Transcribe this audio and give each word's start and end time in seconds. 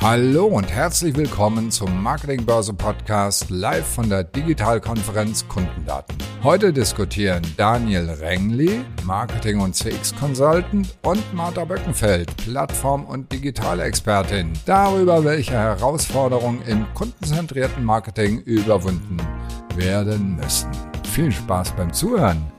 Hallo 0.00 0.46
und 0.46 0.70
herzlich 0.70 1.16
willkommen 1.16 1.72
zum 1.72 2.04
Marketingbörse 2.04 2.72
Podcast 2.72 3.50
live 3.50 3.84
von 3.84 4.08
der 4.08 4.22
Digitalkonferenz 4.22 5.48
Kundendaten. 5.48 6.16
Heute 6.44 6.72
diskutieren 6.72 7.42
Daniel 7.56 8.08
Rengli, 8.08 8.82
Marketing 9.02 9.58
und 9.58 9.74
CX 9.74 10.14
Consultant 10.14 10.94
und 11.02 11.34
Martha 11.34 11.64
Böckenfeld, 11.64 12.36
Plattform- 12.36 13.06
und 13.06 13.32
Digitalexpertin, 13.32 14.52
darüber, 14.66 15.24
welche 15.24 15.54
Herausforderungen 15.54 16.62
im 16.68 16.86
kundenzentrierten 16.94 17.84
Marketing 17.84 18.38
überwunden 18.42 19.16
werden 19.74 20.36
müssen. 20.36 20.70
Viel 21.12 21.32
Spaß 21.32 21.72
beim 21.72 21.92
Zuhören 21.92 22.52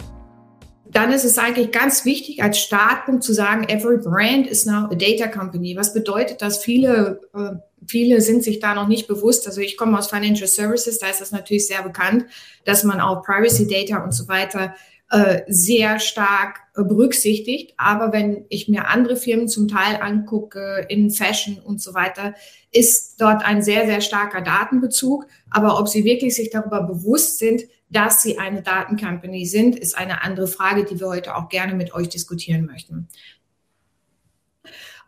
dann 0.92 1.12
ist 1.12 1.24
es 1.24 1.38
eigentlich 1.38 1.72
ganz 1.72 2.04
wichtig 2.04 2.42
als 2.42 2.60
Startpunkt 2.60 3.24
zu 3.24 3.32
sagen, 3.34 3.64
every 3.70 3.98
brand 3.98 4.48
is 4.48 4.66
now 4.66 4.86
a 4.90 4.96
data 4.96 5.28
company. 5.28 5.76
Was 5.76 5.94
bedeutet 5.94 6.42
das? 6.42 6.64
Viele, 6.64 7.22
äh, 7.36 7.58
viele 7.86 8.22
sind 8.22 8.44
sich 8.44 8.60
da 8.60 8.74
noch 8.74 8.88
nicht 8.88 9.08
bewusst. 9.08 9.46
Also 9.46 9.62
ich 9.62 9.78
komme 9.78 9.98
aus 9.98 10.10
Financial 10.10 10.48
Services, 10.48 10.98
da 10.98 11.08
ist 11.08 11.22
das 11.22 11.32
natürlich 11.32 11.68
sehr 11.68 11.84
bekannt, 11.84 12.26
dass 12.66 12.84
man 12.84 13.02
auch 13.02 13.24
Privacy 13.24 13.68
Data 13.68 14.04
und 14.04 14.14
so 14.14 14.28
weiter 14.28 14.74
äh, 15.12 15.42
sehr 15.48 16.00
stark 16.00 16.60
äh, 16.76 16.84
berücksichtigt. 16.84 17.74
Aber 17.78 18.12
wenn 18.12 18.46
ich 18.50 18.68
mir 18.68 18.88
andere 18.88 19.16
Firmen 19.16 19.48
zum 19.48 19.68
Teil 19.68 20.00
angucke, 20.02 20.86
in 20.90 21.12
Fashion 21.12 21.60
und 21.60 21.82
so 21.82 21.94
weiter, 21.94 22.34
ist 22.72 23.20
dort 23.22 23.46
ein 23.46 23.62
sehr, 23.62 23.86
sehr 23.86 24.02
starker 24.02 24.42
Datenbezug. 24.42 25.28
Aber 25.52 25.80
ob 25.80 25.88
sie 25.88 26.04
wirklich 26.04 26.36
sich 26.36 26.50
darüber 26.50 26.82
bewusst 26.82 27.38
sind, 27.38 27.64
dass 27.90 28.22
sie 28.22 28.38
eine 28.38 28.62
Datencompany 28.62 29.46
sind, 29.46 29.78
ist 29.78 29.98
eine 29.98 30.24
andere 30.24 30.48
Frage, 30.48 30.86
die 30.86 31.00
wir 31.00 31.08
heute 31.08 31.36
auch 31.36 31.50
gerne 31.50 31.74
mit 31.74 31.94
euch 31.94 32.10
diskutieren 32.10 32.66
möchten. 32.66 33.08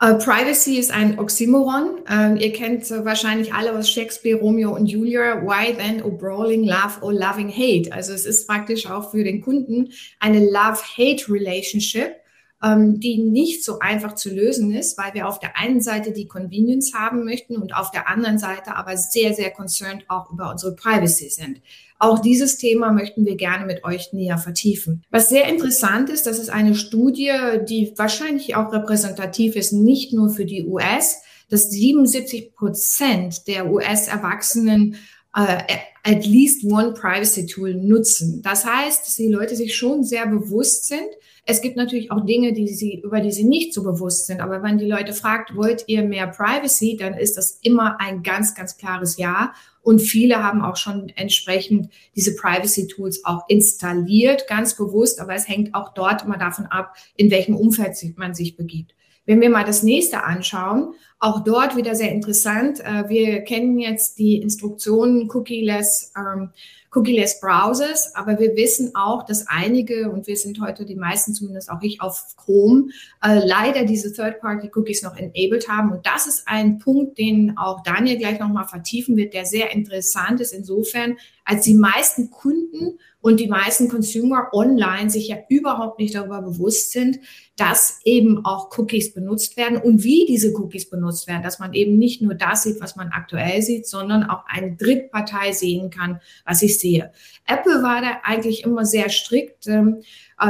Uh, 0.04 0.18
Privacy 0.18 0.80
ist 0.80 0.90
ein 0.90 1.20
Oxymoron. 1.20 2.00
Uh, 2.10 2.36
ihr 2.36 2.52
kennt 2.54 2.90
uh, 2.90 3.06
wahrscheinlich 3.06 3.54
alle 3.54 3.78
aus 3.78 3.88
Shakespeare, 3.88 4.40
Romeo 4.40 4.76
und 4.76 4.88
Julia. 4.88 5.44
Why 5.44 5.76
then, 5.76 6.02
oh 6.02 6.10
brawling 6.10 6.64
love 6.64 6.98
or 7.02 7.14
loving 7.14 7.50
hate? 7.50 7.94
Also 7.94 8.12
es 8.12 8.26
ist 8.26 8.48
praktisch 8.48 8.90
auch 8.90 9.12
für 9.12 9.24
den 9.24 9.42
Kunden 9.42 9.92
eine 10.20 10.40
Love-Hate-Relationship, 10.40 12.16
ähm, 12.64 13.00
die 13.00 13.20
nicht 13.20 13.64
so 13.64 13.78
einfach 13.78 14.16
zu 14.16 14.34
lösen 14.34 14.74
ist, 14.74 14.98
weil 14.98 15.14
wir 15.14 15.28
auf 15.28 15.38
der 15.38 15.56
einen 15.56 15.82
Seite 15.82 16.12
die 16.12 16.28
Convenience 16.28 16.96
haben 16.96 17.24
möchten 17.24 17.58
und 17.58 17.76
auf 17.76 17.92
der 17.92 18.10
anderen 18.10 18.40
Seite 18.40 18.76
aber 18.76 18.98
sehr, 18.98 19.36
sehr 19.36 19.52
concerned 19.52 20.06
auch 20.08 20.32
über 20.32 20.50
unsere 20.50 20.76
Privacy 20.76 21.30
sind. 21.30 21.62
Auch 22.02 22.18
dieses 22.18 22.58
Thema 22.58 22.92
möchten 22.92 23.28
wir 23.28 23.36
gerne 23.36 23.68
mit 23.68 23.84
euch 23.84 24.12
näher 24.12 24.40
vertiefen. 24.40 25.04
Was 25.12 25.30
sehr 25.30 25.48
interessant 25.48 26.10
ist, 26.10 26.26
das 26.26 26.40
ist 26.40 26.50
eine 26.50 26.74
Studie, 26.74 27.32
die 27.70 27.94
wahrscheinlich 27.96 28.56
auch 28.56 28.74
repräsentativ 28.74 29.56
ist, 29.56 29.72
nicht 29.72 30.12
nur 30.12 30.32
für 30.32 30.46
die 30.46 30.66
US, 30.66 31.22
dass 31.52 31.70
77 31.70 32.56
Prozent 32.56 33.48
der 33.48 33.72
US-Erwachsenen 33.72 34.96
äh, 35.36 35.58
at 36.04 36.26
least 36.26 36.64
one 36.64 36.94
privacy 36.94 37.46
tool 37.46 37.76
nutzen. 37.76 38.42
Das 38.42 38.66
heißt, 38.66 39.06
dass 39.06 39.16
die 39.18 39.30
Leute 39.30 39.56
sich 39.56 39.76
schon 39.76 40.04
sehr 40.04 40.26
bewusst 40.26 40.88
sind, 40.88 41.08
es 41.46 41.62
gibt 41.62 41.76
natürlich 41.76 42.12
auch 42.12 42.26
Dinge, 42.26 42.54
die 42.54 42.68
sie, 42.68 43.02
über 43.04 43.20
die 43.20 43.32
sie 43.32 43.44
nicht 43.44 43.74
so 43.74 43.84
bewusst 43.84 44.28
sind. 44.28 44.42
Aber 44.42 44.62
wenn 44.62 44.78
die 44.78 44.86
Leute 44.86 45.14
fragt, 45.14 45.56
wollt 45.56 45.84
ihr 45.88 46.04
mehr 46.04 46.28
Privacy, 46.28 46.98
dann 46.98 47.16
ist 47.16 47.36
das 47.36 47.60
immer 47.64 48.00
ein 48.00 48.22
ganz, 48.22 48.54
ganz 48.54 48.78
klares 48.78 49.18
Ja. 49.18 49.54
Und 49.82 50.00
viele 50.00 50.44
haben 50.44 50.62
auch 50.62 50.76
schon 50.76 51.10
entsprechend 51.10 51.90
diese 52.16 52.36
Privacy 52.36 52.88
Tools 52.88 53.26
auch 53.26 53.46
installiert, 53.48 54.48
ganz 54.48 54.76
bewusst. 54.76 55.20
Aber 55.20 55.34
es 55.34 55.48
hängt 55.48 55.74
auch 55.74 55.94
dort 55.96 56.24
immer 56.24 56.38
davon 56.38 56.68
ab, 56.68 56.96
in 57.16 57.32
welchem 57.32 57.56
Umfeld 57.56 57.98
man 58.18 58.36
sich 58.36 58.56
begibt. 58.56 58.94
Wenn 59.26 59.42
wir 59.42 59.50
mal 59.50 59.66
das 59.66 59.82
nächste 59.82 60.24
anschauen, 60.24 60.94
auch 61.22 61.44
dort 61.44 61.78
wieder 61.78 61.96
sehr 61.96 62.12
interessant. 62.12 62.82
Äh, 62.82 63.08
wir 63.08 63.42
kennen 63.42 63.80
jetzt 63.80 64.18
die 64.18 64.38
Instruktionen 64.38 65.30
Cookie-less 65.32 66.12
ähm, 66.18 66.50
Cookie-less 66.94 67.40
Browsers, 67.40 68.14
aber 68.16 68.38
wir 68.38 68.56
wissen 68.58 68.96
auch, 68.96 69.24
dass 69.24 69.48
einige, 69.48 70.12
und 70.12 70.28
wir 70.28 70.36
sind 70.36 70.60
heute 70.60 70.86
die 70.86 70.96
meisten, 70.96 71.34
zumindest 71.34 71.72
auch 71.72 71.82
ich 71.82 72.02
auf 72.02 72.36
Chrome, 72.36 72.90
äh, 73.24 73.40
leider 73.46 73.86
diese 73.86 74.12
Third-Party-Cookies 74.12 75.02
noch 75.04 75.16
enabled 75.16 75.70
haben. 75.70 75.94
Und 75.94 76.06
das 76.06 76.28
ist 76.28 76.48
ein 76.48 76.80
Punkt, 76.80 77.18
den 77.18 77.58
auch 77.58 77.82
Daniel 77.84 78.18
gleich 78.18 78.40
nochmal 78.40 78.68
vertiefen 78.68 79.16
wird, 79.16 79.34
der 79.34 79.46
sehr 79.46 79.72
interessant 79.72 80.42
ist 80.42 80.52
insofern, 80.52 81.16
als 81.46 81.64
die 81.64 81.76
meisten 81.76 82.30
Kunden 82.30 83.00
und 83.22 83.40
die 83.40 83.48
meisten 83.48 83.88
Consumer 83.88 84.50
online 84.52 85.10
sich 85.10 85.30
ja 85.30 85.38
überhaupt 85.48 86.00
nicht 86.00 86.14
darüber 86.14 86.42
bewusst 86.42 86.92
sind, 86.92 87.20
dass 87.56 88.00
eben 88.04 88.44
auch 88.46 88.76
Cookies 88.78 89.14
benutzt 89.14 89.56
werden 89.56 89.78
und 89.78 90.04
wie 90.04 90.26
diese 90.26 90.54
Cookies 90.56 90.90
benutzt 90.90 91.11
werden, 91.28 91.44
dass 91.44 91.60
man 91.60 91.74
eben 91.74 91.98
nicht 91.98 92.22
nur 92.22 92.34
das 92.34 92.64
sieht, 92.64 92.82
was 92.82 92.96
man 92.96 93.10
aktuell 93.10 93.62
sieht, 93.62 93.88
sondern 93.88 94.24
auch 94.24 94.44
eine 94.48 94.76
Drittpartei 94.76 95.52
sehen 95.52 95.90
kann, 95.90 96.20
was 96.46 96.62
ich 96.62 96.80
sehe. 96.80 97.12
Apple 97.48 97.84
war 97.84 98.02
da 98.02 98.22
eigentlich 98.24 98.64
immer 98.64 98.86
sehr 98.86 99.10
strikt. 99.10 99.68
Ähm, 99.68 100.04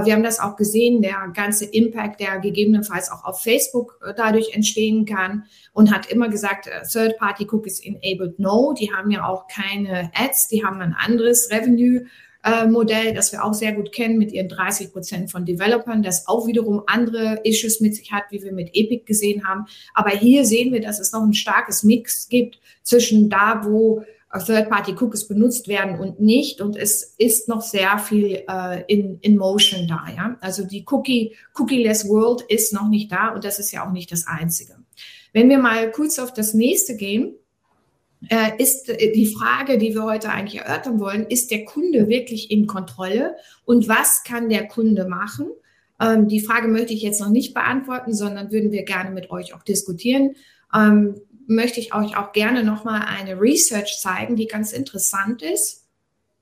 wir 0.04 0.14
haben 0.14 0.24
das 0.24 0.40
auch 0.40 0.56
gesehen, 0.56 1.02
der 1.02 1.32
ganze 1.34 1.66
Impact, 1.66 2.22
der 2.22 2.40
gegebenenfalls 2.40 3.12
auch 3.12 3.26
auf 3.26 3.42
Facebook 3.42 4.00
äh, 4.06 4.14
dadurch 4.16 4.54
entstehen 4.54 5.06
kann 5.06 5.44
und 5.74 5.94
hat 5.94 6.06
immer 6.06 6.30
gesagt, 6.30 6.68
äh, 6.68 6.84
Third-Party-Cookies 6.88 7.84
enabled 7.84 8.40
no. 8.40 8.74
Die 8.74 8.94
haben 8.94 9.12
ja 9.12 9.26
auch 9.26 9.48
keine 9.48 10.12
Ads, 10.14 10.48
die 10.48 10.64
haben 10.64 10.80
ein 10.82 10.94
anderes 10.98 11.50
Revenue 11.52 12.06
äh, 12.44 12.66
Modell, 12.66 13.14
das 13.14 13.32
wir 13.32 13.44
auch 13.44 13.54
sehr 13.54 13.74
gut 13.74 13.92
kennen 13.92 14.18
mit 14.18 14.32
ihren 14.32 14.50
30 14.50 14.92
Prozent 14.92 15.32
von 15.32 15.46
Developern, 15.46 16.04
das 16.04 16.28
auch 16.28 16.48
wiederum 16.48 16.84
andere 16.88 17.42
Issues 17.44 17.80
mit 17.80 17.96
sich 17.96 18.12
hat, 18.12 18.24
wie 18.32 18.42
wir 18.44 18.52
mit 18.52 18.70
Epic 18.74 19.04
gesehen 19.06 19.48
haben. 19.48 19.66
Aber 19.94 20.12
hier 20.12 20.46
sehen 20.46 20.74
wir, 20.74 20.82
dass 20.82 21.00
es 21.00 21.12
noch 21.12 21.22
ein 21.22 21.34
starkes 21.34 21.84
Mix 21.84 22.30
gibt 22.30 22.60
zwischen 22.84 23.30
da, 23.30 23.62
wo 23.64 24.04
Third-Party-Cookies 24.40 25.28
benutzt 25.28 25.68
werden 25.68 26.00
und 26.00 26.20
nicht. 26.20 26.62
Und 26.62 26.78
es 26.78 27.16
ist 27.18 27.48
noch 27.48 27.62
sehr 27.62 28.00
viel 28.00 28.44
äh, 28.48 28.84
in, 28.88 29.20
in 29.22 29.38
Motion 29.38 29.88
da. 29.88 30.06
Ja? 30.16 30.38
Also 30.42 30.66
die 30.66 30.86
Cookie, 30.90 31.36
Cookie-less 31.58 32.08
World 32.08 32.42
ist 32.48 32.74
noch 32.74 32.88
nicht 32.88 33.12
da 33.12 33.30
und 33.30 33.44
das 33.44 33.60
ist 33.60 33.72
ja 33.72 33.86
auch 33.86 33.92
nicht 33.92 34.12
das 34.12 34.28
Einzige. 34.28 34.76
Wenn 35.34 35.50
wir 35.50 35.60
mal 35.60 35.92
kurz 35.92 36.20
auf 36.20 36.34
das 36.34 36.54
nächste 36.54 36.96
gehen, 36.96 37.36
äh, 37.36 37.41
ist 38.58 38.90
äh, 38.90 39.12
die 39.14 39.28
Frage, 39.28 39.78
die 39.78 39.94
wir 39.94 40.04
heute 40.04 40.30
eigentlich 40.30 40.62
erörtern 40.62 41.00
wollen, 41.00 41.26
ist 41.28 41.52
der 41.52 41.66
Kunde 41.66 42.08
wirklich 42.08 42.52
in 42.52 42.68
Kontrolle 42.68 43.36
und 43.66 43.88
was 43.88 44.24
kann 44.24 44.50
der 44.50 44.68
Kunde 44.68 45.06
machen? 45.08 45.48
Ähm, 46.00 46.28
die 46.28 46.40
Frage 46.40 46.68
möchte 46.68 46.94
ich 46.94 47.02
jetzt 47.02 47.22
noch 47.22 47.30
nicht 47.30 47.54
beantworten, 47.54 48.14
sondern 48.14 48.52
würden 48.52 48.72
wir 48.72 48.84
gerne 48.84 49.12
mit 49.12 49.32
euch 49.32 49.54
auch 49.54 49.64
diskutieren. 49.64 50.36
Ähm, 50.74 51.16
möchte 51.48 51.80
ich 51.80 51.94
euch 51.94 52.18
auch 52.18 52.32
gerne 52.32 52.64
nochmal 52.64 53.04
eine 53.08 53.40
Research 53.40 54.00
zeigen, 54.00 54.36
die 54.36 54.48
ganz 54.48 54.72
interessant 54.72 55.42
ist. 55.42 55.81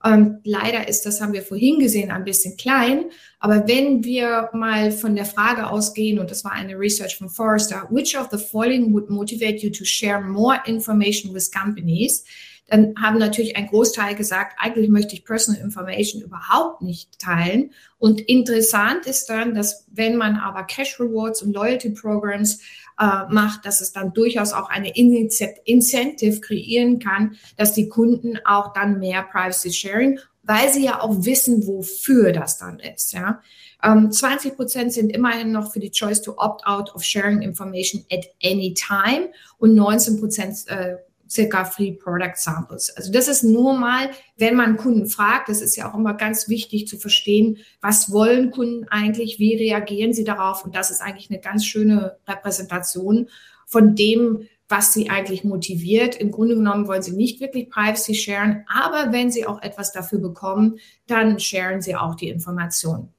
Ähm, 0.04 0.40
leider 0.44 0.88
ist, 0.88 1.06
das 1.06 1.20
haben 1.20 1.34
wir 1.34 1.42
vorhin 1.42 1.80
gesehen, 1.80 2.12
ein 2.12 2.24
bisschen 2.24 2.56
klein. 2.58 3.06
Aber 3.40 3.68
wenn 3.68 4.04
wir 4.04 4.50
mal 4.54 4.92
von 4.92 5.16
der 5.16 5.26
Frage 5.26 5.70
ausgehen, 5.70 6.20
und 6.20 6.32
das 6.32 6.44
war 6.44 6.54
eine 6.54 6.78
Research 6.78 7.18
von 7.18 7.30
Forrester, 7.30 7.88
which 7.90 8.18
of 8.18 8.30
the 8.32 8.38
following 8.38 8.94
would 8.94 9.10
motivate 9.10 9.62
you 9.62 9.70
to 9.70 9.84
share 9.84 10.22
more 10.22 10.60
information 10.66 11.34
with 11.34 11.52
companies? 11.52 12.24
Dann 12.70 12.94
haben 13.02 13.18
natürlich 13.18 13.58
ein 13.58 13.68
Großteil 13.68 14.16
gesagt, 14.16 14.56
eigentlich 14.60 14.90
möchte 14.90 15.16
ich 15.16 15.26
Personal 15.26 15.60
Information 15.62 16.22
überhaupt 16.22 16.82
nicht 16.82 17.18
teilen. 17.20 17.72
Und 17.98 18.22
interessant 18.22 19.08
ist 19.08 19.30
dann, 19.30 19.56
dass 19.56 19.86
wenn 19.92 20.16
man 20.16 20.36
aber 20.36 20.64
Cash 20.64 21.00
Rewards 21.00 21.42
und 21.42 21.54
Loyalty 21.54 21.90
Programs 21.90 22.62
äh, 23.00 23.26
macht, 23.30 23.66
dass 23.66 23.82
es 23.82 23.92
dann 23.92 24.14
durchaus 24.14 24.54
auch 24.54 24.70
eine 24.70 24.96
Incentive 24.96 26.42
kreieren 26.42 27.00
kann, 27.00 27.38
dass 27.58 27.74
die 27.74 27.88
Kunden 27.90 28.38
auch 28.46 28.74
dann 28.74 29.00
mehr 29.00 29.24
Privacy 29.24 29.72
Sharing, 29.72 30.20
weil 30.44 30.70
sie 30.70 30.86
ja 30.86 31.02
auch 31.02 31.26
wissen, 31.26 31.66
wofür 31.66 32.32
das 32.32 32.58
dann 32.58 32.80
ist. 32.80 33.14
Ja. 33.14 33.42
Ähm, 33.82 34.12
20 34.12 34.56
Prozent 34.56 34.94
sind 34.94 35.12
immerhin 35.12 35.52
noch 35.52 35.72
für 35.72 35.80
die 35.80 35.92
Choice 35.92 36.22
to 36.22 36.34
opt 36.38 36.66
out 36.66 36.94
of 36.94 37.04
sharing 37.04 37.42
information 37.42 38.04
at 38.12 38.26
any 38.44 38.74
time 38.74 39.30
und 39.58 39.76
19 39.76 40.20
Prozent 40.20 40.68
äh, 40.68 40.98
circa 41.30 41.66
Free 41.66 41.92
Product 41.92 42.36
Samples. 42.36 42.90
Also 42.96 43.12
das 43.12 43.28
ist 43.28 43.44
nur 43.44 43.78
mal, 43.78 44.10
wenn 44.38 44.56
man 44.56 44.78
Kunden 44.78 45.06
fragt, 45.06 45.50
das 45.50 45.62
ist 45.62 45.76
ja 45.76 45.90
auch 45.90 45.96
immer 45.96 46.14
ganz 46.14 46.50
wichtig 46.50 46.88
zu 46.88 46.98
verstehen, 46.98 47.58
was 47.82 48.12
wollen 48.12 48.52
Kunden 48.52 48.88
eigentlich, 48.90 49.40
wie 49.40 49.56
reagieren 49.56 50.14
sie 50.14 50.24
darauf 50.24 50.66
und 50.66 50.76
das 50.76 50.92
ist 50.92 51.02
eigentlich 51.02 51.30
eine 51.30 51.40
ganz 51.40 51.66
schöne 51.66 52.18
Repräsentation 52.28 53.30
von 53.68 53.96
dem, 53.96 54.48
was 54.68 54.94
sie 54.94 55.10
eigentlich 55.10 55.44
motiviert. 55.44 56.16
Im 56.16 56.32
Grunde 56.32 56.56
genommen 56.56 56.88
wollen 56.88 57.02
sie 57.02 57.12
nicht 57.12 57.42
wirklich 57.42 57.70
Privacy 57.70 58.16
sharen, 58.16 58.66
aber 58.68 59.12
wenn 59.12 59.32
sie 59.32 59.46
auch 59.46 59.62
etwas 59.62 59.92
dafür 59.92 60.20
bekommen, 60.20 60.80
dann 61.08 61.40
sharen 61.40 61.82
sie 61.82 61.96
auch 61.96 62.16
die 62.16 62.30
Informationen. 62.30 63.14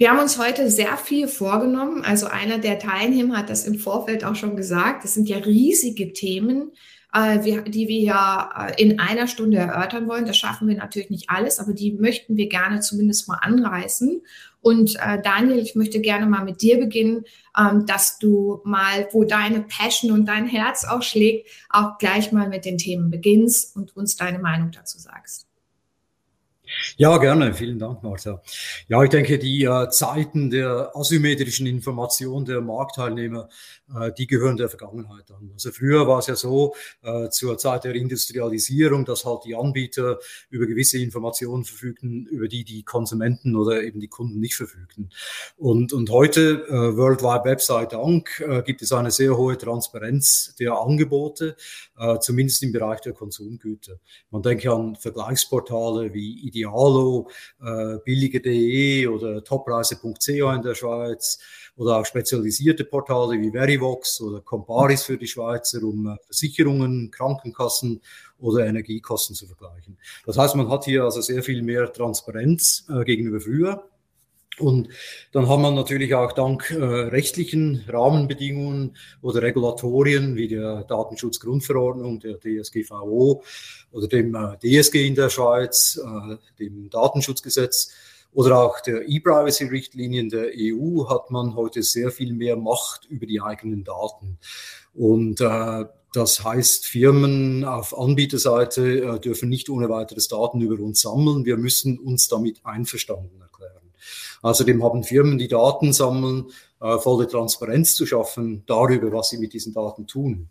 Wir 0.00 0.10
haben 0.10 0.18
uns 0.18 0.38
heute 0.38 0.70
sehr 0.70 0.96
viel 0.96 1.28
vorgenommen. 1.28 2.04
Also 2.06 2.26
einer 2.26 2.56
der 2.56 2.78
Teilnehmer 2.78 3.36
hat 3.36 3.50
das 3.50 3.66
im 3.66 3.78
Vorfeld 3.78 4.24
auch 4.24 4.34
schon 4.34 4.56
gesagt. 4.56 5.04
Das 5.04 5.12
sind 5.12 5.28
ja 5.28 5.36
riesige 5.36 6.14
Themen. 6.14 6.72
Äh, 7.12 7.38
die 7.38 7.88
wir 7.88 8.00
ja 8.00 8.68
äh, 8.68 8.82
in 8.82 8.98
einer 9.00 9.26
Stunde 9.26 9.58
erörtern 9.58 10.08
wollen. 10.08 10.26
Das 10.26 10.36
schaffen 10.36 10.68
wir 10.68 10.76
natürlich 10.76 11.10
nicht 11.10 11.30
alles, 11.30 11.58
aber 11.58 11.72
die 11.72 11.92
möchten 11.92 12.36
wir 12.36 12.48
gerne 12.48 12.80
zumindest 12.80 13.28
mal 13.28 13.38
anreißen. 13.40 14.22
Und 14.62 14.96
äh, 14.96 15.20
Daniel, 15.22 15.58
ich 15.58 15.74
möchte 15.74 16.00
gerne 16.00 16.26
mal 16.26 16.44
mit 16.44 16.60
dir 16.60 16.78
beginnen, 16.78 17.24
ähm, 17.58 17.86
dass 17.86 18.18
du 18.18 18.60
mal, 18.64 19.08
wo 19.12 19.24
deine 19.24 19.62
Passion 19.62 20.12
und 20.12 20.26
dein 20.26 20.46
Herz 20.46 20.84
auch 20.84 21.02
schlägt, 21.02 21.48
auch 21.70 21.98
gleich 21.98 22.30
mal 22.30 22.48
mit 22.48 22.64
den 22.64 22.78
Themen 22.78 23.10
beginnst 23.10 23.74
und 23.74 23.96
uns 23.96 24.16
deine 24.16 24.38
Meinung 24.38 24.70
dazu 24.70 24.98
sagst. 24.98 25.46
Ja, 26.96 27.16
gerne. 27.18 27.54
Vielen 27.54 27.78
Dank, 27.78 28.02
Martha. 28.02 28.42
Ja, 28.88 29.02
ich 29.02 29.10
denke, 29.10 29.38
die 29.38 29.64
äh, 29.64 29.88
Zeiten 29.88 30.50
der 30.50 30.92
asymmetrischen 30.94 31.66
Information 31.66 32.44
der 32.44 32.60
Marktteilnehmer, 32.60 33.48
die 34.16 34.26
gehören 34.26 34.56
der 34.56 34.68
Vergangenheit 34.68 35.30
an. 35.30 35.50
Also 35.52 35.70
früher 35.70 36.06
war 36.06 36.18
es 36.18 36.26
ja 36.26 36.36
so, 36.36 36.74
äh, 37.02 37.28
zur 37.30 37.58
Zeit 37.58 37.84
der 37.84 37.94
Industrialisierung, 37.94 39.04
dass 39.04 39.24
halt 39.24 39.44
die 39.44 39.54
Anbieter 39.54 40.18
über 40.50 40.66
gewisse 40.66 40.98
Informationen 40.98 41.64
verfügten, 41.64 42.26
über 42.26 42.48
die 42.48 42.64
die 42.64 42.82
Konsumenten 42.82 43.56
oder 43.56 43.82
eben 43.82 44.00
die 44.00 44.08
Kunden 44.08 44.40
nicht 44.40 44.54
verfügten. 44.54 45.10
Und, 45.56 45.92
und 45.92 46.10
heute, 46.10 46.66
äh, 46.68 46.96
World 46.96 47.22
Wide 47.22 47.44
Web 47.44 47.60
sei 47.60 47.86
Dank, 47.86 48.40
äh, 48.40 48.62
gibt 48.62 48.82
es 48.82 48.92
eine 48.92 49.10
sehr 49.10 49.36
hohe 49.36 49.56
Transparenz 49.56 50.54
der 50.58 50.74
Angebote, 50.74 51.56
äh, 51.98 52.18
zumindest 52.20 52.62
im 52.62 52.72
Bereich 52.72 53.00
der 53.00 53.12
Konsumgüter. 53.12 53.98
Man 54.30 54.42
denke 54.42 54.72
an 54.72 54.96
Vergleichsportale 54.96 56.12
wie 56.14 56.46
Idealo, 56.46 57.28
äh, 57.60 57.98
billige.de 58.04 59.06
oder 59.06 59.42
topreise.ch 59.42 60.28
in 60.28 60.62
der 60.62 60.74
Schweiz 60.74 61.38
oder 61.76 61.98
auch 61.98 62.06
spezialisierte 62.06 62.84
Portale 62.84 63.40
wie 63.40 63.52
Verivox 63.80 64.20
oder 64.20 64.40
Comparis 64.40 65.04
für 65.04 65.16
die 65.16 65.26
Schweizer, 65.26 65.82
um 65.82 66.06
äh, 66.06 66.16
Versicherungen, 66.26 67.10
Krankenkassen 67.10 68.00
oder 68.38 68.66
Energiekosten 68.66 69.34
zu 69.34 69.46
vergleichen. 69.46 69.98
Das 70.26 70.38
heißt, 70.38 70.56
man 70.56 70.68
hat 70.68 70.84
hier 70.84 71.04
also 71.04 71.20
sehr 71.20 71.42
viel 71.42 71.62
mehr 71.62 71.92
Transparenz 71.92 72.86
äh, 72.88 73.04
gegenüber 73.04 73.40
früher. 73.40 73.84
Und 74.58 74.88
dann 75.32 75.48
hat 75.48 75.58
man 75.58 75.74
natürlich 75.74 76.14
auch 76.14 76.32
dank 76.32 76.70
äh, 76.70 76.84
rechtlichen 76.84 77.82
Rahmenbedingungen 77.88 78.96
oder 79.22 79.40
Regulatorien 79.40 80.36
wie 80.36 80.48
der 80.48 80.84
Datenschutzgrundverordnung, 80.84 82.20
der 82.20 82.38
DSGVO 82.38 83.42
oder 83.92 84.08
dem 84.08 84.34
äh, 84.34 84.58
DSG 84.58 85.06
in 85.06 85.14
der 85.14 85.30
Schweiz, 85.30 85.98
äh, 85.98 86.36
dem 86.58 86.90
Datenschutzgesetz 86.90 87.90
oder 88.32 88.58
auch 88.58 88.80
der 88.80 89.08
E-Privacy-Richtlinien 89.08 90.28
der 90.28 90.50
EU 90.54 91.08
hat 91.08 91.30
man 91.30 91.54
heute 91.56 91.82
sehr 91.82 92.10
viel 92.10 92.32
mehr 92.32 92.56
Macht 92.56 93.06
über 93.06 93.26
die 93.26 93.40
eigenen 93.40 93.84
Daten. 93.84 94.38
Und 94.94 95.40
äh, 95.40 95.84
das 96.12 96.42
heißt, 96.44 96.86
Firmen 96.86 97.64
auf 97.64 97.96
Anbieterseite 97.96 99.02
äh, 99.02 99.20
dürfen 99.20 99.48
nicht 99.48 99.68
ohne 99.70 99.88
weiteres 99.88 100.28
Daten 100.28 100.60
über 100.60 100.82
uns 100.82 101.00
sammeln. 101.00 101.44
Wir 101.44 101.56
müssen 101.56 101.98
uns 101.98 102.28
damit 102.28 102.60
einverstanden 102.64 103.40
erklären. 103.40 103.92
Außerdem 104.42 104.82
haben 104.82 105.04
Firmen, 105.04 105.38
die 105.38 105.48
Daten 105.48 105.92
sammeln, 105.92 106.46
äh, 106.80 106.98
volle 106.98 107.28
Transparenz 107.28 107.94
zu 107.94 108.06
schaffen 108.06 108.64
darüber, 108.66 109.12
was 109.12 109.30
sie 109.30 109.38
mit 109.38 109.52
diesen 109.52 109.72
Daten 109.72 110.06
tun. 110.06 110.48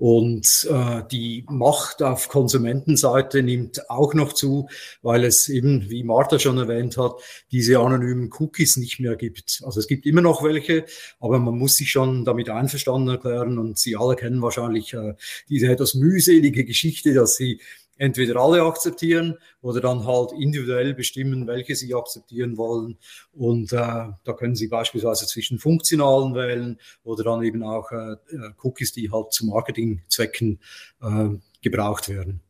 Und 0.00 0.66
äh, 0.70 1.02
die 1.12 1.44
Macht 1.46 2.02
auf 2.02 2.30
Konsumentenseite 2.30 3.42
nimmt 3.42 3.90
auch 3.90 4.14
noch 4.14 4.32
zu, 4.32 4.66
weil 5.02 5.24
es 5.24 5.50
eben, 5.50 5.90
wie 5.90 6.04
Martha 6.04 6.38
schon 6.38 6.56
erwähnt 6.56 6.96
hat, 6.96 7.16
diese 7.52 7.78
anonymen 7.80 8.30
Cookies 8.38 8.78
nicht 8.78 8.98
mehr 8.98 9.16
gibt. 9.16 9.60
Also 9.62 9.78
es 9.78 9.86
gibt 9.86 10.06
immer 10.06 10.22
noch 10.22 10.42
welche, 10.42 10.86
aber 11.20 11.38
man 11.38 11.58
muss 11.58 11.76
sich 11.76 11.90
schon 11.90 12.24
damit 12.24 12.48
einverstanden 12.48 13.10
erklären. 13.10 13.58
Und 13.58 13.78
Sie 13.78 13.94
alle 13.94 14.16
kennen 14.16 14.40
wahrscheinlich 14.40 14.94
äh, 14.94 15.16
diese 15.50 15.66
etwas 15.66 15.92
mühselige 15.92 16.64
Geschichte, 16.64 17.12
dass 17.12 17.36
Sie 17.36 17.60
entweder 18.00 18.40
alle 18.40 18.62
akzeptieren 18.62 19.36
oder 19.60 19.80
dann 19.80 20.06
halt 20.06 20.32
individuell 20.32 20.94
bestimmen, 20.94 21.46
welche 21.46 21.76
sie 21.76 21.94
akzeptieren 21.94 22.56
wollen. 22.56 22.96
Und 23.32 23.72
äh, 23.72 23.76
da 23.76 24.32
können 24.36 24.56
sie 24.56 24.68
beispielsweise 24.68 25.26
zwischen 25.26 25.58
funktionalen 25.58 26.34
wählen 26.34 26.80
oder 27.04 27.24
dann 27.24 27.42
eben 27.42 27.62
auch 27.62 27.92
äh, 27.92 28.12
äh 28.12 28.52
Cookies, 28.62 28.92
die 28.92 29.12
halt 29.12 29.32
zu 29.32 29.46
Marketingzwecken 29.46 30.60
äh, 31.02 31.28
gebraucht 31.60 32.08
werden. 32.08 32.40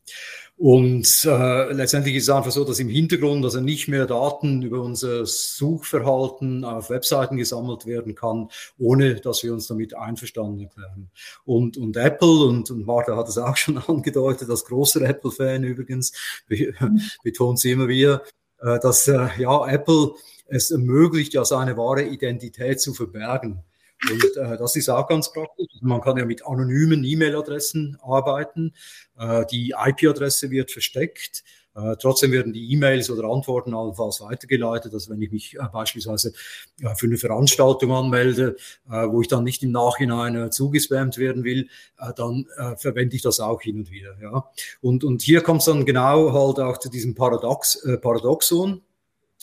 Und 0.61 1.25
äh, 1.25 1.73
letztendlich 1.73 2.17
ist 2.17 2.25
es 2.25 2.29
einfach 2.29 2.51
so, 2.51 2.65
dass 2.65 2.79
im 2.81 2.91
Hintergrund 2.91 3.43
also 3.47 3.63
nicht 3.63 3.89
mehr 3.89 4.05
Daten 4.05 4.61
über 4.61 4.83
unser 4.83 5.25
Suchverhalten 5.25 6.67
auf 6.67 6.91
Webseiten 6.91 7.39
gesammelt 7.39 7.87
werden 7.87 8.15
kann, 8.15 8.51
ohne 8.77 9.15
dass 9.15 9.43
wir 9.43 9.55
uns 9.55 9.69
damit 9.69 9.97
einverstanden 9.97 10.61
erklären. 10.61 11.11
Und, 11.47 11.79
und 11.79 11.97
Apple, 11.97 12.45
und, 12.45 12.71
und 12.71 12.85
Martha 12.85 13.17
hat 13.17 13.27
es 13.27 13.39
auch 13.39 13.57
schon 13.57 13.79
angedeutet, 13.89 14.51
als 14.51 14.67
großer 14.67 15.01
Apple-Fan 15.01 15.65
übrigens, 15.65 16.13
betont 17.25 17.59
sie 17.59 17.71
immer 17.71 17.89
wieder, 17.89 18.23
äh, 18.61 18.79
dass 18.81 19.09
äh, 19.09 19.29
ja, 19.39 19.67
Apple 19.67 20.11
es 20.47 20.71
ermöglicht, 20.71 21.33
ja 21.33 21.43
seine 21.47 21.79
wahre 21.79 22.03
Identität 22.03 22.83
zu 22.83 22.93
verbergen. 22.93 23.65
Und 24.09 24.37
äh, 24.37 24.57
das 24.57 24.77
ist 24.77 24.89
auch 24.89 25.07
ganz 25.07 25.33
praktisch. 25.33 25.67
Also 25.75 25.87
man 25.87 26.01
kann 26.01 26.17
ja 26.17 26.25
mit 26.25 26.47
anonymen 26.47 27.05
E-Mail-Adressen 27.05 27.99
arbeiten. 28.03 28.73
Äh, 29.19 29.45
die 29.47 29.75
IP-Adresse 29.77 30.51
wird 30.51 30.71
versteckt. 30.71 31.45
Äh, 31.77 31.97
trotzdem 32.01 32.33
werden 32.33 32.53
die 32.53 32.73
E-Mails 32.73 33.11
oder 33.11 33.29
Antworten 33.29 33.75
allenfalls 33.75 34.21
weitergeleitet. 34.21 34.93
Also 34.93 35.11
wenn 35.11 35.23
ich 35.23 35.31
mich 35.31 35.57
äh, 35.57 35.69
beispielsweise 35.73 36.33
äh, 36.81 36.95
für 36.95 37.07
eine 37.07 37.17
Veranstaltung 37.17 37.93
anmelde, 37.93 38.57
äh, 38.91 39.07
wo 39.09 39.21
ich 39.21 39.29
dann 39.29 39.45
nicht 39.45 39.63
im 39.63 39.71
Nachhinein 39.71 40.35
äh, 40.35 40.51
zugespammt 40.51 41.19
werden 41.19 41.45
will, 41.45 41.69
äh, 41.99 42.13
dann 42.17 42.47
äh, 42.57 42.77
verwende 42.77 43.15
ich 43.15 43.23
das 43.23 43.39
auch 43.39 43.63
hin 43.63 43.79
und 43.79 43.91
wieder. 43.91 44.17
Ja. 44.21 44.51
Und, 44.81 45.05
und 45.05 45.23
hier 45.23 45.43
kommt 45.43 45.61
es 45.61 45.67
dann 45.67 45.85
genau 45.85 46.33
halt 46.33 46.59
auch 46.59 46.79
zu 46.79 46.89
diesem 46.89 47.15
Paradox, 47.15 47.77
äh, 47.85 47.99
Paradoxon, 47.99 48.83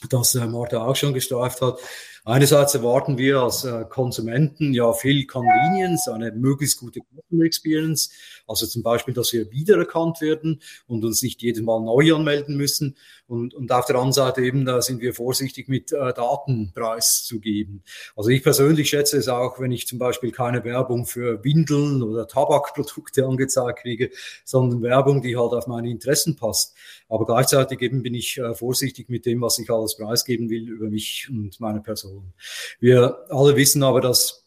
das 0.09 0.35
äh, 0.35 0.45
Martha 0.47 0.85
auch 0.85 0.95
schon 0.95 1.13
gestreift 1.13 1.61
hat. 1.61 1.79
Einerseits 2.27 2.75
erwarten 2.75 3.17
wir 3.17 3.39
als 3.39 3.63
äh, 3.63 3.85
Konsumenten 3.87 4.73
ja 4.73 4.91
viel 4.91 5.25
Convenience, 5.27 6.09
eine 6.09 6.33
möglichst 6.33 6.77
gute 6.77 6.99
Customer 6.99 7.45
Experience. 7.45 8.09
Also 8.45 8.65
zum 8.65 8.83
Beispiel, 8.83 9.13
dass 9.13 9.31
wir 9.31 9.49
wiedererkannt 9.51 10.19
werden 10.19 10.61
und 10.87 11.05
uns 11.05 11.21
nicht 11.21 11.41
jedes 11.41 11.61
Mal 11.61 11.79
neu 11.79 12.13
anmelden 12.13 12.57
müssen. 12.57 12.97
Und, 13.27 13.53
und 13.53 13.71
auf 13.71 13.85
der 13.85 13.95
anderen 13.95 14.11
Seite 14.11 14.41
eben, 14.41 14.65
da 14.65 14.81
sind 14.81 15.01
wir 15.01 15.13
vorsichtig 15.13 15.69
mit 15.69 15.93
äh, 15.93 16.13
Datenpreis 16.13 17.23
zu 17.23 17.39
geben. 17.39 17.83
Also 18.17 18.29
ich 18.29 18.43
persönlich 18.43 18.89
schätze 18.89 19.17
es 19.17 19.29
auch, 19.29 19.61
wenn 19.61 19.71
ich 19.71 19.87
zum 19.87 19.97
Beispiel 19.97 20.31
keine 20.31 20.65
Werbung 20.65 21.05
für 21.05 21.41
Windeln 21.45 22.03
oder 22.03 22.27
Tabakprodukte 22.27 23.25
angezeigt 23.25 23.79
kriege, 23.79 24.09
sondern 24.43 24.81
Werbung, 24.81 25.21
die 25.21 25.37
halt 25.37 25.53
auf 25.53 25.67
meine 25.67 25.89
Interessen 25.89 26.35
passt. 26.35 26.75
Aber 27.07 27.25
gleichzeitig 27.25 27.81
eben 27.81 28.03
bin 28.03 28.15
ich 28.15 28.37
äh, 28.37 28.53
vorsichtig 28.53 29.07
mit 29.07 29.25
dem, 29.25 29.39
was 29.39 29.59
ich 29.59 29.69
alles 29.69 29.95
preisgeben 29.95 30.49
will 30.49 30.67
über 30.69 30.89
mich 30.89 31.27
und 31.29 31.57
meine 31.61 31.79
Person. 31.79 32.16
Informationen. 32.17 32.33
Wir 32.79 33.17
alle 33.29 33.55
wissen 33.55 33.83
aber, 33.83 34.01
dass 34.01 34.43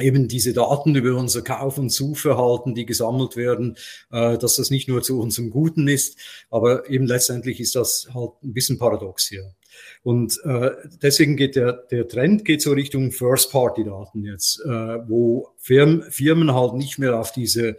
eben 0.00 0.28
diese 0.28 0.52
Daten 0.52 0.94
über 0.94 1.16
unser 1.16 1.42
Kauf- 1.42 1.78
und 1.78 1.90
Suchverhalten, 1.90 2.74
die 2.74 2.86
gesammelt 2.86 3.36
werden, 3.36 3.76
äh, 4.12 4.38
dass 4.38 4.56
das 4.56 4.70
nicht 4.70 4.88
nur 4.88 5.02
zu 5.02 5.20
unserem 5.20 5.50
Guten 5.50 5.88
ist, 5.88 6.18
aber 6.50 6.88
eben 6.88 7.06
letztendlich 7.06 7.58
ist 7.58 7.74
das 7.74 8.08
halt 8.14 8.30
ein 8.42 8.54
bisschen 8.54 8.78
paradox 8.78 9.26
hier. 9.26 9.54
Und 10.02 10.38
äh, 10.44 10.70
deswegen 11.02 11.36
geht 11.36 11.56
der, 11.56 11.72
der 11.72 12.06
Trend 12.08 12.44
geht 12.44 12.62
so 12.62 12.72
Richtung 12.72 13.10
First-Party-Daten 13.10 14.24
jetzt, 14.24 14.60
äh, 14.64 14.68
wo 15.08 15.48
Firmen, 15.56 16.02
Firmen 16.10 16.54
halt 16.54 16.74
nicht 16.74 16.98
mehr 16.98 17.18
auf 17.18 17.32
diese 17.32 17.76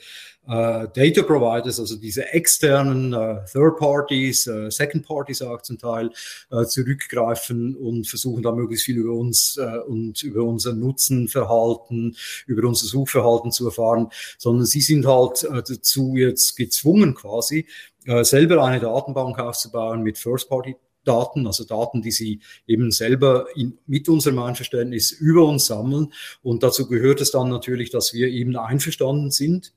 Data 0.50 1.22
Providers, 1.22 1.80
also 1.80 1.96
diese 1.96 2.34
externen 2.34 3.14
äh, 3.14 3.46
Third 3.52 3.78
Parties, 3.78 4.48
äh, 4.48 4.72
Second 4.72 5.06
Parties 5.06 5.44
auch 5.44 5.62
zum 5.62 5.78
Teil, 5.78 6.10
äh, 6.52 6.66
zurückgreifen 6.66 7.76
und 7.76 8.08
versuchen 8.08 8.42
da 8.42 8.52
möglichst 8.52 8.86
viel 8.86 8.98
über 8.98 9.14
uns 9.14 9.58
äh, 9.58 9.78
und 9.78 10.24
über 10.24 10.44
unser 10.44 10.74
Nutzenverhalten, 10.74 12.16
über 12.48 12.68
unser 12.68 12.88
Suchverhalten 12.88 13.52
zu 13.52 13.66
erfahren, 13.66 14.10
sondern 14.40 14.66
sie 14.66 14.82
sind 14.82 15.06
halt 15.06 15.44
äh, 15.44 15.62
dazu 15.62 16.16
jetzt 16.16 16.56
gezwungen 16.56 17.14
quasi, 17.14 17.68
äh, 18.06 18.24
selber 18.24 18.64
eine 18.64 18.80
Datenbank 18.80 19.38
aufzubauen 19.38 20.02
mit 20.02 20.18
First 20.18 20.50
Party 20.50 20.76
Daten, 21.06 21.48
also 21.48 21.64
Daten, 21.64 22.02
die 22.02 22.12
sie 22.12 22.40
eben 22.68 22.92
selber 22.92 23.48
in, 23.56 23.78
mit 23.88 24.10
unserem 24.10 24.40
Einverständnis 24.40 25.12
über 25.12 25.46
uns 25.46 25.66
sammeln. 25.68 26.14
Und 26.44 26.62
dazu 26.64 26.88
gehört 26.88 27.22
es 27.22 27.32
dann 27.32 27.50
natürlich, 27.50 27.90
dass 27.90 28.14
wir 28.14 28.28
eben 28.28 28.56
einverstanden 28.58 29.32
sind 29.32 29.74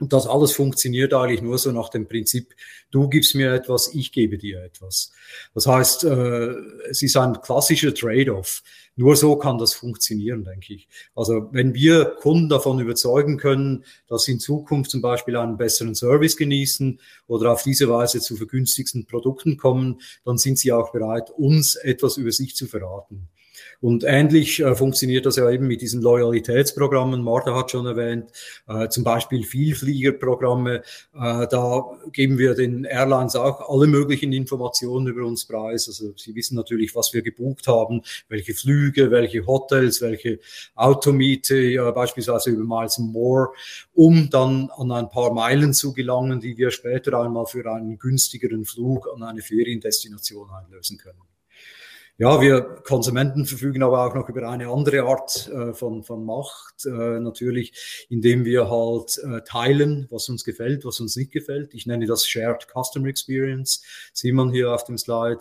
und 0.00 0.12
das 0.12 0.26
alles 0.26 0.52
funktioniert 0.52 1.12
eigentlich 1.12 1.42
nur 1.42 1.58
so 1.58 1.70
nach 1.72 1.90
dem 1.90 2.08
Prinzip, 2.08 2.54
du 2.90 3.08
gibst 3.08 3.34
mir 3.34 3.52
etwas, 3.52 3.94
ich 3.94 4.12
gebe 4.12 4.38
dir 4.38 4.62
etwas. 4.62 5.12
Das 5.54 5.66
heißt, 5.66 6.04
äh, 6.04 6.54
es 6.88 7.02
ist 7.02 7.16
ein 7.16 7.40
klassischer 7.42 7.94
Trade-off. 7.94 8.62
Nur 8.96 9.14
so 9.14 9.36
kann 9.36 9.58
das 9.58 9.72
funktionieren, 9.72 10.44
denke 10.44 10.74
ich. 10.74 10.88
Also 11.14 11.48
wenn 11.52 11.74
wir 11.74 12.16
Kunden 12.20 12.48
davon 12.48 12.80
überzeugen 12.80 13.36
können, 13.36 13.84
dass 14.08 14.24
sie 14.24 14.32
in 14.32 14.40
Zukunft 14.40 14.90
zum 14.90 15.00
Beispiel 15.00 15.36
einen 15.36 15.56
besseren 15.56 15.94
Service 15.94 16.36
genießen 16.36 16.98
oder 17.26 17.52
auf 17.52 17.62
diese 17.62 17.88
Weise 17.88 18.20
zu 18.20 18.36
vergünstigsten 18.36 19.06
Produkten 19.06 19.56
kommen, 19.56 20.00
dann 20.24 20.38
sind 20.38 20.58
sie 20.58 20.72
auch 20.72 20.92
bereit, 20.92 21.30
uns 21.30 21.76
etwas 21.76 22.16
über 22.16 22.32
sich 22.32 22.56
zu 22.56 22.66
verraten. 22.66 23.28
Und 23.80 24.04
ähnlich 24.04 24.60
äh, 24.60 24.74
funktioniert 24.74 25.24
das 25.24 25.36
ja 25.36 25.48
eben 25.50 25.66
mit 25.66 25.80
diesen 25.80 26.02
Loyalitätsprogrammen. 26.02 27.22
Martha 27.22 27.54
hat 27.54 27.70
schon 27.70 27.86
erwähnt, 27.86 28.30
äh, 28.68 28.88
zum 28.88 29.04
Beispiel 29.04 29.42
Vielfliegerprogramme. 29.42 30.82
Äh, 31.14 31.46
da 31.48 31.84
geben 32.12 32.36
wir 32.36 32.54
den 32.54 32.84
Airlines 32.84 33.36
auch 33.36 33.70
alle 33.70 33.86
möglichen 33.86 34.34
Informationen 34.34 35.06
über 35.06 35.24
uns 35.24 35.46
preis. 35.46 35.88
Also 35.88 36.12
sie 36.16 36.34
wissen 36.34 36.56
natürlich, 36.56 36.94
was 36.94 37.14
wir 37.14 37.22
gebucht 37.22 37.68
haben, 37.68 38.02
welche 38.28 38.52
Flüge, 38.52 39.10
welche 39.10 39.46
Hotels, 39.46 40.02
welche 40.02 40.40
Automiete, 40.74 41.56
ja, 41.56 41.90
beispielsweise 41.90 42.50
über 42.50 42.64
Miles 42.64 42.98
More, 42.98 43.52
um 43.94 44.28
dann 44.28 44.68
an 44.76 44.92
ein 44.92 45.08
paar 45.08 45.32
Meilen 45.32 45.72
zu 45.72 45.94
gelangen, 45.94 46.40
die 46.40 46.58
wir 46.58 46.70
später 46.70 47.18
einmal 47.18 47.46
für 47.46 47.64
einen 47.70 47.98
günstigeren 47.98 48.66
Flug 48.66 49.08
an 49.14 49.22
eine 49.22 49.40
Feriendestination 49.40 50.50
einlösen 50.50 50.98
können. 50.98 51.29
Ja, 52.20 52.38
wir 52.42 52.60
Konsumenten 52.84 53.46
verfügen 53.46 53.82
aber 53.82 54.04
auch 54.04 54.14
noch 54.14 54.28
über 54.28 54.46
eine 54.46 54.68
andere 54.68 55.04
Art 55.04 55.48
äh, 55.48 55.72
von, 55.72 56.02
von 56.02 56.22
Macht, 56.26 56.84
äh, 56.84 57.18
natürlich, 57.18 58.06
indem 58.10 58.44
wir 58.44 58.68
halt 58.68 59.18
äh, 59.24 59.40
teilen, 59.40 60.06
was 60.10 60.28
uns 60.28 60.44
gefällt, 60.44 60.84
was 60.84 61.00
uns 61.00 61.16
nicht 61.16 61.32
gefällt. 61.32 61.72
Ich 61.72 61.86
nenne 61.86 62.04
das 62.04 62.28
Shared 62.28 62.66
Customer 62.70 63.08
Experience, 63.08 63.82
sieht 64.12 64.34
man 64.34 64.50
hier 64.50 64.74
auf 64.74 64.84
dem 64.84 64.98
Slide. 64.98 65.38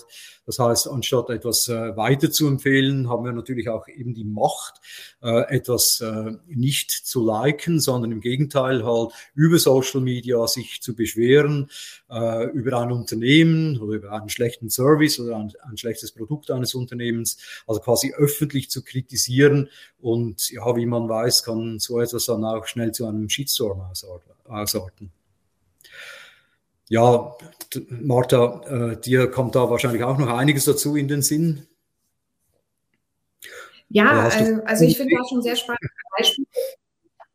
Das 0.49 0.57
heißt, 0.57 0.87
anstatt 0.87 1.29
etwas 1.29 1.67
äh, 1.67 1.95
weiter 1.95 2.31
zu 2.31 2.47
empfehlen, 2.47 3.07
haben 3.07 3.23
wir 3.23 3.33
natürlich 3.33 3.69
auch 3.69 3.87
eben 3.87 4.15
die 4.15 4.23
Macht, 4.23 4.81
äh, 5.21 5.41
etwas 5.55 6.01
äh, 6.01 6.37
nicht 6.47 6.89
zu 6.89 7.23
liken, 7.23 7.79
sondern 7.79 8.11
im 8.11 8.19
Gegenteil 8.19 8.83
halt 8.83 9.11
über 9.35 9.59
Social 9.59 10.01
Media 10.01 10.47
sich 10.47 10.81
zu 10.81 10.95
beschweren, 10.95 11.69
äh, 12.09 12.45
über 12.45 12.79
ein 12.79 12.91
Unternehmen 12.91 13.79
oder 13.79 13.97
über 13.97 14.11
einen 14.11 14.29
schlechten 14.29 14.71
Service 14.71 15.19
oder 15.19 15.37
ein, 15.37 15.53
ein 15.69 15.77
schlechtes 15.77 16.13
Produkt 16.13 16.49
eines 16.49 16.73
Unternehmens, 16.73 17.37
also 17.67 17.79
quasi 17.79 18.15
öffentlich 18.15 18.71
zu 18.71 18.83
kritisieren. 18.83 19.69
Und 19.99 20.49
ja, 20.49 20.75
wie 20.75 20.87
man 20.87 21.07
weiß, 21.07 21.43
kann 21.43 21.77
so 21.77 21.99
etwas 21.99 22.25
dann 22.25 22.43
auch 22.43 22.65
schnell 22.65 22.91
zu 22.91 23.05
einem 23.05 23.29
Shitstorm 23.29 23.81
ausarten. 24.47 25.11
Ja, 26.89 27.35
Martha, 27.89 28.61
äh, 28.93 28.99
dir 28.99 29.29
kommt 29.29 29.55
da 29.55 29.69
wahrscheinlich 29.69 30.03
auch 30.03 30.17
noch 30.17 30.35
einiges 30.35 30.65
dazu 30.65 30.95
in 30.95 31.07
den 31.07 31.21
Sinn. 31.21 31.67
Ja, 33.89 34.27
äh, 34.27 34.59
also 34.65 34.85
ich 34.85 34.97
finde 34.97 35.15
das 35.17 35.29
schon 35.29 35.41
sehr 35.41 35.55
spannendes 35.55 35.91
Beispiel. 36.17 36.45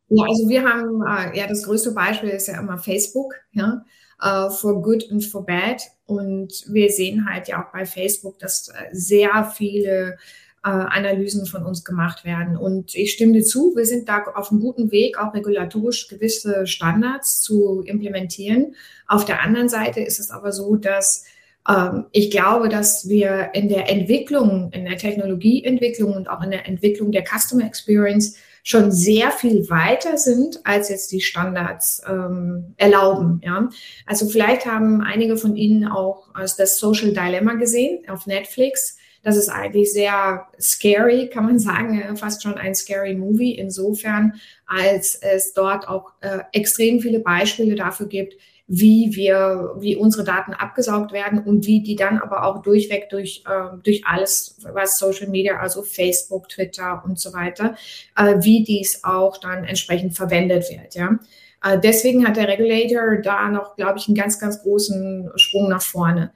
Ja, 0.08 0.24
also 0.24 0.48
wir 0.48 0.64
haben, 0.64 1.02
äh, 1.02 1.38
ja, 1.38 1.46
das 1.46 1.62
größte 1.62 1.92
Beispiel 1.92 2.30
ist 2.30 2.48
ja 2.48 2.58
immer 2.58 2.78
Facebook, 2.78 3.34
ja, 3.52 3.84
uh, 4.22 4.50
for 4.50 4.82
good 4.82 5.10
and 5.10 5.24
for 5.24 5.44
bad. 5.44 5.82
Und 6.06 6.64
wir 6.68 6.90
sehen 6.90 7.28
halt 7.28 7.48
ja 7.48 7.64
auch 7.64 7.72
bei 7.72 7.86
Facebook, 7.86 8.38
dass 8.38 8.68
äh, 8.68 8.88
sehr 8.92 9.52
viele 9.56 10.18
äh, 10.64 10.68
Analysen 10.68 11.44
von 11.44 11.62
uns 11.62 11.84
gemacht 11.84 12.24
werden. 12.24 12.56
Und 12.56 12.94
ich 12.94 13.12
stimme 13.12 13.34
dir 13.34 13.44
zu, 13.44 13.74
wir 13.76 13.84
sind 13.84 14.08
da 14.08 14.24
auf 14.34 14.50
einem 14.50 14.60
guten 14.60 14.90
Weg, 14.90 15.18
auch 15.18 15.34
regulatorisch 15.34 16.08
gewisse 16.08 16.66
Standards 16.66 17.42
zu 17.42 17.82
implementieren. 17.82 18.74
Auf 19.06 19.26
der 19.26 19.42
anderen 19.42 19.68
Seite 19.68 20.00
ist 20.00 20.18
es 20.18 20.30
aber 20.30 20.52
so, 20.52 20.76
dass 20.76 21.26
ähm, 21.68 22.06
ich 22.12 22.30
glaube, 22.30 22.70
dass 22.70 23.08
wir 23.08 23.50
in 23.52 23.68
der 23.68 23.90
Entwicklung, 23.90 24.70
in 24.72 24.86
der 24.86 24.96
Technologieentwicklung 24.96 26.14
und 26.14 26.28
auch 26.30 26.42
in 26.42 26.50
der 26.50 26.66
Entwicklung 26.66 27.12
der 27.12 27.24
Customer 27.24 27.66
Experience 27.66 28.36
schon 28.62 28.90
sehr 28.90 29.30
viel 29.30 29.68
weiter 29.68 30.16
sind, 30.16 30.60
als 30.64 30.88
jetzt 30.88 31.12
die 31.12 31.20
Standards 31.20 32.00
ähm, 32.08 32.72
erlauben. 32.78 33.42
Ja? 33.44 33.68
Also 34.06 34.26
vielleicht 34.26 34.64
haben 34.64 35.02
einige 35.02 35.36
von 35.36 35.54
Ihnen 35.56 35.86
auch 35.86 36.28
das 36.56 36.78
Social 36.78 37.12
Dilemma 37.12 37.54
gesehen 37.54 38.08
auf 38.08 38.26
Netflix. 38.26 38.96
Das 39.24 39.36
ist 39.36 39.48
eigentlich 39.48 39.92
sehr 39.92 40.46
scary, 40.60 41.30
kann 41.30 41.46
man 41.46 41.58
sagen, 41.58 42.16
fast 42.16 42.42
schon 42.42 42.58
ein 42.58 42.74
scary 42.74 43.14
Movie 43.14 43.52
insofern, 43.52 44.34
als 44.66 45.14
es 45.16 45.54
dort 45.54 45.88
auch 45.88 46.12
äh, 46.20 46.40
extrem 46.52 47.00
viele 47.00 47.20
Beispiele 47.20 47.74
dafür 47.74 48.06
gibt, 48.06 48.34
wie 48.66 49.10
wir, 49.14 49.74
wie 49.78 49.96
unsere 49.96 50.24
Daten 50.24 50.52
abgesaugt 50.52 51.12
werden 51.12 51.38
und 51.38 51.66
wie 51.66 51.82
die 51.82 51.96
dann 51.96 52.18
aber 52.18 52.44
auch 52.44 52.62
durchweg 52.62 53.08
durch, 53.10 53.44
äh, 53.46 53.76
durch 53.82 54.06
alles, 54.06 54.58
was 54.72 54.98
Social 54.98 55.28
Media, 55.28 55.58
also 55.58 55.82
Facebook, 55.82 56.48
Twitter 56.50 57.02
und 57.04 57.18
so 57.18 57.32
weiter, 57.32 57.76
äh, 58.16 58.36
wie 58.40 58.62
dies 58.62 59.04
auch 59.04 59.38
dann 59.38 59.64
entsprechend 59.64 60.14
verwendet 60.14 60.64
wird, 60.70 60.94
ja. 60.94 61.18
Äh, 61.62 61.78
deswegen 61.80 62.26
hat 62.26 62.36
der 62.36 62.48
Regulator 62.48 63.16
da 63.22 63.48
noch, 63.48 63.76
glaube 63.76 63.98
ich, 63.98 64.06
einen 64.06 64.16
ganz, 64.16 64.38
ganz 64.38 64.62
großen 64.62 65.30
Sprung 65.36 65.68
nach 65.68 65.82
vorne. 65.82 66.32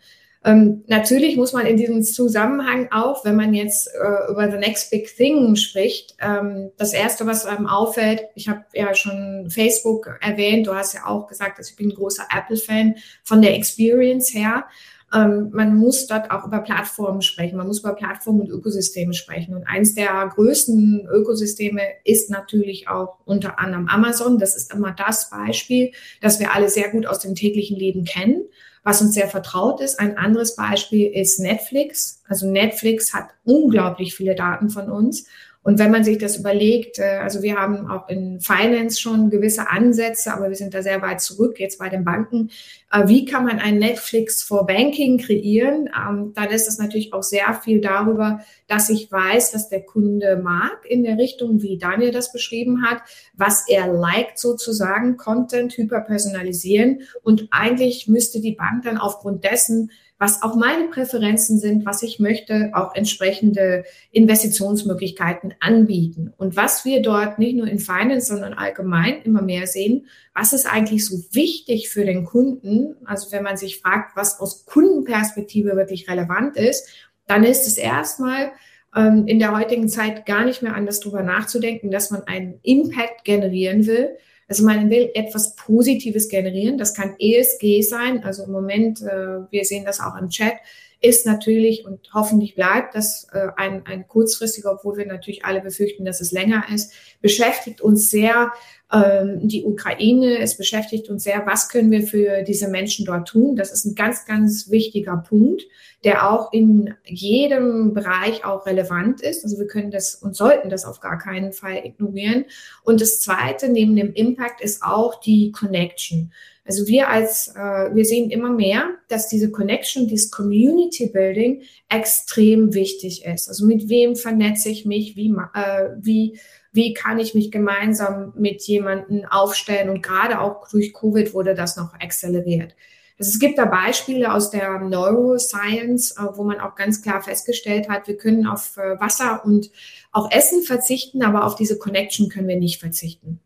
Ähm, 0.48 0.82
natürlich 0.86 1.36
muss 1.36 1.52
man 1.52 1.66
in 1.66 1.76
diesem 1.76 2.02
Zusammenhang 2.02 2.88
auch, 2.90 3.22
wenn 3.22 3.36
man 3.36 3.52
jetzt 3.52 3.86
äh, 3.88 4.32
über 4.32 4.50
the 4.50 4.56
next 4.56 4.90
big 4.90 5.14
thing 5.14 5.56
spricht, 5.56 6.16
ähm, 6.22 6.70
das 6.78 6.94
erste, 6.94 7.26
was 7.26 7.44
einem 7.44 7.66
auffällt, 7.66 8.22
ich 8.34 8.48
habe 8.48 8.64
ja 8.72 8.94
schon 8.94 9.50
Facebook 9.50 10.08
erwähnt, 10.22 10.66
du 10.66 10.74
hast 10.74 10.94
ja 10.94 11.04
auch 11.04 11.26
gesagt, 11.26 11.58
dass 11.58 11.68
ich 11.68 11.76
bin 11.76 11.90
ein 11.90 11.94
großer 11.94 12.26
Apple-Fan 12.34 12.94
von 13.24 13.42
der 13.42 13.56
Experience 13.56 14.32
her. 14.32 14.64
Ähm, 15.12 15.50
man 15.52 15.76
muss 15.76 16.06
dort 16.06 16.30
auch 16.30 16.46
über 16.46 16.60
Plattformen 16.60 17.20
sprechen, 17.20 17.58
man 17.58 17.66
muss 17.66 17.80
über 17.80 17.94
Plattformen 17.94 18.40
und 18.40 18.48
Ökosysteme 18.48 19.12
sprechen. 19.12 19.54
Und 19.54 19.64
eins 19.64 19.94
der 19.94 20.32
größten 20.34 21.08
Ökosysteme 21.12 21.82
ist 22.04 22.30
natürlich 22.30 22.88
auch 22.88 23.18
unter 23.26 23.58
anderem 23.58 23.86
Amazon. 23.88 24.38
Das 24.38 24.56
ist 24.56 24.72
immer 24.72 24.92
das 24.92 25.28
Beispiel, 25.28 25.92
das 26.22 26.40
wir 26.40 26.54
alle 26.54 26.70
sehr 26.70 26.88
gut 26.88 27.06
aus 27.06 27.18
dem 27.18 27.34
täglichen 27.34 27.76
Leben 27.76 28.06
kennen 28.06 28.44
was 28.88 29.02
uns 29.02 29.12
sehr 29.12 29.28
vertraut 29.28 29.82
ist. 29.82 30.00
Ein 30.00 30.16
anderes 30.16 30.56
Beispiel 30.56 31.12
ist 31.12 31.40
Netflix. 31.40 32.22
Also 32.26 32.50
Netflix 32.50 33.12
hat 33.12 33.28
unglaublich 33.44 34.14
viele 34.14 34.34
Daten 34.34 34.70
von 34.70 34.90
uns 34.90 35.26
und 35.62 35.78
wenn 35.78 35.90
man 35.90 36.04
sich 36.04 36.18
das 36.18 36.36
überlegt, 36.36 36.98
äh, 36.98 37.18
also 37.22 37.42
wir 37.42 37.56
haben 37.56 37.90
auch 37.90 38.08
in 38.08 38.40
Finance 38.40 39.00
schon 39.00 39.28
gewisse 39.28 39.68
Ansätze, 39.68 40.32
aber 40.32 40.48
wir 40.48 40.56
sind 40.56 40.72
da 40.72 40.82
sehr 40.82 41.02
weit 41.02 41.20
zurück 41.20 41.58
jetzt 41.58 41.78
bei 41.78 41.88
den 41.88 42.04
Banken. 42.04 42.50
Äh, 42.90 43.08
wie 43.08 43.24
kann 43.24 43.44
man 43.44 43.58
ein 43.58 43.78
Netflix 43.78 44.42
for 44.42 44.66
Banking 44.66 45.18
kreieren? 45.18 45.88
Ähm, 45.88 46.32
dann 46.34 46.48
ist 46.50 46.68
es 46.68 46.78
natürlich 46.78 47.12
auch 47.12 47.22
sehr 47.22 47.52
viel 47.62 47.80
darüber, 47.80 48.40
dass 48.66 48.88
ich 48.88 49.10
weiß, 49.10 49.50
dass 49.50 49.68
der 49.68 49.82
Kunde 49.82 50.40
mag 50.42 50.86
in 50.88 51.02
der 51.02 51.18
Richtung, 51.18 51.60
wie 51.60 51.76
Daniel 51.76 52.12
das 52.12 52.32
beschrieben 52.32 52.82
hat, 52.82 53.02
was 53.34 53.68
er 53.68 53.92
liked 53.92 54.38
sozusagen, 54.38 55.16
Content 55.16 55.76
hyperpersonalisieren. 55.76 57.02
Und 57.22 57.48
eigentlich 57.50 58.08
müsste 58.08 58.40
die 58.40 58.52
Bank 58.52 58.84
dann 58.84 58.96
aufgrund 58.96 59.44
dessen 59.44 59.90
was 60.18 60.42
auch 60.42 60.56
meine 60.56 60.88
Präferenzen 60.88 61.58
sind, 61.58 61.86
was 61.86 62.02
ich 62.02 62.18
möchte, 62.18 62.70
auch 62.74 62.94
entsprechende 62.94 63.84
Investitionsmöglichkeiten 64.10 65.54
anbieten. 65.60 66.32
Und 66.36 66.56
was 66.56 66.84
wir 66.84 67.02
dort 67.02 67.38
nicht 67.38 67.56
nur 67.56 67.68
in 67.68 67.78
Finance, 67.78 68.26
sondern 68.26 68.54
allgemein 68.54 69.22
immer 69.22 69.42
mehr 69.42 69.66
sehen, 69.66 70.06
was 70.34 70.52
ist 70.52 70.66
eigentlich 70.66 71.06
so 71.06 71.16
wichtig 71.32 71.88
für 71.88 72.04
den 72.04 72.24
Kunden? 72.24 72.96
Also 73.04 73.30
wenn 73.30 73.44
man 73.44 73.56
sich 73.56 73.80
fragt, 73.80 74.16
was 74.16 74.40
aus 74.40 74.66
Kundenperspektive 74.66 75.76
wirklich 75.76 76.08
relevant 76.10 76.56
ist, 76.56 76.88
dann 77.26 77.44
ist 77.44 77.66
es 77.66 77.78
erstmal 77.78 78.52
ähm, 78.96 79.26
in 79.26 79.38
der 79.38 79.56
heutigen 79.56 79.88
Zeit 79.88 80.26
gar 80.26 80.44
nicht 80.44 80.62
mehr 80.62 80.74
anders 80.74 80.98
drüber 81.00 81.22
nachzudenken, 81.22 81.90
dass 81.90 82.10
man 82.10 82.24
einen 82.24 82.58
Impact 82.62 83.24
generieren 83.24 83.86
will, 83.86 84.16
also 84.48 84.64
man 84.64 84.88
will 84.88 85.10
etwas 85.14 85.54
Positives 85.54 86.28
generieren. 86.28 86.78
Das 86.78 86.94
kann 86.94 87.14
ESG 87.18 87.82
sein. 87.82 88.24
Also 88.24 88.44
im 88.44 88.52
Moment, 88.52 89.02
äh, 89.02 89.50
wir 89.50 89.64
sehen 89.64 89.84
das 89.84 90.00
auch 90.00 90.16
im 90.16 90.30
Chat, 90.30 90.54
ist 91.00 91.26
natürlich 91.26 91.84
und 91.84 92.10
hoffentlich 92.12 92.54
bleibt 92.54 92.94
das 92.94 93.28
äh, 93.32 93.48
ein, 93.56 93.86
ein 93.86 94.08
kurzfristiger, 94.08 94.72
obwohl 94.72 94.96
wir 94.96 95.06
natürlich 95.06 95.44
alle 95.44 95.60
befürchten, 95.60 96.04
dass 96.04 96.20
es 96.20 96.32
länger 96.32 96.64
ist, 96.72 96.92
beschäftigt 97.20 97.80
uns 97.80 98.10
sehr 98.10 98.52
ähm, 98.92 99.46
die 99.46 99.64
Ukraine. 99.64 100.38
Es 100.38 100.56
beschäftigt 100.56 101.08
uns 101.08 101.22
sehr, 101.22 101.46
was 101.46 101.68
können 101.68 101.90
wir 101.90 102.02
für 102.02 102.42
diese 102.42 102.68
Menschen 102.68 103.04
dort 103.04 103.28
tun. 103.28 103.54
Das 103.54 103.72
ist 103.72 103.84
ein 103.84 103.94
ganz, 103.94 104.24
ganz 104.24 104.70
wichtiger 104.70 105.18
Punkt, 105.18 105.62
der 106.04 106.30
auch 106.30 106.52
in 106.52 106.94
jedem 107.04 107.94
Bereich 107.94 108.44
auch 108.44 108.66
relevant 108.66 109.20
ist. 109.20 109.44
Also 109.44 109.58
wir 109.58 109.66
können 109.66 109.92
das 109.92 110.16
und 110.16 110.34
sollten 110.34 110.68
das 110.68 110.84
auf 110.84 111.00
gar 111.00 111.18
keinen 111.18 111.52
Fall 111.52 111.84
ignorieren. 111.84 112.44
Und 112.82 113.00
das 113.00 113.20
Zweite 113.20 113.68
neben 113.68 113.94
dem 113.94 114.12
Impact 114.14 114.60
ist 114.60 114.82
auch 114.82 115.20
die 115.20 115.52
Connection. 115.52 116.32
Also 116.68 116.86
wir 116.86 117.08
als, 117.08 117.48
äh, 117.48 117.94
wir 117.94 118.04
sehen 118.04 118.30
immer 118.30 118.50
mehr, 118.50 118.90
dass 119.08 119.28
diese 119.28 119.50
Connection, 119.50 120.06
dieses 120.06 120.30
Community 120.30 121.06
Building 121.06 121.62
extrem 121.88 122.74
wichtig 122.74 123.24
ist. 123.24 123.48
Also 123.48 123.66
mit 123.66 123.88
wem 123.88 124.14
vernetze 124.14 124.68
ich 124.68 124.84
mich, 124.84 125.16
wie, 125.16 125.34
äh, 125.54 125.88
wie 125.98 126.38
wie 126.72 126.92
kann 126.92 127.18
ich 127.18 127.34
mich 127.34 127.50
gemeinsam 127.50 128.32
mit 128.36 128.62
jemandem 128.62 129.24
aufstellen. 129.24 129.88
Und 129.88 130.02
gerade 130.02 130.40
auch 130.40 130.68
durch 130.68 130.92
Covid 130.92 131.34
wurde 131.34 131.54
das 131.54 131.76
noch 131.76 131.94
akzeleriert. 131.94 132.76
Also 133.18 133.30
es 133.30 133.40
gibt 133.40 133.58
da 133.58 133.64
Beispiele 133.64 134.32
aus 134.32 134.50
der 134.50 134.78
Neuroscience, 134.78 136.12
äh, 136.12 136.36
wo 136.36 136.44
man 136.44 136.60
auch 136.60 136.76
ganz 136.76 137.02
klar 137.02 137.20
festgestellt 137.20 137.88
hat, 137.88 138.06
wir 138.06 138.16
können 138.16 138.46
auf 138.46 138.76
äh, 138.76 139.00
Wasser 139.00 139.44
und 139.44 139.70
auch 140.12 140.30
Essen 140.30 140.62
verzichten, 140.62 141.22
aber 141.22 141.44
auf 141.44 141.56
diese 141.56 141.78
Connection 141.78 142.28
können 142.28 142.46
wir 142.46 142.58
nicht 142.58 142.78
verzichten. 142.78 143.40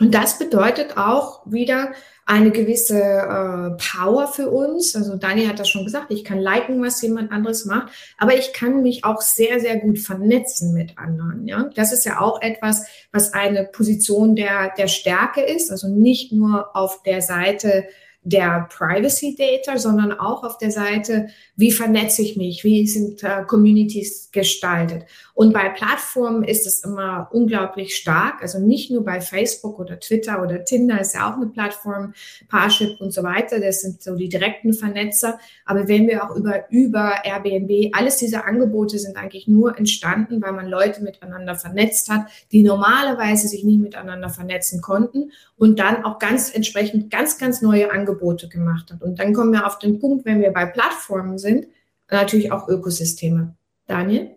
Und 0.00 0.14
das 0.14 0.38
bedeutet 0.38 0.96
auch 0.96 1.42
wieder 1.44 1.92
eine 2.24 2.50
gewisse 2.52 2.98
äh, 2.98 3.76
Power 3.76 4.28
für 4.28 4.50
uns. 4.50 4.96
Also 4.96 5.16
Dani 5.16 5.44
hat 5.44 5.58
das 5.58 5.68
schon 5.68 5.84
gesagt, 5.84 6.10
ich 6.10 6.24
kann 6.24 6.38
liken, 6.38 6.82
was 6.82 7.02
jemand 7.02 7.32
anderes 7.32 7.66
macht, 7.66 7.92
aber 8.16 8.34
ich 8.34 8.52
kann 8.52 8.82
mich 8.82 9.04
auch 9.04 9.20
sehr, 9.20 9.60
sehr 9.60 9.78
gut 9.78 9.98
vernetzen 9.98 10.72
mit 10.72 10.96
anderen. 10.96 11.46
Ja, 11.46 11.68
das 11.74 11.92
ist 11.92 12.06
ja 12.06 12.20
auch 12.20 12.40
etwas, 12.40 12.86
was 13.12 13.34
eine 13.34 13.64
Position 13.64 14.36
der, 14.36 14.72
der 14.78 14.88
Stärke 14.88 15.42
ist. 15.42 15.70
Also 15.70 15.88
nicht 15.88 16.32
nur 16.32 16.74
auf 16.74 17.02
der 17.02 17.20
Seite 17.20 17.84
der 18.22 18.68
Privacy 18.76 19.34
Data, 19.34 19.78
sondern 19.78 20.12
auch 20.12 20.44
auf 20.44 20.58
der 20.58 20.70
Seite, 20.70 21.28
wie 21.56 21.72
vernetze 21.72 22.20
ich 22.20 22.36
mich, 22.36 22.64
wie 22.64 22.86
sind 22.86 23.22
äh, 23.22 23.44
Communities 23.46 24.30
gestaltet. 24.30 25.04
Und 25.32 25.54
bei 25.54 25.70
Plattformen 25.70 26.44
ist 26.44 26.66
es 26.66 26.84
immer 26.84 27.30
unglaublich 27.32 27.96
stark. 27.96 28.42
Also 28.42 28.58
nicht 28.58 28.90
nur 28.90 29.04
bei 29.04 29.22
Facebook 29.22 29.78
oder 29.78 29.98
Twitter 29.98 30.42
oder 30.42 30.64
Tinder 30.64 31.00
ist 31.00 31.14
ja 31.14 31.30
auch 31.30 31.36
eine 31.36 31.46
Plattform, 31.46 32.12
Parship 32.48 33.00
und 33.00 33.10
so 33.12 33.22
weiter. 33.22 33.58
Das 33.58 33.80
sind 33.80 34.02
so 34.02 34.16
die 34.16 34.28
direkten 34.28 34.74
Vernetzer. 34.74 35.38
Aber 35.64 35.88
wenn 35.88 36.06
wir 36.06 36.24
auch 36.24 36.36
über, 36.36 36.70
über 36.70 37.24
Airbnb, 37.24 37.96
alles 37.96 38.18
diese 38.18 38.44
Angebote 38.44 38.98
sind 38.98 39.16
eigentlich 39.16 39.48
nur 39.48 39.78
entstanden, 39.78 40.42
weil 40.42 40.52
man 40.52 40.66
Leute 40.66 41.02
miteinander 41.02 41.54
vernetzt 41.54 42.10
hat, 42.10 42.26
die 42.52 42.62
normalerweise 42.62 43.48
sich 43.48 43.64
nicht 43.64 43.80
miteinander 43.80 44.28
vernetzen 44.28 44.82
konnten 44.82 45.32
und 45.56 45.78
dann 45.78 46.04
auch 46.04 46.18
ganz 46.18 46.54
entsprechend 46.54 47.10
ganz, 47.10 47.38
ganz 47.38 47.62
neue 47.62 47.90
Angebote 47.90 48.09
gemacht 48.48 48.90
hat. 48.90 49.02
Und 49.02 49.18
dann 49.18 49.32
kommen 49.32 49.52
wir 49.52 49.66
auf 49.66 49.78
den 49.78 49.98
Punkt, 49.98 50.24
wenn 50.24 50.40
wir 50.40 50.50
bei 50.52 50.66
Plattformen 50.66 51.38
sind, 51.38 51.66
natürlich 52.10 52.52
auch 52.52 52.68
Ökosysteme. 52.68 53.54
Daniel? 53.86 54.30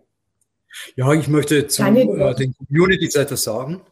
Ja, 0.96 1.12
ich 1.12 1.28
möchte 1.28 1.66
zu 1.68 1.82
äh, 1.82 2.34
den 2.34 2.54
Communities 2.56 3.14
etwas 3.14 3.44
sagen. 3.44 3.82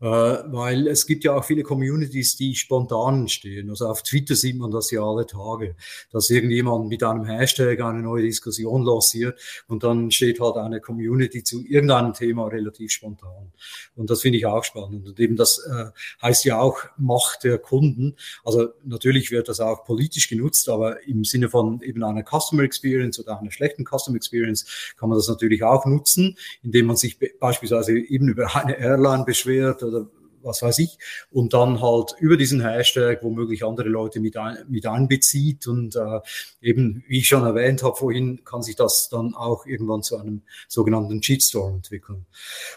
Äh, 0.00 0.06
weil 0.06 0.88
es 0.88 1.06
gibt 1.06 1.24
ja 1.24 1.34
auch 1.34 1.44
viele 1.44 1.62
Communities, 1.62 2.34
die 2.36 2.54
spontan 2.54 3.20
entstehen. 3.20 3.68
Also 3.68 3.86
auf 3.86 4.02
Twitter 4.02 4.34
sieht 4.34 4.56
man 4.56 4.70
das 4.70 4.90
ja 4.90 5.02
alle 5.02 5.26
Tage, 5.26 5.76
dass 6.10 6.30
irgendjemand 6.30 6.88
mit 6.88 7.02
einem 7.02 7.26
Hashtag 7.26 7.80
eine 7.80 8.00
neue 8.00 8.22
Diskussion 8.22 8.82
lanciert 8.82 9.38
und 9.68 9.82
dann 9.82 10.10
steht 10.10 10.40
halt 10.40 10.56
eine 10.56 10.80
Community 10.80 11.44
zu 11.44 11.62
irgendeinem 11.66 12.14
Thema 12.14 12.46
relativ 12.46 12.92
spontan. 12.92 13.52
Und 13.94 14.08
das 14.08 14.22
finde 14.22 14.38
ich 14.38 14.46
auch 14.46 14.64
spannend. 14.64 15.06
Und 15.06 15.20
eben 15.20 15.36
das 15.36 15.58
äh, 15.58 15.90
heißt 16.22 16.46
ja 16.46 16.58
auch 16.58 16.78
Macht 16.96 17.44
der 17.44 17.58
Kunden. 17.58 18.16
Also 18.42 18.68
natürlich 18.82 19.30
wird 19.30 19.50
das 19.50 19.60
auch 19.60 19.84
politisch 19.84 20.30
genutzt, 20.30 20.70
aber 20.70 21.06
im 21.06 21.24
Sinne 21.24 21.50
von 21.50 21.82
eben 21.82 22.02
einer 22.04 22.24
Customer 22.24 22.62
Experience 22.62 23.20
oder 23.20 23.38
einer 23.38 23.50
schlechten 23.50 23.84
Customer 23.84 24.16
Experience 24.16 24.94
kann 24.98 25.10
man 25.10 25.18
das 25.18 25.28
natürlich 25.28 25.62
auch 25.62 25.84
nutzen, 25.84 26.38
indem 26.62 26.86
man 26.86 26.96
sich 26.96 27.18
beispielsweise 27.38 27.98
eben 27.98 28.28
über 28.28 28.56
eine 28.56 28.78
Airline 28.78 29.24
beschwert 29.26 29.82
oder 29.90 30.06
was 30.42 30.62
weiß 30.62 30.78
ich, 30.78 30.98
und 31.30 31.52
dann 31.52 31.80
halt 31.80 32.14
über 32.18 32.36
diesen 32.36 32.60
Hashtag 32.60 33.22
womöglich 33.22 33.64
andere 33.64 33.88
Leute 33.88 34.20
mit, 34.20 34.36
ein, 34.36 34.58
mit 34.68 34.86
einbezieht 34.86 35.66
und 35.66 35.96
äh, 35.96 36.20
eben, 36.60 37.04
wie 37.08 37.18
ich 37.18 37.28
schon 37.28 37.44
erwähnt 37.44 37.82
habe 37.82 37.96
vorhin, 37.96 38.44
kann 38.44 38.62
sich 38.62 38.76
das 38.76 39.08
dann 39.08 39.34
auch 39.34 39.66
irgendwann 39.66 40.02
zu 40.02 40.16
einem 40.16 40.42
sogenannten 40.68 41.20
Cheatstorm 41.20 41.76
entwickeln. 41.76 42.26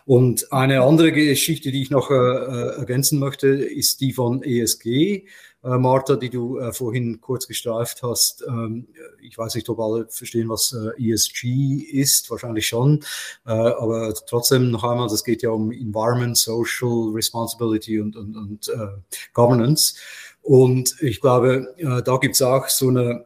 Und 0.05 0.51
eine 0.51 0.81
andere 0.81 1.11
Geschichte, 1.11 1.71
die 1.71 1.81
ich 1.81 1.89
noch 1.89 2.11
äh, 2.11 2.13
äh 2.13 2.79
ergänzen 2.79 3.19
möchte, 3.19 3.47
ist 3.47 4.01
die 4.01 4.13
von 4.13 4.43
ESG 4.43 5.25
äh, 5.63 5.77
Martha, 5.77 6.15
die 6.15 6.29
du 6.29 6.59
äh, 6.59 6.73
vorhin 6.73 7.21
kurz 7.21 7.47
gestreift 7.47 8.03
hast. 8.03 8.43
Ähm, 8.47 8.87
ich 9.21 9.37
weiß 9.37 9.55
nicht, 9.55 9.69
ob 9.69 9.79
alle 9.79 10.07
verstehen, 10.07 10.49
was 10.49 10.73
äh, 10.73 11.11
ESG 11.11 11.77
ist, 11.91 12.29
wahrscheinlich 12.29 12.67
schon. 12.67 13.03
Äh, 13.45 13.51
aber 13.51 14.13
trotzdem 14.27 14.71
noch 14.71 14.83
einmal, 14.83 15.07
das 15.07 15.23
geht 15.23 15.41
ja 15.41 15.49
um 15.49 15.71
Environment, 15.71 16.37
Social 16.37 17.11
Responsibility 17.13 17.99
und, 17.99 18.15
und, 18.15 18.35
und 18.35 18.69
äh, 18.69 18.87
Governance. 19.33 19.95
Und 20.41 20.95
ich 21.01 21.21
glaube, 21.21 21.73
äh, 21.77 22.01
da 22.03 22.17
gibt's 22.17 22.41
auch 22.41 22.67
so 22.67 22.89
eine 22.89 23.25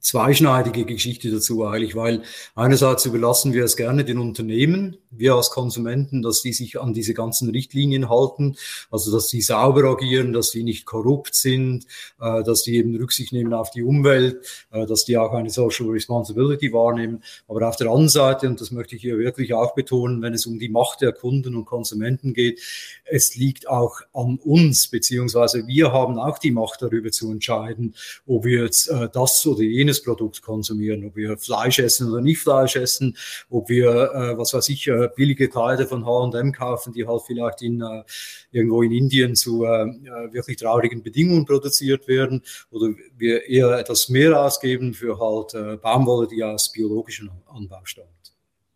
zweischneidige 0.00 0.86
Geschichte 0.86 1.30
dazu 1.30 1.66
eigentlich, 1.66 1.94
weil 1.94 2.22
einerseits 2.54 3.04
überlassen 3.04 3.52
wir 3.52 3.64
es 3.64 3.76
gerne 3.76 4.04
den 4.04 4.18
Unternehmen, 4.18 4.96
wir 5.10 5.34
als 5.34 5.50
Konsumenten, 5.50 6.22
dass 6.22 6.42
die 6.42 6.52
sich 6.52 6.80
an 6.80 6.94
diese 6.94 7.14
ganzen 7.14 7.50
Richtlinien 7.50 8.08
halten, 8.08 8.56
also 8.90 9.10
dass 9.10 9.28
die 9.28 9.42
sauber 9.42 9.84
agieren, 9.84 10.32
dass 10.32 10.50
die 10.50 10.62
nicht 10.62 10.86
korrupt 10.86 11.34
sind, 11.34 11.86
äh, 12.20 12.42
dass 12.44 12.62
die 12.62 12.76
eben 12.76 12.94
Rücksicht 12.96 13.32
nehmen 13.32 13.52
auf 13.52 13.70
die 13.70 13.82
Umwelt, 13.82 14.46
äh, 14.70 14.86
dass 14.86 15.04
die 15.04 15.18
auch 15.18 15.32
eine 15.32 15.50
Social 15.50 15.88
Responsibility 15.88 16.72
wahrnehmen. 16.72 17.22
Aber 17.48 17.68
auf 17.68 17.76
der 17.76 17.88
anderen 17.88 18.08
Seite, 18.08 18.48
und 18.48 18.60
das 18.60 18.70
möchte 18.70 18.96
ich 18.96 19.02
hier 19.02 19.18
wirklich 19.18 19.52
auch 19.52 19.74
betonen, 19.74 20.22
wenn 20.22 20.34
es 20.34 20.46
um 20.46 20.58
die 20.58 20.68
Macht 20.68 21.00
der 21.00 21.12
Kunden 21.12 21.56
und 21.56 21.64
Konsumenten 21.64 22.32
geht, 22.32 22.60
es 23.04 23.34
liegt 23.34 23.68
auch 23.68 24.00
an 24.12 24.38
uns, 24.38 24.88
beziehungsweise 24.88 25.66
wir 25.66 25.92
haben 25.92 26.18
auch 26.18 26.38
die 26.38 26.52
Macht 26.52 26.82
darüber 26.82 27.10
zu 27.10 27.30
entscheiden, 27.32 27.94
ob 28.26 28.44
wir 28.44 28.64
jetzt 28.64 28.88
äh, 28.88 29.08
das 29.12 29.44
oder 29.44 29.62
jenes 29.62 30.02
Produkt 30.02 30.42
konsumieren, 30.42 31.04
ob 31.04 31.16
wir 31.16 31.36
Fleisch 31.36 31.80
essen 31.80 32.10
oder 32.10 32.20
nicht 32.20 32.40
Fleisch 32.40 32.76
essen, 32.76 33.16
ob 33.48 33.68
wir, 33.68 34.34
was 34.36 34.52
weiß 34.52 34.68
ich, 34.68 34.88
äh, 35.04 35.08
billige 35.14 35.48
Kleider 35.48 35.86
von 35.86 36.04
H&M 36.06 36.52
kaufen, 36.52 36.92
die 36.92 37.06
halt 37.06 37.22
vielleicht 37.26 37.62
in, 37.62 37.80
äh, 37.80 38.02
irgendwo 38.50 38.82
in 38.82 38.92
Indien 38.92 39.34
zu 39.34 39.64
äh, 39.64 39.82
äh, 39.82 40.32
wirklich 40.32 40.56
traurigen 40.56 41.02
Bedingungen 41.02 41.46
produziert 41.46 42.08
werden 42.08 42.42
oder 42.70 42.88
wir 43.16 43.46
eher 43.48 43.72
etwas 43.78 44.08
mehr 44.08 44.40
ausgeben 44.40 44.94
für 44.94 45.18
halt 45.18 45.54
äh, 45.54 45.76
Baumwolle, 45.76 46.28
die 46.28 46.42
aus 46.42 46.72
biologischem 46.72 47.30
Anbau 47.46 47.80
stammt. 47.84 48.08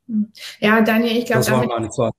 Hm. 0.08 0.32
Ja, 0.60 0.80
Daniel, 0.82 1.18
ich 1.18 1.26
glaube, 1.26 1.40
das 1.40 1.50
waren 1.50 1.68
meine 1.68 1.90
zwei. 1.90 2.10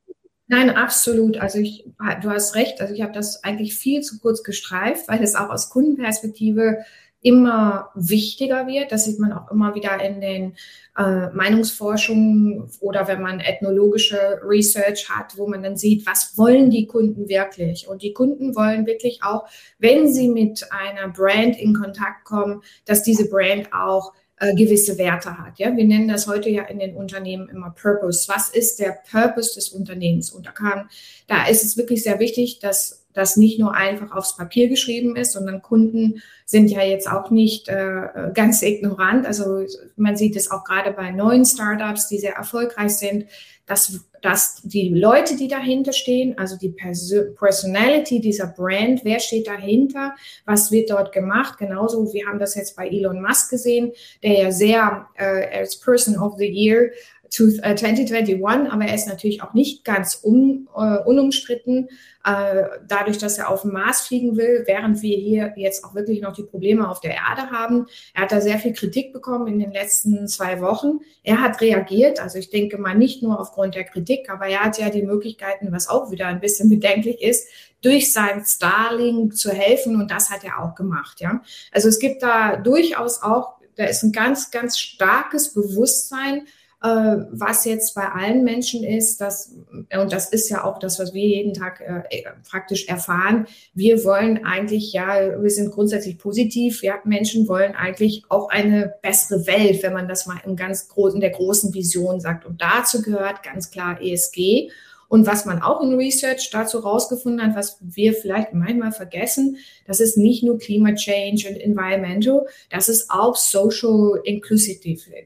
Nein, 0.48 0.70
absolut. 0.70 1.38
Also 1.38 1.58
ich, 1.58 1.86
du 2.22 2.30
hast 2.30 2.54
recht. 2.54 2.80
Also 2.80 2.94
ich 2.94 3.02
habe 3.02 3.14
das 3.14 3.44
eigentlich 3.44 3.76
viel 3.76 4.02
zu 4.02 4.20
kurz 4.20 4.44
gestreift, 4.44 5.08
weil 5.08 5.24
es 5.24 5.36
auch 5.36 5.50
aus 5.50 5.72
Kundenperspektive 5.72 6.86
immer 7.26 7.90
wichtiger 7.96 8.68
wird. 8.68 8.92
Das 8.92 9.06
sieht 9.06 9.20
man 9.20 9.34
auch 9.34 9.50
immer 9.50 9.74
wieder 9.74 10.00
in 10.00 10.22
den 10.22 10.56
äh, 10.96 11.30
Meinungsforschungen 11.32 12.70
oder 12.80 13.08
wenn 13.08 13.20
man 13.20 13.40
ethnologische 13.40 14.40
Research 14.44 15.10
hat, 15.10 15.36
wo 15.36 15.48
man 15.48 15.64
dann 15.64 15.76
sieht, 15.76 16.06
was 16.06 16.38
wollen 16.38 16.70
die 16.70 16.86
Kunden 16.86 17.28
wirklich? 17.28 17.88
Und 17.88 18.04
die 18.04 18.14
Kunden 18.14 18.56
wollen 18.56 18.86
wirklich 18.86 19.24
auch, 19.24 19.48
wenn 19.80 20.08
sie 20.14 20.30
mit 20.30 20.68
einer 20.72 21.10
Brand 21.10 21.60
in 21.60 21.74
Kontakt 21.74 22.26
kommen, 22.26 22.62
dass 22.86 23.02
diese 23.02 23.28
Brand 23.28 23.74
auch 23.74 24.14
äh, 24.38 24.54
gewisse 24.54 25.00
Werte 25.00 25.36
hat. 25.36 25.58
Ja, 25.58 25.76
wir 25.76 25.86
nennen 25.86 26.08
das 26.08 26.28
heute 26.28 26.50
ja 26.50 26.64
in 26.66 26.78
den 26.78 26.96
Unternehmen 26.96 27.50
immer 27.50 27.72
Purpose. 27.72 28.28
Was 28.28 28.50
ist 28.50 28.80
der 28.80 29.00
Purpose 29.10 29.56
des 29.56 29.70
Unternehmens? 29.70 30.32
Und 30.32 30.46
da 30.46 30.52
kann, 30.52 30.90
da 31.26 31.48
ist 31.48 31.64
es 31.64 31.76
wirklich 31.76 32.04
sehr 32.04 32.20
wichtig, 32.20 32.60
dass 32.60 33.05
das 33.16 33.38
nicht 33.38 33.60
nur 33.60 33.74
einfach 33.74 34.16
aufs 34.16 34.36
Papier 34.36 34.68
geschrieben 34.68 35.16
ist, 35.16 35.32
sondern 35.32 35.62
Kunden 35.62 36.22
sind 36.46 36.70
ja 36.70 36.84
jetzt 36.84 37.10
auch 37.10 37.32
nicht 37.32 37.70
äh, 37.70 38.32
ganz 38.34 38.62
ignorant. 38.62 39.26
Also 39.26 39.66
man 39.96 40.16
sieht 40.18 40.36
es 40.36 40.52
auch 40.52 40.64
gerade 40.64 40.92
bei 40.92 41.12
neuen 41.12 41.46
Startups, 41.46 42.08
die 42.08 42.20
sehr 42.20 42.36
erfolgreich 42.36 42.96
sind, 42.98 43.26
dass, 43.66 44.00
dass 44.22 44.62
die 44.64 44.90
Leute, 44.90 45.36
die 45.36 45.48
dahinter 45.48 45.92
stehen, 45.92 46.38
also 46.38 46.56
die 46.56 46.70
Perso 46.70 47.24
Personality 47.36 48.20
dieser 48.20 48.48
Brand, 48.48 49.04
wer 49.04 49.20
steht 49.20 49.48
dahinter, 49.48 50.14
was 50.46 50.72
wird 50.72 50.92
dort 50.92 51.12
gemacht, 51.12 51.58
genauso, 51.58 52.14
wir 52.14 52.28
haben 52.28 52.38
das 52.38 52.54
jetzt 52.54 52.76
bei 52.76 52.88
Elon 52.88 53.22
Musk 53.22 53.50
gesehen, 53.50 53.92
der 54.22 54.34
ja 54.34 54.52
sehr 54.52 55.08
äh, 55.16 55.60
als 55.60 55.80
Person 55.80 56.18
of 56.18 56.36
the 56.38 56.48
Year 56.48 56.92
2021, 57.36 58.40
äh, 58.40 58.70
aber 58.70 58.86
er 58.86 58.96
ist 58.96 59.08
natürlich 59.08 59.42
auch 59.42 59.54
nicht 59.54 59.84
ganz 59.84 60.22
un, 60.24 60.70
uh, 60.76 61.04
unumstritten, 61.06 61.90
uh, 62.26 62.68
dadurch, 62.88 63.18
dass 63.18 63.38
er 63.38 63.50
auf 63.50 63.64
dem 63.64 63.74
Mars 63.74 64.02
fliegen 64.02 64.38
will, 64.38 64.64
während 64.66 65.02
wir 65.02 65.18
hier 65.18 65.54
jetzt 65.58 65.84
auch 65.84 65.96
wirklich 65.96 66.22
noch 66.22 66.34
die 66.34 66.44
Probleme 66.44 66.90
auf 66.90 67.02
der 67.02 67.12
Erde 67.12 67.52
haben. 67.52 67.88
Er 68.14 68.24
hat 68.24 68.32
da 68.32 68.40
sehr 68.40 68.58
viel 68.60 68.74
Kritik 68.74 69.12
bekommen 69.12 69.48
in 69.48 69.60
den 69.60 69.72
letzten 69.72 70.28
zwei 70.28 70.62
Wochen. 70.62 71.00
Er 71.24 71.42
hat 71.42 71.60
reagiert, 71.62 72.20
also 72.22 72.38
ich 72.38 72.50
denke 72.50 72.78
mal 72.78 72.96
nicht 72.96 73.22
nur 73.22 73.40
aufgrund 73.40 73.76
der 73.76 73.84
Kritik, 73.84 74.30
aber 74.30 74.48
er 74.48 74.62
hat 74.62 74.78
ja 74.80 74.90
die 74.90 75.04
Möglichkeiten, 75.04 75.72
was 75.72 75.90
auch 75.90 76.12
wieder 76.12 76.28
ein 76.28 76.40
bisschen 76.40 76.70
bedenklich 76.76 77.22
ist, 77.22 77.48
durch 77.82 78.14
sein 78.14 78.44
Starling 78.46 79.32
zu 79.32 79.52
helfen 79.52 79.96
und 80.02 80.10
das 80.10 80.30
hat 80.30 80.44
er 80.44 80.64
auch 80.64 80.74
gemacht, 80.74 81.22
ja. 81.22 81.42
Also 81.72 81.88
es 81.90 82.00
gibt 82.00 82.24
da 82.24 82.56
durchaus 82.56 83.22
auch, 83.22 83.56
da 83.76 83.86
ist 83.86 84.04
ein 84.04 84.12
ganz, 84.12 84.50
ganz 84.50 84.80
starkes 84.80 85.54
Bewusstsein, 85.54 86.48
äh, 86.48 86.50
was 86.86 87.66
jetzt 87.66 87.96
bei 87.96 88.08
allen 88.08 88.44
Menschen 88.44 88.84
ist, 88.84 89.20
dass, 89.20 89.52
und 89.72 90.12
das 90.12 90.30
ist 90.30 90.50
ja 90.50 90.64
auch 90.64 90.78
das, 90.78 91.00
was 91.00 91.14
wir 91.14 91.26
jeden 91.26 91.54
Tag 91.54 91.82
äh, 91.82 92.04
äh, 92.16 92.24
praktisch 92.50 92.88
erfahren, 92.88 93.48
wir 93.74 94.04
wollen 94.04 94.46
eigentlich, 94.46 94.94
ja, 94.94 95.42
wir 95.42 95.50
sind 95.50 95.72
grundsätzlich 95.72 96.18
positiv, 96.18 96.84
ja, 96.84 96.96
Menschen 97.04 97.48
wollen 97.48 97.74
eigentlich 97.74 98.24
auch 98.30 98.50
eine 98.50 98.94
bessere 99.02 99.48
Welt, 99.48 99.82
wenn 99.84 99.94
man 99.94 100.08
das 100.08 100.28
mal 100.28 100.38
im 100.46 100.56
ganz 100.56 100.88
großen, 100.90 101.16
in 101.16 101.22
der 101.22 101.32
großen 101.32 101.74
Vision 101.74 102.20
sagt. 102.20 102.46
Und 102.46 102.62
dazu 102.62 103.02
gehört 103.02 103.42
ganz 103.44 103.72
klar 103.72 104.00
ESG. 104.02 104.70
Und 105.08 105.28
was 105.28 105.46
man 105.46 105.62
auch 105.62 105.82
in 105.82 105.96
Research 105.96 106.50
dazu 106.52 106.80
rausgefunden 106.80 107.46
hat, 107.46 107.56
was 107.56 107.78
wir 107.82 108.14
vielleicht 108.14 108.54
manchmal 108.54 108.92
vergessen, 108.92 109.58
das 109.86 110.00
ist 110.00 110.18
nicht 110.18 110.44
nur 110.44 110.58
Climate 110.58 110.96
Change 110.96 111.48
und 111.50 111.56
Environmental, 111.56 112.46
das 112.70 112.90
ist 112.90 113.10
auch 113.10 113.36
Social 113.36 114.20
Inclusive, 114.24 114.80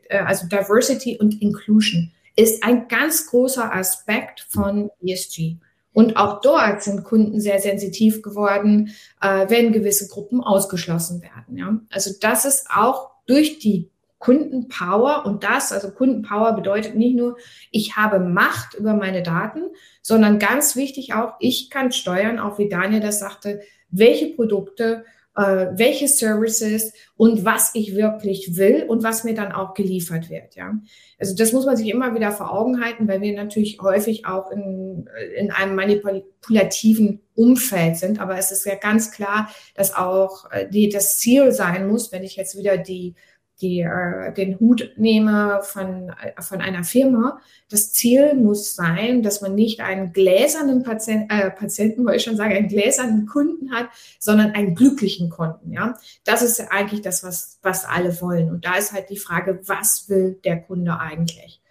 äh, 0.09 0.19
also 0.19 0.47
Diversity 0.47 1.17
und 1.17 1.41
Inclusion 1.41 2.11
ist 2.35 2.63
ein 2.63 2.87
ganz 2.87 3.27
großer 3.27 3.75
Aspekt 3.75 4.45
von 4.49 4.89
ESG. 5.05 5.57
Und 5.91 6.15
auch 6.15 6.39
dort 6.39 6.81
sind 6.81 7.03
Kunden 7.03 7.41
sehr 7.41 7.59
sensitiv 7.59 8.21
geworden, 8.21 8.95
äh, 9.21 9.49
wenn 9.49 9.73
gewisse 9.73 10.07
Gruppen 10.07 10.41
ausgeschlossen 10.41 11.21
werden. 11.21 11.87
Also 11.91 12.11
das 12.21 12.45
ist 12.45 12.67
auch 12.73 13.09
durch 13.25 13.59
die 13.59 13.89
Kundenpower 14.19 15.25
und 15.25 15.43
das, 15.43 15.71
also 15.71 15.91
Kundenpower 15.91 16.53
bedeutet 16.53 16.95
nicht 16.95 17.15
nur, 17.15 17.38
ich 17.71 17.95
habe 17.95 18.19
Macht 18.19 18.75
über 18.75 18.93
meine 18.93 19.23
Daten, 19.23 19.62
sondern 20.01 20.39
ganz 20.39 20.75
wichtig 20.75 21.13
auch, 21.13 21.34
ich 21.39 21.69
kann 21.69 21.91
steuern, 21.91 22.38
auch 22.38 22.60
wie 22.60 22.69
Daniel 22.69 23.01
das 23.01 23.19
sagte, 23.19 23.62
welche 23.89 24.27
Produkte 24.27 25.05
äh, 25.39 25.67
welche 25.77 26.08
Services 26.08 26.91
und 27.15 27.45
was 27.45 27.71
ich 27.73 27.95
wirklich 27.95 28.58
will 28.58 28.84
und 28.88 29.03
was 29.03 29.23
mir 29.23 29.34
dann 29.34 29.51
auch 29.51 29.73
geliefert 29.73 30.29
wird. 30.29 30.55
Ja, 30.55 30.73
also 31.17 31.36
das 31.36 31.53
muss 31.53 31.65
man 31.65 31.77
sich 31.77 31.88
immer 31.89 32.13
wieder 32.13 32.32
vor 32.32 32.51
Augen 32.51 32.84
halten, 32.84 33.08
weil 33.08 33.21
wir 33.21 33.34
natürlich 33.36 33.79
häufig 33.82 34.25
auch 34.25 34.51
in, 34.51 35.08
in 35.38 35.51
einem 35.51 35.75
manipulativen 35.75 37.21
Umfeld 37.36 37.97
sind. 37.97 38.19
Aber 38.19 38.38
es 38.38 38.51
ist 38.51 38.65
ja 38.65 38.75
ganz 38.75 39.12
klar, 39.12 39.49
dass 39.75 39.95
auch 39.95 40.51
äh, 40.51 40.67
die, 40.67 40.89
das 40.89 41.19
Ziel 41.19 41.51
sein 41.51 41.88
muss, 41.88 42.12
wenn 42.12 42.23
ich 42.23 42.36
jetzt 42.36 42.58
wieder 42.58 42.77
die 42.77 43.15
die, 43.61 43.81
äh, 43.81 44.33
den 44.33 44.59
Hut 44.59 44.93
nehme 44.97 45.61
von, 45.63 46.11
von 46.39 46.61
einer 46.61 46.83
Firma. 46.83 47.39
Das 47.69 47.93
Ziel 47.93 48.35
muss 48.35 48.75
sein, 48.75 49.21
dass 49.21 49.41
man 49.41 49.55
nicht 49.55 49.81
einen 49.81 50.13
gläsernen 50.13 50.83
Patient, 50.83 51.31
äh, 51.31 51.51
Patienten, 51.51 52.05
wollte 52.05 52.17
ich 52.17 52.23
schon 52.23 52.37
sagen, 52.37 52.55
einen 52.55 52.67
gläsernen 52.67 53.25
Kunden 53.25 53.71
hat, 53.71 53.89
sondern 54.19 54.51
einen 54.51 54.75
glücklichen 54.75 55.29
Kunden. 55.29 55.71
Ja, 55.71 55.97
das 56.23 56.41
ist 56.41 56.59
eigentlich 56.71 57.01
das, 57.01 57.23
was, 57.23 57.59
was 57.61 57.85
alle 57.85 58.19
wollen. 58.21 58.49
Und 58.49 58.65
da 58.65 58.75
ist 58.75 58.93
halt 58.93 59.09
die 59.09 59.17
Frage, 59.17 59.59
was 59.65 60.09
will 60.09 60.39
der 60.43 60.61
Kunde 60.61 60.99
eigentlich? 60.99 61.61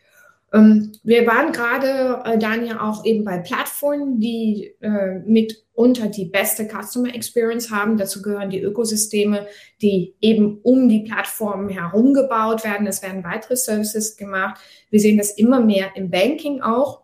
Ähm, 0.53 0.93
wir 1.03 1.27
waren 1.27 1.53
gerade, 1.53 2.23
äh, 2.25 2.39
Daniel, 2.39 2.79
auch 2.79 3.05
eben 3.05 3.25
bei 3.25 3.39
Plattformen, 3.39 4.19
die 4.19 4.75
äh, 4.81 5.19
mitunter 5.27 6.07
die 6.07 6.25
beste 6.25 6.67
Customer 6.67 7.15
Experience 7.15 7.71
haben. 7.71 7.99
Dazu 7.99 8.23
gehören 8.23 8.51
die 8.51 8.63
Ökosysteme, 8.63 9.47
die 9.83 10.15
eben 10.21 10.59
um 10.63 10.89
die 10.89 11.01
Plattformen 11.01 11.69
herum 11.69 12.15
gebaut 12.15 12.65
werden. 12.65 12.87
Es 12.87 13.03
werden 13.03 13.25
weitere 13.25 13.57
Services 13.57 14.17
gemacht. 14.17 14.61
Wir 14.91 15.01
sehen 15.01 15.19
das 15.19 15.33
immer 15.33 15.61
mehr 15.61 15.91
im 15.97 16.11
Banking 16.11 16.63
auch. 16.63 17.03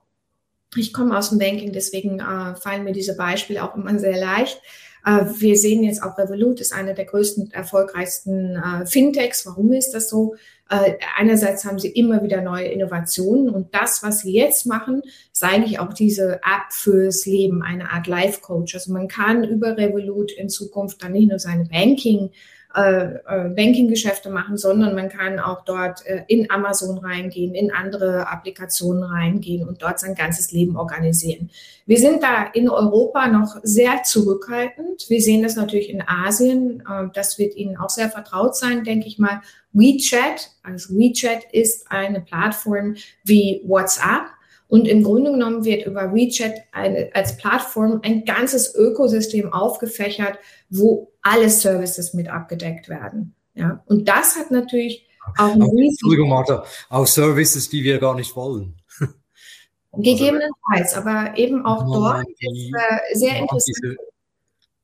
Ich 0.76 0.92
komme 0.92 1.16
aus 1.16 1.28
dem 1.28 1.38
Banking, 1.38 1.72
deswegen 1.72 2.20
äh, 2.20 2.56
fallen 2.56 2.84
mir 2.84 2.92
diese 2.92 3.16
Beispiele 3.16 3.62
auch 3.62 3.76
immer 3.76 3.96
sehr 3.98 4.18
leicht. 4.18 4.60
Äh, 5.04 5.24
wir 5.38 5.56
sehen 5.56 5.84
jetzt 5.84 6.02
auch 6.02 6.18
Revolut 6.18 6.60
ist 6.60 6.72
eine 6.72 6.94
der 6.94 7.04
größten, 7.04 7.52
erfolgreichsten 7.52 8.56
äh, 8.56 8.86
Fintechs. 8.86 9.46
Warum 9.46 9.72
ist 9.72 9.92
das 9.92 10.08
so? 10.08 10.34
Äh, 10.70 10.94
einerseits 11.16 11.64
haben 11.64 11.78
sie 11.78 11.88
immer 11.90 12.22
wieder 12.22 12.40
neue 12.40 12.68
Innovationen 12.68 13.50
und 13.50 13.74
das, 13.74 14.02
was 14.02 14.20
sie 14.20 14.32
jetzt 14.32 14.64
machen, 14.64 15.02
ist 15.30 15.44
eigentlich 15.44 15.78
auch 15.78 15.92
diese 15.92 16.36
App 16.36 16.70
fürs 16.70 17.26
Leben, 17.26 17.62
eine 17.62 17.90
Art 17.90 18.06
Life 18.06 18.40
Coach. 18.40 18.74
Also 18.74 18.92
man 18.92 19.08
kann 19.08 19.44
über 19.44 19.76
Revolut 19.76 20.32
in 20.32 20.48
Zukunft 20.48 21.02
dann 21.02 21.12
nicht 21.12 21.28
nur 21.28 21.38
seine 21.38 21.66
Banking 21.66 22.30
Banking-Geschäfte 22.74 24.30
machen, 24.30 24.56
sondern 24.56 24.96
man 24.96 25.08
kann 25.08 25.38
auch 25.38 25.64
dort 25.64 26.04
äh, 26.06 26.24
in 26.26 26.50
Amazon 26.50 26.98
reingehen, 26.98 27.54
in 27.54 27.72
andere 27.72 28.28
Applikationen 28.28 29.04
reingehen 29.04 29.66
und 29.66 29.80
dort 29.80 30.00
sein 30.00 30.16
ganzes 30.16 30.50
Leben 30.50 30.76
organisieren. 30.76 31.50
Wir 31.86 31.98
sind 31.98 32.22
da 32.22 32.46
in 32.52 32.68
Europa 32.68 33.28
noch 33.28 33.60
sehr 33.62 34.02
zurückhaltend. 34.02 35.04
Wir 35.08 35.20
sehen 35.20 35.42
das 35.42 35.54
natürlich 35.54 35.88
in 35.88 36.02
Asien. 36.02 36.80
Äh, 36.80 37.08
das 37.14 37.38
wird 37.38 37.54
Ihnen 37.54 37.76
auch 37.76 37.90
sehr 37.90 38.10
vertraut 38.10 38.56
sein, 38.56 38.82
denke 38.82 39.06
ich 39.06 39.18
mal. 39.18 39.40
WeChat, 39.72 40.50
also 40.64 40.94
WeChat 40.94 41.44
ist 41.52 41.90
eine 41.90 42.20
Plattform 42.20 42.96
wie 43.22 43.62
WhatsApp. 43.64 44.26
Und 44.66 44.88
im 44.88 45.04
Grunde 45.04 45.30
genommen 45.30 45.64
wird 45.64 45.86
über 45.86 46.12
WeChat 46.12 46.54
eine, 46.72 47.10
als 47.14 47.36
Plattform 47.36 48.00
ein 48.02 48.24
ganzes 48.24 48.74
Ökosystem 48.74 49.52
aufgefächert, 49.52 50.38
wo 50.70 51.12
alle 51.24 51.50
Services 51.50 52.14
mit 52.14 52.28
abgedeckt 52.28 52.88
werden. 52.88 53.34
Ja, 53.54 53.82
und 53.86 54.08
das 54.08 54.36
hat 54.36 54.50
natürlich 54.50 55.08
auch 55.36 55.54
ein 55.54 55.62
Entschuldigung, 55.62 56.28
Martha, 56.28 56.64
auch 56.90 57.06
Services, 57.06 57.68
die 57.68 57.82
wir 57.82 57.98
gar 57.98 58.14
nicht 58.14 58.36
wollen. 58.36 58.76
Gegebenenfalls, 59.92 60.94
aber 60.94 61.36
eben 61.36 61.64
auch 61.64 61.84
dort 61.84 62.26
die, 62.40 62.68
ist 62.68 62.74
äh, 62.74 63.18
sehr 63.18 63.38
interessant. 63.38 63.76
Diese, 63.82 63.96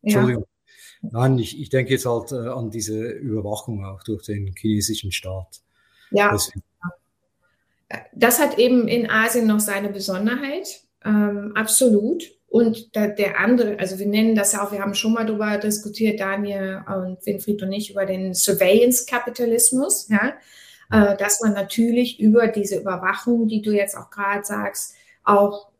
Entschuldigung. 0.03 0.45
Ja. 1.03 1.11
Nein, 1.13 1.39
ich, 1.39 1.61
ich 1.61 1.69
denke 1.69 1.93
jetzt 1.93 2.07
halt 2.07 2.33
äh, 2.33 2.49
an 2.49 2.71
diese 2.71 3.11
Überwachung 3.11 3.85
auch 3.85 4.03
durch 4.03 4.25
den 4.25 4.55
chinesischen 4.57 5.13
Staat. 5.13 5.61
Ja. 6.11 6.31
Deswegen. 6.33 6.63
Das 8.15 8.39
hat 8.39 8.59
eben 8.59 8.87
in 8.87 9.11
Asien 9.11 9.47
noch 9.47 9.61
seine 9.61 9.89
Besonderheit, 9.89 10.83
ähm, 11.05 11.53
absolut. 11.57 12.23
Und 12.51 12.97
da, 12.97 13.07
der 13.07 13.39
andere, 13.39 13.79
also 13.79 13.99
wir 14.01 14.07
nennen 14.07 14.35
das 14.35 14.53
ja 14.53 14.67
auch, 14.67 14.73
wir 14.73 14.81
haben 14.81 14.95
schon 14.95 15.13
mal 15.13 15.25
darüber 15.25 15.57
diskutiert, 15.57 16.19
Daniel 16.19 16.83
und 16.87 17.25
Winfried 17.25 17.63
und 17.63 17.73
ich, 17.73 17.93
über 17.93 18.05
den 18.05 18.35
Surveillance-Kapitalismus, 18.35 20.09
ja, 20.09 20.35
äh, 20.91 21.17
dass 21.17 21.41
man 21.41 21.53
natürlich 21.55 22.19
über 22.19 22.49
diese 22.49 22.81
Überwachung, 22.81 23.47
die 23.47 23.63
du 23.63 23.71
jetzt 23.71 23.97
auch 23.97 24.11
gerade 24.11 24.45
sagst, 24.45 24.95
auch 25.23 25.71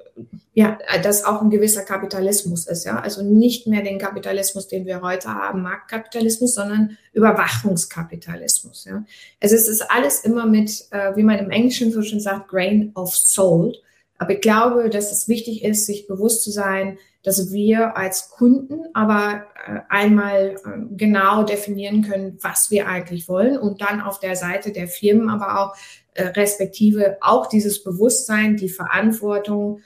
ja, 0.53 0.79
dass 1.03 1.25
auch 1.25 1.41
ein 1.41 1.51
gewisser 1.51 1.83
Kapitalismus 1.83 2.67
ist, 2.67 2.85
ja. 2.85 3.01
Also 3.01 3.23
nicht 3.23 3.67
mehr 3.67 3.83
den 3.83 3.99
Kapitalismus, 3.99 4.69
den 4.69 4.85
wir 4.85 5.01
heute 5.01 5.29
haben, 5.29 5.63
Marktkapitalismus, 5.63 6.55
sondern 6.55 6.99
Überwachungskapitalismus, 7.13 8.85
ja. 8.85 9.05
Also 9.41 9.55
es 9.55 9.69
ist 9.69 9.91
alles 9.91 10.21
immer 10.25 10.47
mit, 10.47 10.87
äh, 10.91 11.17
wie 11.17 11.23
man 11.23 11.39
im 11.39 11.51
Englischen 11.51 11.93
so 11.93 12.03
schön 12.03 12.21
sagt, 12.21 12.49
grain 12.49 12.93
of 12.95 13.17
salt. 13.17 13.83
Aber 14.21 14.35
ich 14.35 14.43
glaube, 14.43 14.91
dass 14.91 15.11
es 15.11 15.29
wichtig 15.29 15.65
ist, 15.65 15.87
sich 15.87 16.07
bewusst 16.07 16.45
zu 16.45 16.51
sein, 16.51 16.99
dass 17.23 17.53
wir 17.53 17.97
als 17.97 18.29
Kunden 18.29 18.83
aber 18.93 19.47
äh, 19.67 19.81
einmal 19.89 20.57
äh, 20.63 20.95
genau 20.95 21.43
definieren 21.43 22.03
können, 22.03 22.37
was 22.43 22.71
wir 22.71 22.87
eigentlich 22.87 23.29
wollen 23.29 23.57
und 23.57 23.81
dann 23.81 24.03
auf 24.03 24.21
der 24.21 24.37
Seite 24.37 24.73
der 24.73 24.89
Firmen 24.89 25.31
aber 25.31 25.59
auch 25.59 25.77
äh, 26.13 26.25
respektive 26.25 27.17
auch 27.23 27.47
dieses 27.47 27.83
Bewusstsein, 27.83 28.59
die 28.59 28.69
Verantwortung, 28.69 29.81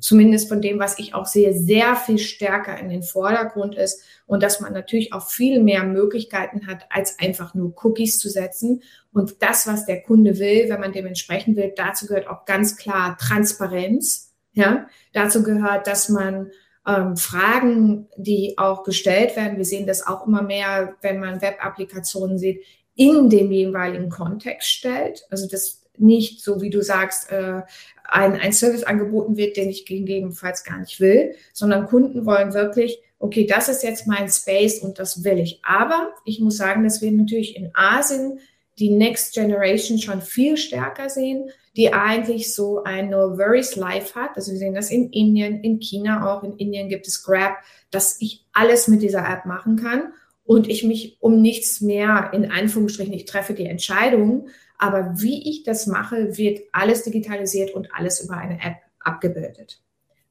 zumindest 0.00 0.48
von 0.48 0.60
dem, 0.60 0.78
was 0.78 0.98
ich 0.98 1.14
auch 1.14 1.26
sehe, 1.26 1.52
sehr 1.52 1.96
viel 1.96 2.18
stärker 2.18 2.78
in 2.78 2.88
den 2.88 3.02
Vordergrund 3.02 3.74
ist 3.74 4.02
und 4.26 4.42
dass 4.42 4.60
man 4.60 4.72
natürlich 4.72 5.12
auch 5.12 5.28
viel 5.28 5.62
mehr 5.62 5.84
Möglichkeiten 5.84 6.66
hat, 6.66 6.86
als 6.90 7.18
einfach 7.18 7.54
nur 7.54 7.74
Cookies 7.84 8.18
zu 8.18 8.28
setzen. 8.28 8.82
Und 9.12 9.42
das, 9.42 9.66
was 9.66 9.86
der 9.86 10.02
Kunde 10.02 10.38
will, 10.38 10.68
wenn 10.68 10.80
man 10.80 10.92
dementsprechend 10.92 11.56
will, 11.56 11.72
dazu 11.76 12.06
gehört 12.06 12.28
auch 12.28 12.44
ganz 12.44 12.76
klar 12.76 13.16
Transparenz. 13.18 14.32
Ja, 14.52 14.88
dazu 15.12 15.42
gehört, 15.42 15.86
dass 15.86 16.08
man 16.08 16.50
ähm, 16.86 17.16
Fragen, 17.16 18.08
die 18.16 18.56
auch 18.56 18.84
gestellt 18.84 19.36
werden, 19.36 19.58
wir 19.58 19.64
sehen 19.64 19.86
das 19.86 20.06
auch 20.06 20.26
immer 20.26 20.42
mehr, 20.42 20.94
wenn 21.00 21.18
man 21.18 21.42
Web-Applikationen 21.42 22.38
sieht, 22.38 22.62
in 22.94 23.28
dem 23.30 23.50
jeweiligen 23.50 24.08
Kontext 24.08 24.68
stellt. 24.68 25.26
Also 25.30 25.48
das 25.48 25.83
nicht 25.96 26.42
so, 26.42 26.60
wie 26.60 26.70
du 26.70 26.82
sagst, 26.82 27.30
äh, 27.30 27.62
ein, 28.04 28.34
ein 28.34 28.52
Service 28.52 28.84
angeboten 28.84 29.36
wird, 29.36 29.56
den 29.56 29.70
ich 29.70 29.86
gegebenenfalls 29.86 30.64
gar 30.64 30.78
nicht 30.78 31.00
will, 31.00 31.34
sondern 31.52 31.86
Kunden 31.86 32.26
wollen 32.26 32.54
wirklich, 32.54 32.98
okay, 33.18 33.46
das 33.46 33.68
ist 33.68 33.82
jetzt 33.82 34.06
mein 34.06 34.28
Space 34.28 34.80
und 34.80 34.98
das 34.98 35.24
will 35.24 35.38
ich. 35.38 35.60
Aber 35.64 36.10
ich 36.24 36.40
muss 36.40 36.56
sagen, 36.56 36.84
dass 36.84 37.00
wir 37.00 37.10
natürlich 37.10 37.56
in 37.56 37.70
Asien 37.74 38.40
die 38.78 38.90
Next 38.90 39.34
Generation 39.34 39.98
schon 39.98 40.20
viel 40.20 40.56
stärker 40.56 41.08
sehen, 41.08 41.50
die 41.76 41.92
eigentlich 41.92 42.54
so 42.54 42.84
ein 42.84 43.10
No 43.10 43.38
Worries 43.38 43.76
Life 43.76 44.14
hat. 44.14 44.36
Also 44.36 44.52
wir 44.52 44.58
sehen 44.58 44.74
das 44.74 44.90
in 44.90 45.10
Indien, 45.10 45.60
in 45.62 45.80
China 45.80 46.30
auch. 46.30 46.42
In 46.42 46.56
Indien 46.56 46.88
gibt 46.88 47.06
es 47.06 47.22
Grab, 47.22 47.56
dass 47.90 48.20
ich 48.20 48.44
alles 48.52 48.88
mit 48.88 49.02
dieser 49.02 49.26
App 49.28 49.46
machen 49.46 49.76
kann 49.76 50.12
und 50.44 50.68
ich 50.68 50.84
mich 50.84 51.16
um 51.20 51.40
nichts 51.40 51.80
mehr 51.80 52.30
in 52.32 52.50
Anführungsstrichen, 52.50 53.14
ich 53.14 53.24
treffe 53.24 53.54
die 53.54 53.66
Entscheidung, 53.66 54.48
aber 54.78 55.12
wie 55.16 55.48
ich 55.48 55.62
das 55.62 55.86
mache, 55.86 56.36
wird 56.36 56.60
alles 56.72 57.02
digitalisiert 57.02 57.74
und 57.74 57.88
alles 57.94 58.20
über 58.20 58.36
eine 58.36 58.60
App 58.62 58.76
abgebildet. 59.00 59.80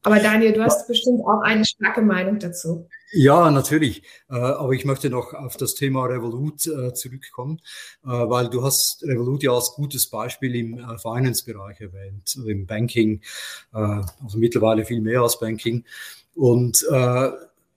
Aber 0.04 0.18
Daniel, 0.18 0.52
du 0.52 0.62
hast 0.62 0.86
bestimmt 0.86 1.22
auch 1.22 1.40
eine 1.40 1.64
starke 1.64 2.02
Meinung 2.02 2.38
dazu. 2.38 2.86
Ja, 3.12 3.50
natürlich. 3.50 4.02
Äh, 4.28 4.34
aber 4.34 4.72
ich 4.72 4.84
möchte 4.84 5.08
noch 5.08 5.32
auf 5.32 5.56
das 5.56 5.74
Thema 5.74 6.04
Revolut 6.04 6.66
äh, 6.66 6.92
zurückkommen, 6.92 7.60
äh, 8.04 8.08
weil 8.08 8.50
du 8.50 8.62
hast 8.62 9.02
Revolut 9.04 9.42
ja 9.42 9.52
als 9.52 9.72
gutes 9.72 10.10
Beispiel 10.10 10.56
im 10.56 10.98
Finance-Bereich 11.00 11.80
erwähnt, 11.80 12.36
im 12.46 12.66
Banking, 12.66 13.22
also 13.72 14.38
mittlerweile 14.38 14.84
viel 14.84 15.00
mehr 15.00 15.22
als 15.22 15.38
Banking. 15.38 15.84
Und 16.34 16.84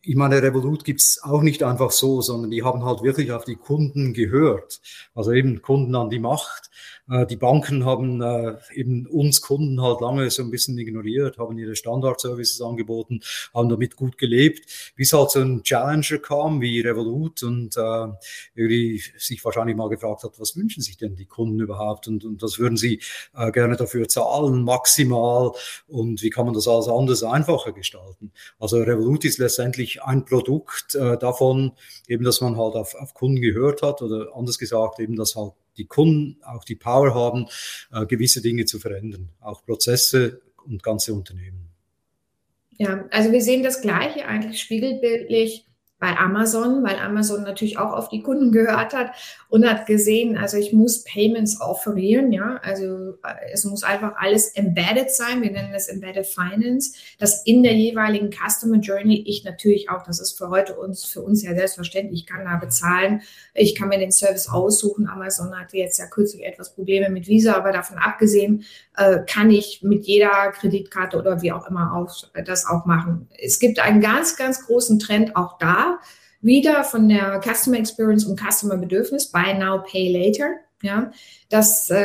ich 0.08 0.16
meine, 0.16 0.42
Revolut 0.42 0.86
gibt's 0.86 1.22
auch 1.22 1.42
nicht 1.42 1.64
einfach 1.64 1.92
so, 1.92 2.22
sondern 2.22 2.50
die 2.50 2.64
haben 2.64 2.86
halt 2.86 3.04
wirklich 3.04 3.34
auf 3.34 3.44
die 3.44 3.58
Kunden 3.58 4.14
gehört. 4.14 4.80
Also 5.14 5.34
eben 5.34 5.62
Kunden 5.62 5.96
an 5.96 6.10
die 6.10 6.20
Macht. 6.20 6.70
Äh, 7.10 7.26
die 7.26 7.36
Banken 7.36 7.86
haben 7.86 8.22
äh, 8.22 8.56
eben 8.74 9.06
uns 9.08 9.42
Kunden 9.42 9.82
halt 9.82 10.02
lange 10.02 10.30
so 10.30 10.44
ein 10.44 10.52
bisschen 10.52 10.78
ignoriert, 10.78 11.38
haben 11.38 11.58
ihre 11.58 11.76
Standard-Services 11.76 12.62
angeboten, 12.62 13.22
haben 13.54 13.70
damit 13.70 13.96
gut 13.96 14.18
gelebt, 14.18 14.94
bis 14.96 15.14
halt 15.14 15.32
so 15.32 15.40
ein 15.40 15.64
Challenger 15.64 16.20
kam 16.20 16.62
wie 16.62 16.82
Revolut 16.82 17.44
und 17.44 17.78
äh, 17.78 18.08
irgendwie 18.56 19.02
sich 19.18 19.44
wahrscheinlich 19.44 19.76
mal 19.76 19.90
gefragt 19.90 20.24
hat, 20.24 20.40
was 20.40 20.56
wünschen 20.56 20.82
sich 20.82 20.98
denn 20.98 21.16
die 21.16 21.26
Kunden 21.26 21.60
überhaupt 21.60 22.08
und, 22.08 22.26
und 22.26 22.42
was 22.42 22.60
würden 22.60 22.78
sie 22.78 23.02
gerne 23.54 23.76
dafür 23.76 24.08
zahlen, 24.08 24.64
maximal 24.64 25.52
und 25.88 26.22
wie 26.22 26.30
kann 26.30 26.46
man 26.46 26.54
das 26.54 26.68
alles 26.68 26.88
anders 26.88 27.24
einfacher 27.24 27.72
gestalten. 27.72 28.32
Also 28.60 28.78
Revolut 28.78 29.26
ist 29.26 29.38
letztendlich 29.38 30.04
ein 30.04 30.26
Produkt 30.26 30.96
davon, 30.96 31.74
eben, 32.08 32.24
dass 32.24 32.42
man 32.42 32.58
halt 32.58 32.76
auf, 32.76 32.96
auf 32.96 33.14
Kunden 33.14 33.42
gehört 33.42 33.82
hat 33.82 34.02
oder 34.02 34.36
anders 34.36 34.58
gesagt 34.58 35.00
eben, 35.00 35.16
dass 35.16 35.36
halt 35.36 35.54
die 35.78 35.86
Kunden 35.86 36.42
auch 36.44 36.64
die 36.64 36.76
Power 36.76 37.14
haben, 37.14 37.48
äh, 37.92 38.06
gewisse 38.06 38.42
Dinge 38.42 38.66
zu 38.66 38.80
verändern, 38.80 39.30
auch 39.40 39.64
Prozesse 39.66 40.42
und 40.66 40.84
ganze 40.84 41.14
Unternehmen. 41.14 41.70
Ja, 42.78 43.06
also 43.12 43.32
wir 43.32 43.42
sehen 43.42 43.64
das 43.64 43.82
Gleiche 43.82 44.26
eigentlich 44.26 44.62
spiegelbildlich 44.62 45.66
bei 46.00 46.16
Amazon, 46.16 46.84
weil 46.84 47.00
Amazon 47.00 47.42
natürlich 47.42 47.80
auch 47.80 47.92
auf 47.92 48.10
die 48.10 48.22
Kunden 48.22 48.52
gehört 48.52 48.94
hat 48.94 49.12
und 49.50 49.68
hat 49.68 49.88
gesehen, 49.88 50.38
also 50.38 50.58
ich 50.58 50.72
muss 50.72 51.04
Payments 51.04 51.60
offerieren, 51.60 52.32
ja, 52.32 52.60
also 52.62 53.14
äh, 53.24 53.52
es 53.52 53.66
muss 53.66 53.84
einfach 53.84 54.14
alles 54.18 54.56
embedded 54.56 55.10
sein, 55.10 55.42
wir 55.42 55.50
nennen 55.50 55.74
das 55.74 55.88
Embedded 55.88 56.28
Finance, 56.28 56.94
dass 57.18 57.44
in 57.46 57.64
der 57.64 57.74
jeweiligen 57.74 58.30
Customer 58.32 58.78
Journey 58.78 59.24
ich 59.26 59.44
natürlich 59.44 59.90
auch, 59.90 60.04
das 60.04 60.20
ist 60.20 60.38
für 60.38 60.50
heute 60.50 60.76
uns, 60.76 61.04
für 61.04 61.22
uns 61.22 61.42
ja 61.42 61.56
selbstverständlich, 61.56 62.22
ich 62.22 62.26
kann 62.28 62.46
da 62.46 62.58
bezahlen, 62.58 63.22
ich 63.56 63.74
kann 63.74 63.90
mir 63.90 63.98
den 63.98 64.12
Service 64.12 64.50
aussuchen, 64.50 65.08
Amazon 65.08 65.58
hatte 65.60 65.78
jetzt 65.78 65.98
ja 65.98 66.06
kürzlich 66.06 66.46
etwas 66.46 66.76
Probleme 66.76 67.10
mit 67.10 67.28
Visa, 67.28 67.56
aber 67.56 67.72
davon 67.72 67.98
abgesehen 67.98 68.66
äh, 68.98 69.20
kann 69.26 69.50
ich 69.50 69.82
mit 69.84 70.06
jeder 70.06 70.52
Kreditkarte 70.52 71.18
oder 71.18 71.42
wie 71.42 71.52
auch 71.52 71.68
immer 71.68 71.94
auch 71.96 72.14
das 72.46 72.66
auch 72.66 72.86
machen. 72.86 73.30
Es 73.40 73.60
gibt 73.60 73.80
einen 73.80 74.02
ganz, 74.02 74.36
ganz 74.36 74.66
großen 74.66 75.00
Trend 75.00 75.36
auch 75.36 75.58
da, 75.60 76.00
wieder 76.42 76.84
von 76.84 77.08
der 77.08 77.42
Customer 77.42 77.78
Experience 77.78 78.26
und 78.26 78.40
Customer 78.40 78.78
Bedürfnis, 78.78 79.32
Buy 79.32 79.54
Now, 79.54 79.84
Pay 79.84 80.12
Later. 80.12 80.56
Ja, 80.84 81.12
das, 81.50 81.90
äh, 81.90 81.98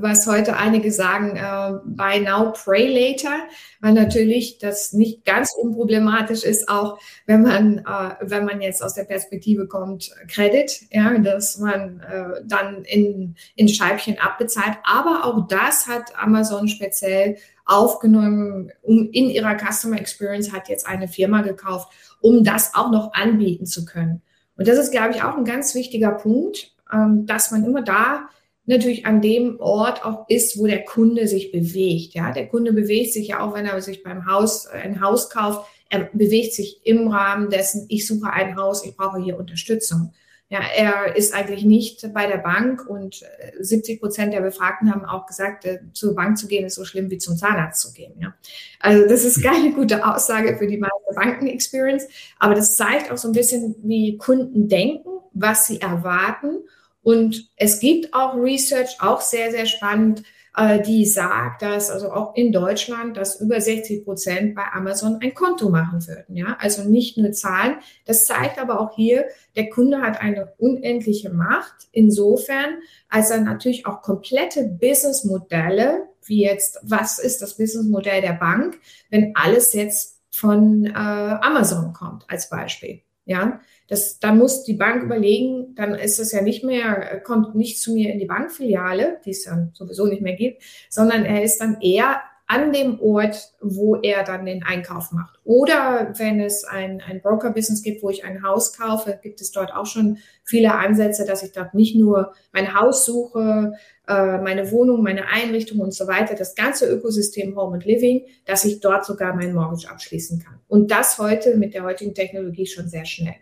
was 0.00 0.26
heute 0.26 0.56
einige 0.56 0.90
sagen, 0.90 1.36
äh, 1.36 1.78
Buy 1.84 2.18
Now, 2.18 2.52
Pray 2.52 2.88
Later, 2.88 3.46
weil 3.80 3.92
natürlich 3.92 4.58
das 4.58 4.92
nicht 4.92 5.24
ganz 5.24 5.54
unproblematisch 5.54 6.42
ist, 6.42 6.68
auch 6.68 6.98
wenn 7.26 7.42
man, 7.42 7.78
äh, 7.78 8.14
wenn 8.20 8.44
man 8.44 8.60
jetzt 8.60 8.82
aus 8.82 8.94
der 8.94 9.04
Perspektive 9.04 9.68
kommt, 9.68 10.10
Credit, 10.26 10.80
ja, 10.90 11.16
dass 11.18 11.58
man 11.58 12.00
äh, 12.00 12.40
dann 12.44 12.84
in, 12.86 13.36
in 13.54 13.68
Scheibchen 13.68 14.18
abbezahlt. 14.18 14.78
Aber 14.82 15.24
auch 15.24 15.46
das 15.46 15.86
hat 15.86 16.18
Amazon 16.18 16.66
speziell 16.66 17.36
aufgenommen, 17.66 18.72
um 18.82 19.10
in 19.12 19.30
ihrer 19.30 19.56
Customer 19.56 20.00
Experience 20.00 20.52
hat 20.52 20.68
jetzt 20.68 20.88
eine 20.88 21.06
Firma 21.06 21.42
gekauft, 21.42 21.92
um 22.20 22.42
das 22.42 22.74
auch 22.74 22.90
noch 22.90 23.14
anbieten 23.14 23.66
zu 23.66 23.84
können. 23.84 24.22
Und 24.56 24.66
das 24.66 24.76
ist, 24.76 24.90
glaube 24.90 25.14
ich, 25.14 25.22
auch 25.22 25.36
ein 25.36 25.44
ganz 25.44 25.74
wichtiger 25.76 26.10
Punkt, 26.10 26.71
ähm, 26.92 27.26
dass 27.26 27.50
man 27.50 27.64
immer 27.64 27.82
da 27.82 28.28
natürlich 28.64 29.06
an 29.06 29.20
dem 29.20 29.58
Ort 29.60 30.04
auch 30.04 30.28
ist, 30.28 30.58
wo 30.58 30.66
der 30.66 30.84
Kunde 30.84 31.26
sich 31.26 31.50
bewegt. 31.50 32.14
Ja, 32.14 32.32
der 32.32 32.48
Kunde 32.48 32.72
bewegt 32.72 33.12
sich 33.12 33.28
ja 33.28 33.40
auch, 33.40 33.54
wenn 33.54 33.66
er 33.66 33.80
sich 33.82 34.02
beim 34.02 34.26
Haus 34.26 34.66
ein 34.66 35.00
Haus 35.00 35.30
kauft. 35.30 35.68
Er 35.88 36.08
bewegt 36.12 36.54
sich 36.54 36.80
im 36.84 37.08
Rahmen 37.08 37.50
dessen, 37.50 37.86
ich 37.88 38.06
suche 38.06 38.32
ein 38.32 38.56
Haus, 38.56 38.84
ich 38.84 38.96
brauche 38.96 39.20
hier 39.20 39.38
Unterstützung. 39.38 40.12
Ja, 40.48 40.60
er 40.76 41.16
ist 41.16 41.32
eigentlich 41.32 41.64
nicht 41.64 42.12
bei 42.12 42.26
der 42.26 42.36
Bank 42.36 42.86
und 42.86 43.24
70 43.58 43.96
äh, 43.96 43.98
Prozent 43.98 44.34
der 44.34 44.42
Befragten 44.42 44.92
haben 44.92 45.06
auch 45.06 45.24
gesagt, 45.24 45.64
äh, 45.64 45.78
zur 45.94 46.14
Bank 46.14 46.36
zu 46.36 46.46
gehen 46.46 46.66
ist 46.66 46.74
so 46.74 46.84
schlimm 46.84 47.08
wie 47.10 47.16
zum 47.16 47.38
Zahnarzt 47.38 47.80
zu 47.80 47.90
gehen. 47.94 48.12
Ja. 48.20 48.34
Also 48.78 49.08
das 49.08 49.24
ist 49.24 49.42
keine 49.42 49.72
gute 49.74 50.06
Aussage 50.06 50.58
für 50.58 50.66
die 50.66 50.76
meiste 50.76 51.14
Banken-Experience, 51.14 52.06
aber 52.38 52.54
das 52.54 52.76
zeigt 52.76 53.10
auch 53.10 53.16
so 53.16 53.28
ein 53.28 53.32
bisschen, 53.32 53.76
wie 53.82 54.18
Kunden 54.18 54.68
denken, 54.68 55.08
was 55.32 55.66
sie 55.66 55.80
erwarten. 55.80 56.58
Und 57.02 57.50
es 57.56 57.80
gibt 57.80 58.14
auch 58.14 58.36
Research, 58.36 58.96
auch 59.00 59.20
sehr, 59.20 59.50
sehr 59.50 59.66
spannend, 59.66 60.22
äh, 60.56 60.80
die 60.82 61.06
sagt, 61.06 61.62
dass 61.62 61.90
also 61.90 62.12
auch 62.12 62.34
in 62.36 62.52
Deutschland, 62.52 63.16
dass 63.16 63.40
über 63.40 63.60
60 63.60 64.04
Prozent 64.04 64.54
bei 64.54 64.64
Amazon 64.72 65.18
ein 65.20 65.34
Konto 65.34 65.70
machen 65.70 66.06
würden. 66.06 66.36
Ja, 66.36 66.56
also 66.60 66.84
nicht 66.84 67.16
nur 67.16 67.32
zahlen. 67.32 67.76
Das 68.04 68.26
zeigt 68.26 68.58
aber 68.58 68.80
auch 68.80 68.94
hier, 68.94 69.26
der 69.56 69.70
Kunde 69.70 70.00
hat 70.00 70.20
eine 70.20 70.52
unendliche 70.58 71.30
Macht. 71.30 71.88
Insofern, 71.92 72.78
als 73.08 73.30
er 73.30 73.40
natürlich 73.40 73.86
auch 73.86 74.02
komplette 74.02 74.64
Businessmodelle, 74.64 76.08
wie 76.24 76.42
jetzt, 76.42 76.78
was 76.82 77.18
ist 77.18 77.42
das 77.42 77.56
Businessmodell 77.56 78.20
der 78.20 78.34
Bank, 78.34 78.78
wenn 79.10 79.34
alles 79.34 79.72
jetzt 79.72 80.20
von 80.30 80.86
äh, 80.86 80.90
Amazon 80.92 81.92
kommt, 81.92 82.24
als 82.28 82.48
Beispiel. 82.48 83.02
Ja, 83.24 83.60
das, 83.92 84.18
dann 84.18 84.38
muss 84.38 84.64
die 84.64 84.72
Bank 84.72 85.02
überlegen, 85.02 85.74
dann 85.74 85.94
ist 85.94 86.18
es 86.18 86.32
ja 86.32 86.40
nicht 86.40 86.64
mehr, 86.64 87.20
kommt 87.20 87.54
nicht 87.54 87.78
zu 87.78 87.92
mir 87.92 88.10
in 88.10 88.18
die 88.18 88.24
Bankfiliale, 88.24 89.20
die 89.26 89.32
es 89.32 89.44
dann 89.44 89.70
sowieso 89.74 90.06
nicht 90.06 90.22
mehr 90.22 90.34
gibt, 90.34 90.62
sondern 90.88 91.26
er 91.26 91.42
ist 91.42 91.58
dann 91.58 91.78
eher 91.82 92.22
an 92.46 92.72
dem 92.72 92.98
Ort, 93.00 93.52
wo 93.60 93.96
er 93.96 94.24
dann 94.24 94.46
den 94.46 94.62
Einkauf 94.62 95.12
macht. 95.12 95.38
Oder 95.44 96.14
wenn 96.16 96.40
es 96.40 96.64
ein, 96.64 97.02
ein 97.06 97.20
Broker-Business 97.20 97.82
gibt, 97.82 98.02
wo 98.02 98.08
ich 98.08 98.24
ein 98.24 98.42
Haus 98.42 98.72
kaufe, 98.72 99.18
gibt 99.22 99.42
es 99.42 99.52
dort 99.52 99.74
auch 99.74 99.86
schon 99.86 100.18
viele 100.42 100.74
Ansätze, 100.74 101.26
dass 101.26 101.42
ich 101.42 101.52
dort 101.52 101.74
nicht 101.74 101.94
nur 101.94 102.32
mein 102.50 102.74
Haus 102.74 103.04
suche, 103.04 103.74
äh, 104.08 104.38
meine 104.38 104.70
Wohnung, 104.70 105.02
meine 105.02 105.28
Einrichtung 105.28 105.80
und 105.80 105.92
so 105.92 106.06
weiter, 106.06 106.34
das 106.34 106.54
ganze 106.54 106.86
Ökosystem 106.86 107.56
Home 107.56 107.74
and 107.74 107.84
Living, 107.84 108.22
dass 108.46 108.64
ich 108.64 108.80
dort 108.80 109.04
sogar 109.04 109.34
mein 109.34 109.52
Mortgage 109.52 109.90
abschließen 109.90 110.42
kann. 110.42 110.60
Und 110.66 110.90
das 110.90 111.18
heute 111.18 111.56
mit 111.56 111.74
der 111.74 111.84
heutigen 111.84 112.14
Technologie 112.14 112.66
schon 112.66 112.88
sehr 112.88 113.04
schnell. 113.04 113.36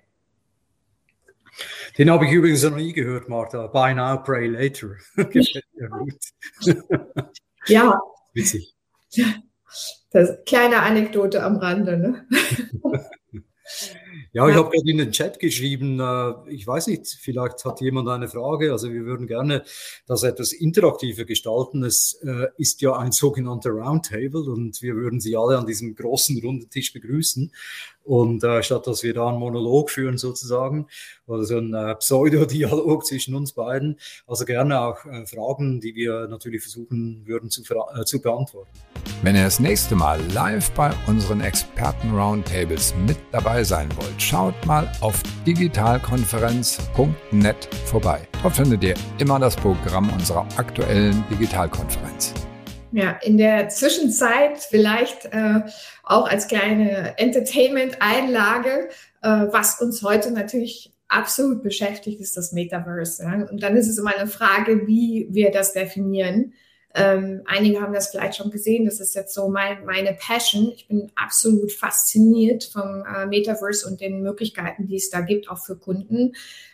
Den 1.98 2.10
habe 2.10 2.26
ich 2.26 2.32
übrigens 2.32 2.62
noch 2.62 2.76
nie 2.76 2.92
gehört, 2.92 3.28
Martha. 3.28 3.66
Buy 3.66 3.94
now, 3.94 4.22
pray 4.22 4.46
later. 4.46 4.96
ja. 7.66 7.98
Witzig. 8.32 8.74
Das 10.10 10.38
kleine 10.46 10.82
Anekdote 10.82 11.42
am 11.42 11.56
Rande. 11.56 11.98
Ne? 11.98 12.26
Ja, 14.32 14.48
ich 14.48 14.54
habe 14.54 14.70
gerade 14.70 14.88
in 14.88 14.98
den 14.98 15.10
Chat 15.10 15.40
geschrieben, 15.40 15.98
äh, 15.98 16.52
ich 16.52 16.64
weiß 16.64 16.86
nicht, 16.86 17.08
vielleicht 17.20 17.64
hat 17.64 17.80
jemand 17.80 18.08
eine 18.08 18.28
Frage. 18.28 18.70
Also 18.70 18.92
wir 18.92 19.04
würden 19.04 19.26
gerne 19.26 19.64
das 20.06 20.22
etwas 20.22 20.52
interaktiver 20.52 21.24
gestalten. 21.24 21.82
Es 21.82 22.20
äh, 22.22 22.46
ist 22.56 22.80
ja 22.80 22.96
ein 22.96 23.10
sogenannter 23.10 23.70
Roundtable 23.70 24.42
und 24.42 24.80
wir 24.82 24.94
würden 24.94 25.20
Sie 25.20 25.36
alle 25.36 25.58
an 25.58 25.66
diesem 25.66 25.96
großen 25.96 26.40
runden 26.44 26.70
Tisch 26.70 26.92
begrüßen. 26.92 27.52
Und 28.10 28.42
äh, 28.42 28.60
statt 28.64 28.88
dass 28.88 29.04
wir 29.04 29.14
da 29.14 29.28
einen 29.28 29.38
Monolog 29.38 29.88
führen 29.88 30.18
sozusagen 30.18 30.88
oder 31.28 31.44
so 31.44 31.58
ein 31.58 31.72
äh, 31.72 31.94
Pseudo-Dialog 31.94 33.06
zwischen 33.06 33.36
uns 33.36 33.52
beiden, 33.52 34.00
also 34.26 34.44
gerne 34.44 34.80
auch 34.80 35.04
äh, 35.04 35.24
Fragen, 35.26 35.80
die 35.80 35.94
wir 35.94 36.26
natürlich 36.26 36.62
versuchen 36.62 37.22
würden 37.24 37.50
zu, 37.50 37.62
äh, 37.62 38.04
zu 38.04 38.20
beantworten. 38.20 38.72
Wenn 39.22 39.36
ihr 39.36 39.44
das 39.44 39.60
nächste 39.60 39.94
Mal 39.94 40.18
live 40.34 40.72
bei 40.72 40.90
unseren 41.06 41.40
Experten-Roundtables 41.40 42.96
mit 43.06 43.18
dabei 43.30 43.62
sein 43.62 43.88
wollt, 43.94 44.20
schaut 44.20 44.56
mal 44.66 44.90
auf 45.02 45.22
digitalkonferenz.net 45.46 47.68
vorbei. 47.84 48.26
Dort 48.42 48.56
findet 48.56 48.82
ihr 48.82 48.94
immer 49.20 49.38
das 49.38 49.54
Programm 49.54 50.12
unserer 50.12 50.48
aktuellen 50.56 51.22
Digitalkonferenz. 51.30 52.34
Ja, 52.92 53.12
in 53.22 53.38
der 53.38 53.68
Zwischenzeit 53.68 54.58
vielleicht 54.58 55.26
äh, 55.26 55.60
auch 56.02 56.28
als 56.28 56.48
kleine 56.48 57.16
Entertainment-Einlage, 57.18 58.88
äh, 59.22 59.28
was 59.28 59.80
uns 59.80 60.02
heute 60.02 60.32
natürlich 60.32 60.92
absolut 61.06 61.62
beschäftigt, 61.62 62.20
ist 62.20 62.36
das 62.36 62.52
Metaverse. 62.52 63.22
Ja? 63.22 63.48
Und 63.48 63.62
dann 63.62 63.76
ist 63.76 63.88
es 63.88 63.98
immer 63.98 64.16
eine 64.16 64.28
Frage, 64.28 64.86
wie 64.86 65.28
wir 65.30 65.50
das 65.50 65.72
definieren. 65.72 66.54
Ähm, 66.92 67.42
einige 67.46 67.80
haben 67.80 67.92
das 67.92 68.10
vielleicht 68.10 68.36
schon 68.36 68.50
gesehen, 68.50 68.84
das 68.84 68.98
ist 68.98 69.14
jetzt 69.14 69.34
so 69.34 69.48
mein, 69.48 69.84
meine 69.84 70.14
Passion. 70.14 70.72
Ich 70.74 70.88
bin 70.88 71.12
absolut 71.14 71.70
fasziniert 71.70 72.64
vom 72.64 73.04
äh, 73.04 73.26
Metaverse 73.26 73.86
und 73.86 74.00
den 74.00 74.22
Möglichkeiten, 74.22 74.88
die 74.88 74.96
es 74.96 75.10
da 75.10 75.20
gibt, 75.20 75.48
auch 75.48 75.58
für 75.58 75.76
Kunden. 75.76 76.32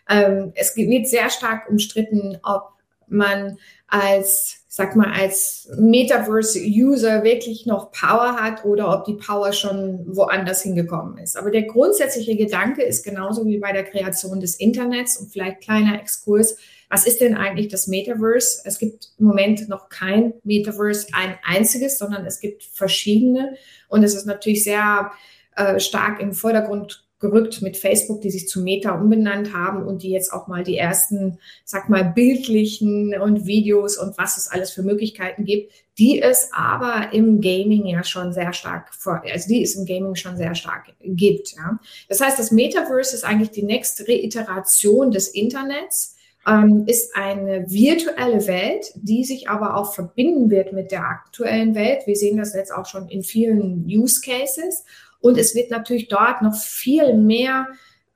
Ähm, 0.09 0.53
es 0.55 0.75
wird 0.77 1.07
sehr 1.07 1.29
stark 1.29 1.69
umstritten, 1.69 2.39
ob 2.43 2.73
man 3.09 3.59
als 3.89 4.65
sag 4.77 4.95
mal, 4.95 5.11
als 5.11 5.71
Metaverse-User 5.79 7.25
wirklich 7.25 7.65
noch 7.65 7.93
Power 7.93 8.37
hat 8.37 8.67
oder 8.67 8.93
ob 8.93 9.07
die 9.07 9.15
Power 9.15 9.55
schon 9.55 10.05
woanders 10.15 10.61
hingekommen 10.61 11.17
ist. 11.17 11.39
Aber 11.39 11.51
der 11.51 11.63
grundsätzliche 11.63 12.37
Gedanke 12.37 12.83
ist 12.83 13.03
genauso 13.03 13.47
wie 13.47 13.57
bei 13.57 13.73
der 13.73 13.85
Kreation 13.85 14.39
des 14.39 14.57
Internets 14.57 15.17
und 15.17 15.33
vielleicht 15.33 15.63
kleiner 15.63 15.99
Exkurs. 15.99 16.59
Was 16.91 17.07
ist 17.07 17.23
denn 17.23 17.35
eigentlich 17.35 17.69
das 17.69 17.87
Metaverse? 17.87 18.61
Es 18.65 18.79
gibt 18.79 19.13
im 19.19 19.25
Moment 19.25 19.67
noch 19.71 19.89
kein 19.89 20.35
Metaverse, 20.45 21.07
ein 21.15 21.39
einziges, 21.43 21.97
sondern 21.97 22.27
es 22.27 22.39
gibt 22.41 22.63
verschiedene. 22.63 23.57
Und 23.89 24.03
es 24.03 24.15
ist 24.15 24.27
natürlich 24.27 24.63
sehr 24.63 25.11
äh, 25.57 25.81
stark 25.81 26.21
im 26.21 26.35
Vordergrund 26.35 27.06
gerückt 27.19 27.63
mit 27.63 27.77
Facebook, 27.77 28.21
die 28.21 28.31
sich 28.31 28.49
zu 28.49 28.61
Meta 28.61 29.01
umbenannt 29.01 29.55
haben 29.55 29.87
und 29.87 30.03
die 30.03 30.11
jetzt 30.11 30.33
auch 30.33 30.49
mal 30.49 30.65
die 30.65 30.77
ersten, 30.77 31.39
sag 31.65 31.89
mal, 31.89 32.05
bildlichen 32.05 33.19
und 33.19 33.47
Videos 33.47 33.97
und 33.97 34.19
was 34.19 34.37
es 34.37 34.49
alles 34.49 34.71
für 34.71 34.83
Möglichkeiten 34.83 35.45
gibt, 35.45 35.73
die 35.99 36.21
es 36.21 36.51
aber 36.53 37.15
im 37.15 37.41
Gaming 37.41 37.87
ja 37.87 38.05
schon 38.05 38.33
sehr 38.33 38.53
stark 38.53 38.95
vor, 38.95 39.23
also 39.31 39.49
die 39.49 39.63
es 39.63 39.75
im 39.77 39.87
Gaming 39.87 40.15
schon 40.15 40.37
sehr 40.37 40.55
stark 40.55 40.95
gibt. 41.01 41.53
Ja. 41.57 41.79
Das 42.09 42.21
heißt, 42.21 42.39
das 42.39 42.51
Metaverse 42.51 43.15
ist 43.15 43.25
eigentlich 43.25 43.51
die 43.51 43.63
nächste 43.63 44.07
Reiteration 44.07 45.11
des 45.11 45.29
Internets, 45.29 46.17
ähm, 46.47 46.85
ist 46.87 47.17
eine 47.17 47.71
virtuelle 47.71 48.47
Welt, 48.47 48.93
die 48.95 49.25
sich 49.25 49.49
aber 49.49 49.77
auch 49.77 49.95
verbinden 49.95 50.51
wird 50.51 50.73
mit 50.73 50.93
der 50.93 51.03
aktuellen 51.03 51.75
Welt. 51.75 52.07
Wir 52.07 52.15
sehen 52.15 52.37
das 52.37 52.55
jetzt 52.55 52.73
auch 52.73 52.87
schon 52.87 53.09
in 53.09 53.23
vielen 53.23 53.85
Use 53.87 54.21
Cases. 54.21 54.85
Und 55.27 55.39
es 55.39 55.57
wird 55.57 55.73
natürlich 55.73 56.07
dort 56.07 56.41
noch 56.43 56.55
viel 56.55 57.15
mehr 57.15 57.67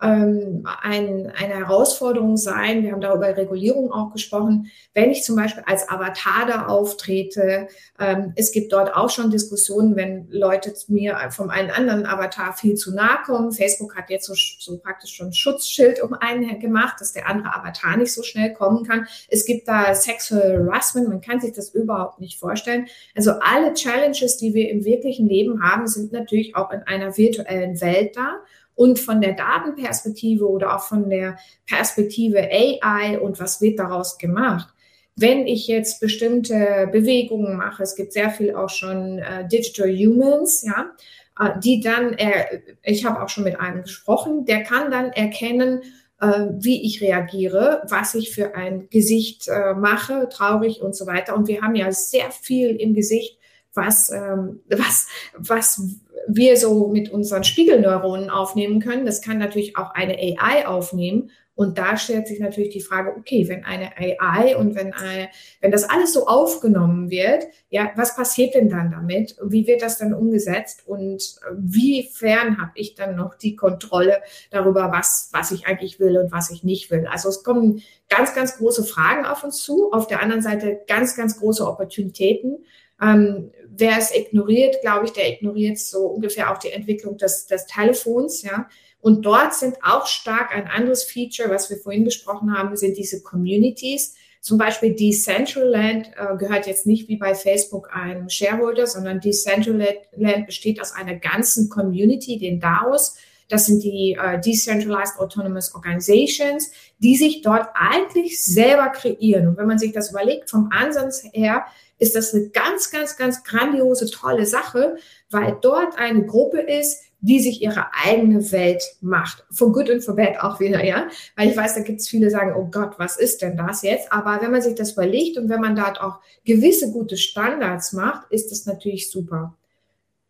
ähm, 0.03 0.67
ein, 0.83 1.33
eine 1.37 1.55
Herausforderung 1.55 2.37
sein. 2.37 2.83
Wir 2.83 2.93
haben 2.93 3.01
darüber 3.01 3.37
Regulierung 3.37 3.93
auch 3.93 4.13
gesprochen. 4.13 4.71
Wenn 4.95 5.11
ich 5.11 5.23
zum 5.23 5.37
Beispiel 5.37 5.63
als 5.67 5.89
Avatar 5.89 6.47
da 6.47 6.67
auftrete, 6.67 7.69
ähm, 7.99 8.33
es 8.37 8.53
gibt 8.53 8.73
dort 8.73 8.95
auch 8.95 9.11
schon 9.11 9.31
Diskussionen, 9.31 9.97
wenn 9.97 10.29
Leute 10.31 10.73
mir 10.89 11.19
vom 11.31 11.51
einen 11.51 11.71
anderen 11.71 12.07
Avatar 12.07 12.53
viel 12.55 12.75
zu 12.75 12.95
nahe 12.95 13.19
kommen. 13.25 13.53
Facebook 13.53 13.97
hat 13.97 14.11
jetzt 14.11 14.27
so, 14.27 14.35
so 14.35 14.79
praktisch 14.79 15.15
schon 15.15 15.29
ein 15.29 15.33
Schutzschild 15.33 16.03
um 16.03 16.15
einen 16.15 16.59
gemacht, 16.61 16.97
dass 17.01 17.13
der 17.13 17.29
andere 17.29 17.55
Avatar 17.55 17.97
nicht 17.97 18.13
so 18.13 18.23
schnell 18.23 18.55
kommen 18.55 18.85
kann. 18.85 19.07
Es 19.29 19.45
gibt 19.45 19.69
da 19.69 19.95
Sexual 19.95 20.67
Harassment. 20.67 21.09
Man 21.09 21.21
kann 21.21 21.41
sich 21.41 21.53
das 21.53 21.71
überhaupt 21.71 22.21
nicht 22.21 22.39
vorstellen. 22.39 22.87
Also 23.15 23.33
alle 23.41 23.75
Challenges, 23.75 24.37
die 24.37 24.55
wir 24.55 24.71
im 24.71 24.85
wirklichen 24.85 25.29
Leben 25.29 25.63
haben, 25.63 25.87
sind 25.87 26.13
natürlich 26.13 26.57
auch 26.57 26.71
in 26.71 26.83
einer 26.83 27.17
virtuellen 27.17 27.81
Welt 27.81 28.17
da. 28.17 28.41
Und 28.81 28.99
von 28.99 29.21
der 29.21 29.35
Datenperspektive 29.35 30.49
oder 30.49 30.75
auch 30.75 30.81
von 30.81 31.11
der 31.11 31.37
Perspektive 31.67 32.49
AI 32.51 33.19
und 33.21 33.39
was 33.39 33.61
wird 33.61 33.79
daraus 33.79 34.17
gemacht, 34.17 34.73
wenn 35.17 35.47
ich 35.47 35.67
jetzt 35.67 36.01
bestimmte 36.01 36.89
Bewegungen 36.91 37.59
mache, 37.59 37.83
es 37.83 37.95
gibt 37.95 38.15
sehr 38.15 38.31
viel 38.31 38.55
auch 38.55 38.71
schon 38.71 39.19
äh, 39.19 39.47
Digital 39.47 39.91
Humans, 39.91 40.63
ja, 40.63 40.93
äh, 41.39 41.61
die 41.61 41.83
dann, 41.83 42.15
äh, 42.15 42.63
ich 42.83 43.05
habe 43.05 43.23
auch 43.23 43.29
schon 43.29 43.45
mit 43.45 43.61
einem 43.61 43.83
gesprochen, 43.83 44.47
der 44.47 44.63
kann 44.63 44.91
dann 44.91 45.13
erkennen, 45.13 45.83
äh, 46.19 46.47
wie 46.53 46.83
ich 46.83 47.03
reagiere, 47.03 47.83
was 47.87 48.15
ich 48.15 48.35
für 48.35 48.55
ein 48.55 48.89
Gesicht 48.89 49.47
äh, 49.49 49.75
mache, 49.75 50.27
traurig 50.33 50.81
und 50.81 50.97
so 50.97 51.07
weiter. 51.07 51.37
Und 51.37 51.49
wir 51.49 51.61
haben 51.61 51.75
ja 51.75 51.93
sehr 51.93 52.31
viel 52.31 52.77
im 52.77 52.95
Gesicht, 52.95 53.40
was, 53.75 54.11
ähm, 54.11 54.61
was, 54.69 55.09
was 55.37 55.83
wir 56.29 56.57
so 56.57 56.89
mit 56.89 57.11
unseren 57.11 57.45
Spiegelneuronen 57.45 58.31
aufnehmen 58.31 58.81
können. 58.81 59.07
Das 59.07 59.23
kann 59.23 59.39
natürlich 59.39 59.77
auch 59.77 59.95
eine 59.95 60.17
AI 60.19 60.67
aufnehmen. 60.67 61.31
Und 61.61 61.77
da 61.77 61.99
stellt 61.99 62.27
sich 62.27 62.41
natürlich 62.41 62.71
die 62.71 62.81
Frage, 62.81 63.15
okay, 63.19 63.47
wenn 63.47 63.67
eine 63.67 63.91
AI 63.99 64.57
und 64.57 64.75
wenn, 64.75 64.95
eine, 64.95 65.29
wenn 65.61 65.71
das 65.71 65.85
alles 65.85 66.15
so 66.15 66.27
aufgenommen 66.27 67.11
wird, 67.11 67.45
ja, 67.69 67.91
was 67.97 68.17
passiert 68.17 68.55
denn 68.55 68.71
dann 68.71 68.91
damit? 68.91 69.37
Wie 69.45 69.67
wird 69.67 69.83
das 69.83 69.99
dann 69.99 70.15
umgesetzt? 70.15 70.85
Und 70.87 71.37
wie 71.53 72.09
fern 72.15 72.63
habe 72.63 72.71
ich 72.77 72.95
dann 72.95 73.15
noch 73.15 73.35
die 73.35 73.57
Kontrolle 73.57 74.23
darüber, 74.51 74.91
was, 74.91 75.29
was 75.35 75.51
ich 75.51 75.67
eigentlich 75.67 76.01
will 76.01 76.17
und 76.17 76.33
was 76.33 76.51
ich 76.51 76.65
nicht 76.65 76.91
will? 76.91 77.07
Also 77.07 77.29
es 77.29 77.43
kommen 77.43 77.83
ganz, 78.09 78.35
ganz 78.35 78.57
große 78.57 78.85
Fragen 78.85 79.27
auf 79.27 79.45
uns 79.45 79.63
zu. 79.63 79.93
Auf 79.93 80.07
der 80.07 80.23
anderen 80.23 80.41
Seite 80.41 80.81
ganz, 80.89 81.15
ganz 81.15 81.39
große 81.39 81.67
Opportunitäten. 81.67 82.65
Ähm, 83.01 83.51
wer 83.69 83.99
es 83.99 84.15
ignoriert, 84.15 84.77
glaube 84.83 85.07
ich, 85.07 85.13
der 85.13 85.33
ignoriert 85.33 85.79
so 85.79 86.07
ungefähr 86.07 86.53
auch 86.53 86.59
die 86.59 86.71
Entwicklung 86.71 87.17
des, 87.17 87.47
des 87.47 87.67
Telefons, 87.67 88.43
ja. 88.43 88.69
Und 89.01 89.25
dort 89.25 89.55
sind 89.55 89.77
auch 89.83 90.07
stark 90.07 90.55
ein 90.55 90.67
anderes 90.69 91.05
Feature, 91.05 91.49
was 91.49 91.71
wir 91.71 91.79
vorhin 91.79 92.05
besprochen 92.05 92.57
haben, 92.57 92.77
sind 92.77 92.99
diese 92.99 93.23
Communities. 93.23 94.15
Zum 94.43 94.59
Beispiel 94.59 94.95
Decentraland 94.95 96.09
äh, 96.17 96.37
gehört 96.37 96.67
jetzt 96.67 96.87
nicht 96.87 97.09
wie 97.09 97.17
bei 97.17 97.35
Facebook 97.35 97.95
einem 97.95 98.29
Shareholder, 98.29 98.87
sondern 98.87 99.21
Decentraland 99.21 100.47
besteht 100.47 100.81
aus 100.81 100.93
einer 100.93 101.15
ganzen 101.17 101.69
Community, 101.71 102.39
den 102.39 102.61
DAOs. 102.61 103.17
Das 103.49 103.67
sind 103.67 103.83
die 103.83 104.17
äh, 104.21 104.41
Decentralized 104.41 105.19
Autonomous 105.19 105.75
Organizations, 105.75 106.71
die 107.01 107.17
sich 107.17 107.43
dort 107.43 107.69
eigentlich 107.75 108.43
selber 108.43 108.89
kreieren. 108.89 109.49
Und 109.49 109.59
wenn 109.59 109.67
man 109.67 109.79
sich 109.79 109.93
das 109.93 110.11
überlegt, 110.11 110.49
vom 110.49 110.71
Ansatz 110.73 111.25
her, 111.33 111.67
ist 112.01 112.17
das 112.17 112.35
eine 112.35 112.49
ganz, 112.49 112.91
ganz, 112.91 113.17
ganz 113.17 113.45
grandiose, 113.45 114.11
tolle 114.11 114.47
Sache, 114.47 114.97
weil 115.31 115.57
dort 115.61 115.97
eine 115.99 116.25
Gruppe 116.25 116.61
ist, 116.61 117.03
die 117.21 117.39
sich 117.39 117.61
ihre 117.61 117.87
eigene 117.93 118.51
Welt 118.51 118.83
macht. 119.03 119.45
For 119.51 119.71
good 119.71 119.91
and 119.91 120.03
for 120.03 120.17
bad 120.17 120.41
auch 120.41 120.59
wieder, 120.59 120.83
ja. 120.83 121.09
Weil 121.37 121.51
ich 121.51 121.57
weiß, 121.57 121.75
da 121.75 121.83
gibt 121.83 122.01
es 122.01 122.09
viele, 122.09 122.31
sagen, 122.31 122.55
oh 122.57 122.69
Gott, 122.71 122.99
was 122.99 123.19
ist 123.19 123.43
denn 123.43 123.59
das 123.59 123.83
jetzt? 123.83 124.11
Aber 124.11 124.41
wenn 124.41 124.51
man 124.51 124.63
sich 124.63 124.75
das 124.75 124.93
überlegt 124.93 125.37
und 125.37 125.51
wenn 125.51 125.61
man 125.61 125.77
dort 125.77 126.01
auch 126.01 126.21
gewisse 126.45 126.91
gute 126.91 127.19
Standards 127.19 127.93
macht, 127.93 128.31
ist 128.33 128.51
das 128.51 128.65
natürlich 128.65 129.11
super. 129.11 129.55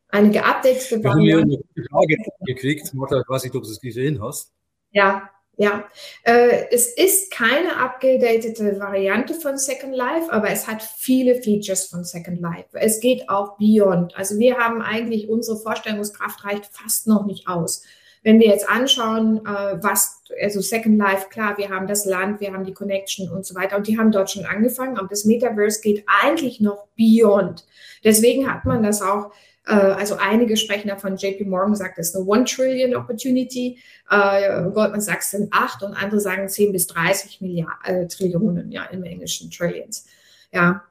Eine 0.09 0.31
geupdatete 0.31 1.05
Variante. 1.05 1.63
Ich 1.77 1.93
habe 1.93 2.05
eine 2.05 2.17
Frage 2.17 2.17
gekriegt, 2.47 2.93
Martha, 2.93 3.21
ich 3.21 3.29
weiß 3.29 3.45
nicht, 3.45 3.55
ob 3.55 3.63
du 3.63 3.71
es 3.71 3.81
gesehen 3.81 4.21
hast. 4.21 4.53
Ja, 4.91 5.31
ja, 5.61 5.85
äh, 6.23 6.69
es 6.71 6.87
ist 6.97 7.31
keine 7.31 7.77
abgedatete 7.77 8.81
Variante 8.81 9.35
von 9.35 9.59
Second 9.59 9.95
Life, 9.95 10.33
aber 10.33 10.49
es 10.49 10.67
hat 10.67 10.83
viele 10.83 11.35
Features 11.35 11.85
von 11.85 12.03
Second 12.03 12.41
Life. 12.41 12.69
Es 12.73 12.99
geht 12.99 13.29
auch 13.29 13.59
beyond. 13.59 14.17
Also 14.17 14.39
wir 14.39 14.57
haben 14.57 14.81
eigentlich 14.81 15.29
unsere 15.29 15.59
Vorstellungskraft 15.59 16.47
reicht 16.47 16.71
fast 16.73 17.07
noch 17.09 17.27
nicht 17.27 17.47
aus. 17.47 17.83
Wenn 18.23 18.41
wir 18.41 18.47
jetzt 18.47 18.71
anschauen, 18.71 19.45
äh, 19.45 19.77
was, 19.83 20.23
also 20.41 20.63
Second 20.63 20.97
Life, 20.97 21.29
klar, 21.29 21.59
wir 21.59 21.69
haben 21.69 21.87
das 21.87 22.07
Land, 22.07 22.41
wir 22.41 22.55
haben 22.55 22.65
die 22.65 22.73
Connection 22.73 23.31
und 23.31 23.45
so 23.45 23.55
weiter 23.55 23.77
und 23.77 23.87
die 23.87 23.99
haben 23.99 24.13
dort 24.13 24.31
schon 24.31 24.47
angefangen, 24.47 24.97
aber 24.97 25.09
das 25.09 25.27
Metaverse 25.27 25.83
geht 25.83 26.07
eigentlich 26.23 26.61
noch 26.61 26.87
beyond. 26.97 27.67
Deswegen 28.03 28.51
hat 28.51 28.65
man 28.65 28.83
das 28.83 29.03
auch 29.03 29.31
also 29.67 30.17
einige 30.17 30.57
sprechen 30.57 30.89
davon, 30.89 31.17
JP 31.17 31.45
Morgan 31.45 31.75
sagt, 31.75 31.99
es 31.99 32.09
ist 32.09 32.17
eine 32.17 32.25
One 32.25 32.45
Trillion 32.45 32.95
Opportunity, 32.95 33.79
äh, 34.09 34.63
Goldman 34.71 35.01
Sachs 35.01 35.31
sind 35.31 35.53
acht 35.53 35.83
und 35.83 35.95
andere 35.95 36.21
sagen 36.21 36.49
10 36.49 36.73
bis 36.73 36.87
30 36.87 37.41
Milliarden, 37.41 37.75
äh, 37.85 38.07
Trillionen, 38.09 38.73
ja, 38.73 38.85
im 38.87 39.05
Englischen 39.05 39.51
Trillions. 39.51 40.07
Ja, 40.53 40.83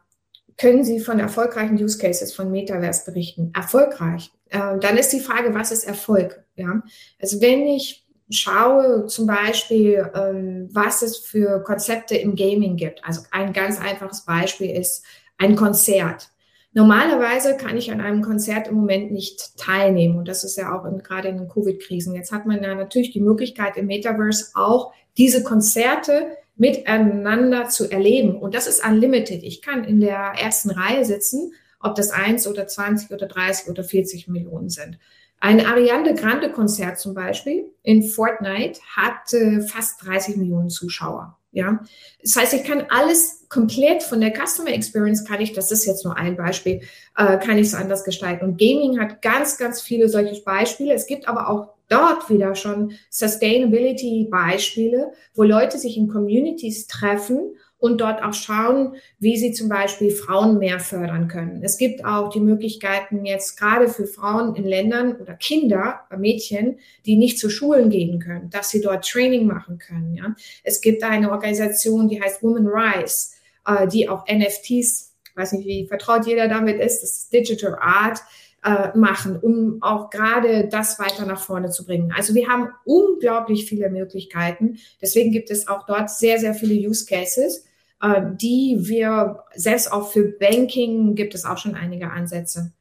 können 0.57 0.83
Sie 0.83 0.99
von 0.99 1.19
erfolgreichen 1.19 1.81
Use 1.81 1.97
Cases 1.97 2.33
von 2.33 2.51
Metaverse 2.51 3.05
berichten? 3.05 3.51
Erfolgreich. 3.55 4.31
Äh, 4.49 4.77
dann 4.79 4.97
ist 4.97 5.13
die 5.13 5.21
Frage, 5.21 5.53
was 5.53 5.71
ist 5.71 5.85
Erfolg? 5.85 6.43
Ja, 6.55 6.83
also 7.19 7.41
wenn 7.41 7.65
ich 7.65 8.05
schaue 8.29 9.07
zum 9.07 9.25
Beispiel, 9.25 10.09
ähm, 10.13 10.69
was 10.71 11.01
es 11.01 11.17
für 11.17 11.63
Konzepte 11.63 12.15
im 12.15 12.35
Gaming 12.35 12.75
gibt. 12.75 13.03
Also 13.03 13.21
ein 13.31 13.53
ganz 13.53 13.79
einfaches 13.79 14.21
Beispiel 14.21 14.69
ist 14.69 15.03
ein 15.37 15.55
Konzert. 15.55 16.29
Normalerweise 16.73 17.57
kann 17.57 17.77
ich 17.77 17.91
an 17.91 17.99
einem 17.99 18.21
Konzert 18.21 18.67
im 18.67 18.75
Moment 18.75 19.11
nicht 19.11 19.57
teilnehmen. 19.57 20.17
Und 20.17 20.27
das 20.27 20.43
ist 20.43 20.55
ja 20.55 20.77
auch 20.77 20.85
in, 20.85 20.99
gerade 20.99 21.29
in 21.29 21.37
den 21.37 21.47
Covid-Krisen. 21.47 22.13
Jetzt 22.13 22.31
hat 22.31 22.45
man 22.45 22.61
ja 22.61 22.75
natürlich 22.75 23.11
die 23.11 23.21
Möglichkeit 23.21 23.75
im 23.75 23.87
Metaverse 23.87 24.51
auch 24.53 24.93
diese 25.17 25.43
Konzerte 25.43 26.37
miteinander 26.55 27.69
zu 27.69 27.89
erleben. 27.89 28.37
Und 28.37 28.53
das 28.53 28.67
ist 28.67 28.85
unlimited. 28.85 29.43
Ich 29.43 29.61
kann 29.61 29.83
in 29.83 29.99
der 29.99 30.33
ersten 30.39 30.69
Reihe 30.69 31.05
sitzen, 31.05 31.53
ob 31.79 31.95
das 31.95 32.11
eins 32.11 32.45
oder 32.47 32.67
20 32.67 33.11
oder 33.11 33.27
30 33.27 33.69
oder 33.69 33.83
40 33.83 34.27
Millionen 34.27 34.69
sind. 34.69 34.99
Ein 35.39 35.65
Ariane 35.65 36.13
Grande 36.13 36.51
Konzert 36.51 36.99
zum 36.99 37.13
Beispiel 37.13 37.71
in 37.81 38.03
Fortnite 38.03 38.81
hat 38.95 39.33
äh, 39.33 39.61
fast 39.61 40.05
30 40.05 40.35
Millionen 40.35 40.69
Zuschauer. 40.69 41.38
Ja, 41.51 41.83
das 42.21 42.35
heißt, 42.35 42.53
ich 42.53 42.63
kann 42.63 42.85
alles 42.89 43.45
komplett 43.49 44.03
von 44.03 44.21
der 44.21 44.31
Customer 44.31 44.71
Experience 44.71 45.25
kann 45.25 45.41
ich, 45.41 45.53
das 45.53 45.71
ist 45.71 45.85
jetzt 45.85 46.05
nur 46.05 46.15
ein 46.15 46.37
Beispiel, 46.37 46.81
äh, 47.17 47.37
kann 47.39 47.57
ich 47.57 47.67
es 47.67 47.73
anders 47.73 48.03
gestalten. 48.03 48.45
Und 48.45 48.59
Gaming 48.59 48.99
hat 48.99 49.23
ganz, 49.23 49.57
ganz 49.57 49.81
viele 49.81 50.09
solche 50.09 50.39
Beispiele. 50.43 50.93
Es 50.93 51.07
gibt 51.07 51.27
aber 51.27 51.49
auch 51.49 51.73
dort 51.87 52.29
wieder 52.29 52.53
schon 52.53 52.93
Sustainability 53.09 54.27
Beispiele, 54.29 55.11
wo 55.33 55.41
Leute 55.41 55.79
sich 55.79 55.97
in 55.97 56.07
Communities 56.07 56.85
treffen 56.85 57.55
und 57.79 58.01
dort 58.01 58.21
auch 58.21 58.33
schauen, 58.33 58.95
wie 59.19 59.37
sie 59.37 59.53
zum 59.53 59.69
Beispiel 59.69 60.11
Frauen 60.11 60.59
mehr 60.59 60.79
fördern 60.79 61.27
können. 61.27 61.63
Es 61.63 61.77
gibt 61.77 62.03
auch 62.03 62.29
die 62.29 62.41
Möglichkeiten 62.41 63.25
jetzt 63.25 63.57
gerade 63.57 63.87
für 63.87 64.05
Frauen 64.05 64.55
in 64.55 64.65
Ländern 64.65 65.15
oder 65.15 65.33
Kinder, 65.33 66.01
Mädchen, 66.15 66.79
die 67.05 67.15
nicht 67.15 67.39
zu 67.39 67.49
Schulen 67.49 67.89
gehen 67.89 68.19
können, 68.19 68.49
dass 68.49 68.69
sie 68.69 68.81
dort 68.81 69.07
Training 69.07 69.47
machen 69.47 69.77
können. 69.77 70.13
Ja. 70.15 70.35
Es 70.63 70.81
gibt 70.81 71.03
eine 71.03 71.31
Organisation, 71.31 72.09
die 72.09 72.21
heißt 72.21 72.43
Women 72.43 72.67
Rise, 72.67 73.29
äh, 73.65 73.87
die 73.87 74.09
auch 74.09 74.25
NFTs, 74.27 75.15
weiß 75.35 75.53
nicht, 75.53 75.65
wie 75.65 75.87
vertraut 75.87 76.27
jeder 76.27 76.49
damit 76.49 76.81
ist, 76.81 77.01
das 77.01 77.15
ist 77.15 77.33
Digital 77.33 77.77
Art, 77.79 78.19
äh, 78.61 78.97
machen, 78.97 79.39
um 79.39 79.77
auch 79.81 80.09
gerade 80.09 80.67
das 80.67 80.99
weiter 80.99 81.25
nach 81.25 81.39
vorne 81.39 81.69
zu 81.69 81.85
bringen. 81.85 82.11
Also 82.13 82.35
wir 82.35 82.49
haben 82.49 82.67
unglaublich 82.83 83.65
viele 83.69 83.89
Möglichkeiten. 83.89 84.79
Deswegen 85.01 85.31
gibt 85.31 85.49
es 85.49 85.69
auch 85.69 85.85
dort 85.85 86.09
sehr, 86.09 86.39
sehr 86.39 86.53
viele 86.53 86.73
Use 86.73 87.05
Cases. 87.05 87.63
Äh, 88.01 88.21
die 88.35 88.77
wir, 88.79 89.43
selbst 89.55 89.91
auch 89.91 90.11
für 90.11 90.23
Banking 90.23 91.15
gibt 91.15 91.35
es 91.35 91.45
auch 91.45 91.57
schon 91.57 91.75
einige 91.75 92.11
Ansätze. 92.11 92.71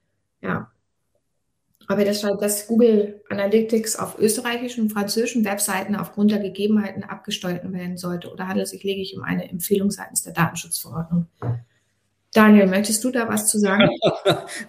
Ja. 0.40 0.70
Aber 1.88 2.04
das 2.04 2.20
scheint, 2.20 2.40
dass 2.42 2.66
Google 2.66 3.22
Analytics 3.31 3.96
auf 3.96 4.18
österreichischen 4.18 4.85
und 4.85 4.90
französischen 4.90 5.44
Webseiten 5.44 5.96
aufgrund 5.96 6.31
der 6.31 6.38
Gegebenheiten 6.38 7.02
abgesteuert 7.02 7.70
werden 7.72 7.96
sollte. 7.96 8.30
Oder 8.30 8.47
handelt 8.47 8.66
es 8.66 8.70
sich 8.72 8.84
lediglich 8.84 9.16
um 9.16 9.24
eine 9.24 9.49
Empfehlung 9.49 9.90
seitens 9.90 10.22
der 10.22 10.34
Datenschutzverordnung? 10.34 11.26
Daniel, 12.34 12.66
möchtest 12.66 13.03
du 13.03 13.11
da 13.11 13.26
was 13.26 13.49
zu 13.49 13.59
sagen? 13.59 13.88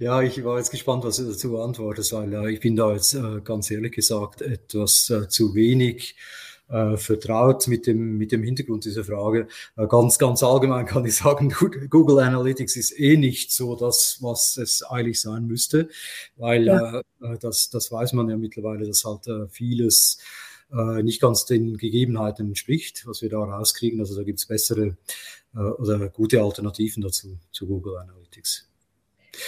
ja, 0.00 0.22
ich 0.22 0.44
war 0.44 0.58
jetzt 0.58 0.72
gespannt, 0.72 1.04
was 1.04 1.18
du 1.18 1.28
dazu 1.28 1.58
antwortest, 1.60 2.12
weil 2.12 2.50
ich 2.50 2.60
bin 2.60 2.74
da 2.74 2.92
jetzt 2.92 3.14
äh, 3.14 3.40
ganz 3.42 3.70
ehrlich 3.70 3.92
gesagt 3.92 4.42
etwas 4.42 5.08
äh, 5.08 5.28
zu 5.28 5.54
wenig 5.54 6.16
äh, 6.68 6.96
vertraut 6.96 7.68
mit 7.68 7.86
dem, 7.86 8.18
mit 8.18 8.32
dem 8.32 8.42
Hintergrund 8.42 8.84
dieser 8.84 9.04
Frage. 9.04 9.48
Äh, 9.76 9.86
ganz, 9.86 10.18
ganz 10.18 10.42
allgemein 10.42 10.86
kann 10.86 11.04
ich 11.04 11.16
sagen, 11.16 11.52
Google 11.90 12.18
Analytics 12.20 12.76
ist 12.76 12.98
eh 12.98 13.16
nicht 13.16 13.52
so 13.52 13.76
das, 13.76 14.18
was 14.20 14.56
es 14.56 14.82
eigentlich 14.82 15.20
sein 15.20 15.46
müsste, 15.46 15.88
weil 16.36 16.66
ja. 16.66 17.00
äh, 17.20 17.38
das, 17.40 17.70
das 17.70 17.90
weiß 17.92 18.12
man 18.14 18.28
ja 18.28 18.36
mittlerweile, 18.36 18.86
dass 18.86 19.04
halt 19.04 19.26
äh, 19.28 19.48
vieles 19.48 20.18
äh, 20.72 21.02
nicht 21.02 21.20
ganz 21.20 21.44
den 21.44 21.76
Gegebenheiten 21.76 22.48
entspricht, 22.48 23.06
was 23.06 23.22
wir 23.22 23.28
da 23.28 23.38
rauskriegen. 23.38 24.00
Also 24.00 24.16
da 24.16 24.22
gibt 24.22 24.38
es 24.40 24.46
bessere 24.46 24.96
äh, 25.54 25.58
oder 25.58 26.08
gute 26.08 26.42
Alternativen 26.42 27.02
dazu 27.02 27.38
zu 27.52 27.66
Google 27.66 27.96
Analytics. 27.98 28.68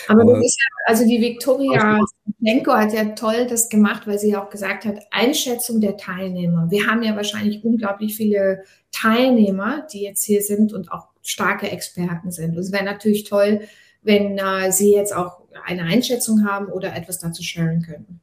Aber 0.09 0.25
das 0.25 0.45
ist 0.45 0.59
ja, 0.59 0.93
also 0.93 1.05
die 1.07 1.21
Viktoria 1.21 1.99
Lenko 2.41 2.73
hat 2.73 2.93
ja 2.93 3.05
toll 3.15 3.47
das 3.49 3.69
gemacht, 3.69 4.07
weil 4.07 4.19
sie 4.19 4.31
ja 4.31 4.45
auch 4.45 4.51
gesagt 4.51 4.85
hat, 4.85 4.99
Einschätzung 5.11 5.81
der 5.81 5.97
Teilnehmer. 5.97 6.71
Wir 6.71 6.87
haben 6.87 7.03
ja 7.03 7.17
wahrscheinlich 7.17 7.65
unglaublich 7.65 8.17
viele 8.17 8.65
Teilnehmer, 8.93 9.87
die 9.93 10.03
jetzt 10.03 10.25
hier 10.25 10.43
sind 10.43 10.73
und 10.73 10.93
auch 10.93 11.09
starke 11.23 11.71
Experten 11.71 12.31
sind. 12.31 12.53
Und 12.53 12.59
es 12.59 12.73
wäre 12.73 12.85
natürlich 12.85 13.25
toll, 13.25 13.63
wenn 14.03 14.39
äh, 14.39 14.71
Sie 14.71 14.95
jetzt 14.95 15.15
auch 15.15 15.43
eine 15.67 15.83
Einschätzung 15.83 16.47
haben 16.47 16.67
oder 16.67 16.95
etwas 16.95 17.19
dazu 17.19 17.43
sharen 17.43 17.83
könnten. 17.83 18.21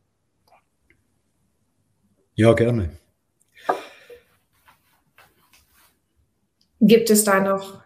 Ja, 2.35 2.53
gerne. 2.53 2.89
Gibt 6.81 7.09
es 7.09 7.23
da 7.23 7.39
noch 7.39 7.84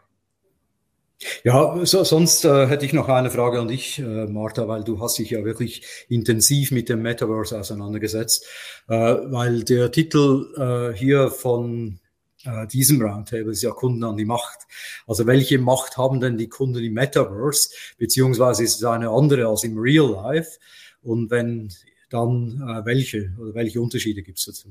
ja, 1.43 1.85
so, 1.85 2.03
sonst 2.03 2.45
äh, 2.45 2.67
hätte 2.67 2.85
ich 2.85 2.93
noch 2.93 3.09
eine 3.09 3.29
Frage 3.29 3.59
an 3.59 3.67
dich, 3.67 3.99
äh, 3.99 4.27
Martha, 4.27 4.67
weil 4.67 4.83
du 4.83 4.99
hast 4.99 5.17
dich 5.19 5.31
ja 5.31 5.43
wirklich 5.43 5.85
intensiv 6.07 6.71
mit 6.71 6.89
dem 6.89 7.01
Metaverse 7.01 7.59
auseinandergesetzt, 7.59 8.45
äh, 8.87 8.93
weil 8.95 9.63
der 9.63 9.91
Titel 9.91 10.53
äh, 10.57 10.97
hier 10.97 11.29
von 11.29 11.99
äh, 12.45 12.67
diesem 12.67 13.01
Roundtable 13.01 13.51
ist 13.51 13.61
ja 13.61 13.71
Kunden 13.71 14.03
an 14.03 14.17
die 14.17 14.25
Macht. 14.25 14.59
Also 15.07 15.27
welche 15.27 15.59
Macht 15.59 15.97
haben 15.97 16.21
denn 16.21 16.37
die 16.37 16.49
Kunden 16.49 16.83
im 16.83 16.93
Metaverse, 16.93 17.69
beziehungsweise 17.97 18.63
ist 18.63 18.75
es 18.75 18.83
eine 18.83 19.09
andere 19.09 19.47
als 19.47 19.63
im 19.63 19.77
Real 19.77 20.09
Life? 20.11 20.59
Und 21.01 21.31
wenn 21.31 21.69
dann 22.09 22.61
äh, 22.61 22.85
welche 22.85 23.33
oder 23.39 23.53
welche 23.53 23.81
Unterschiede 23.81 24.23
gibt 24.23 24.39
es 24.39 24.45
dazu? 24.45 24.69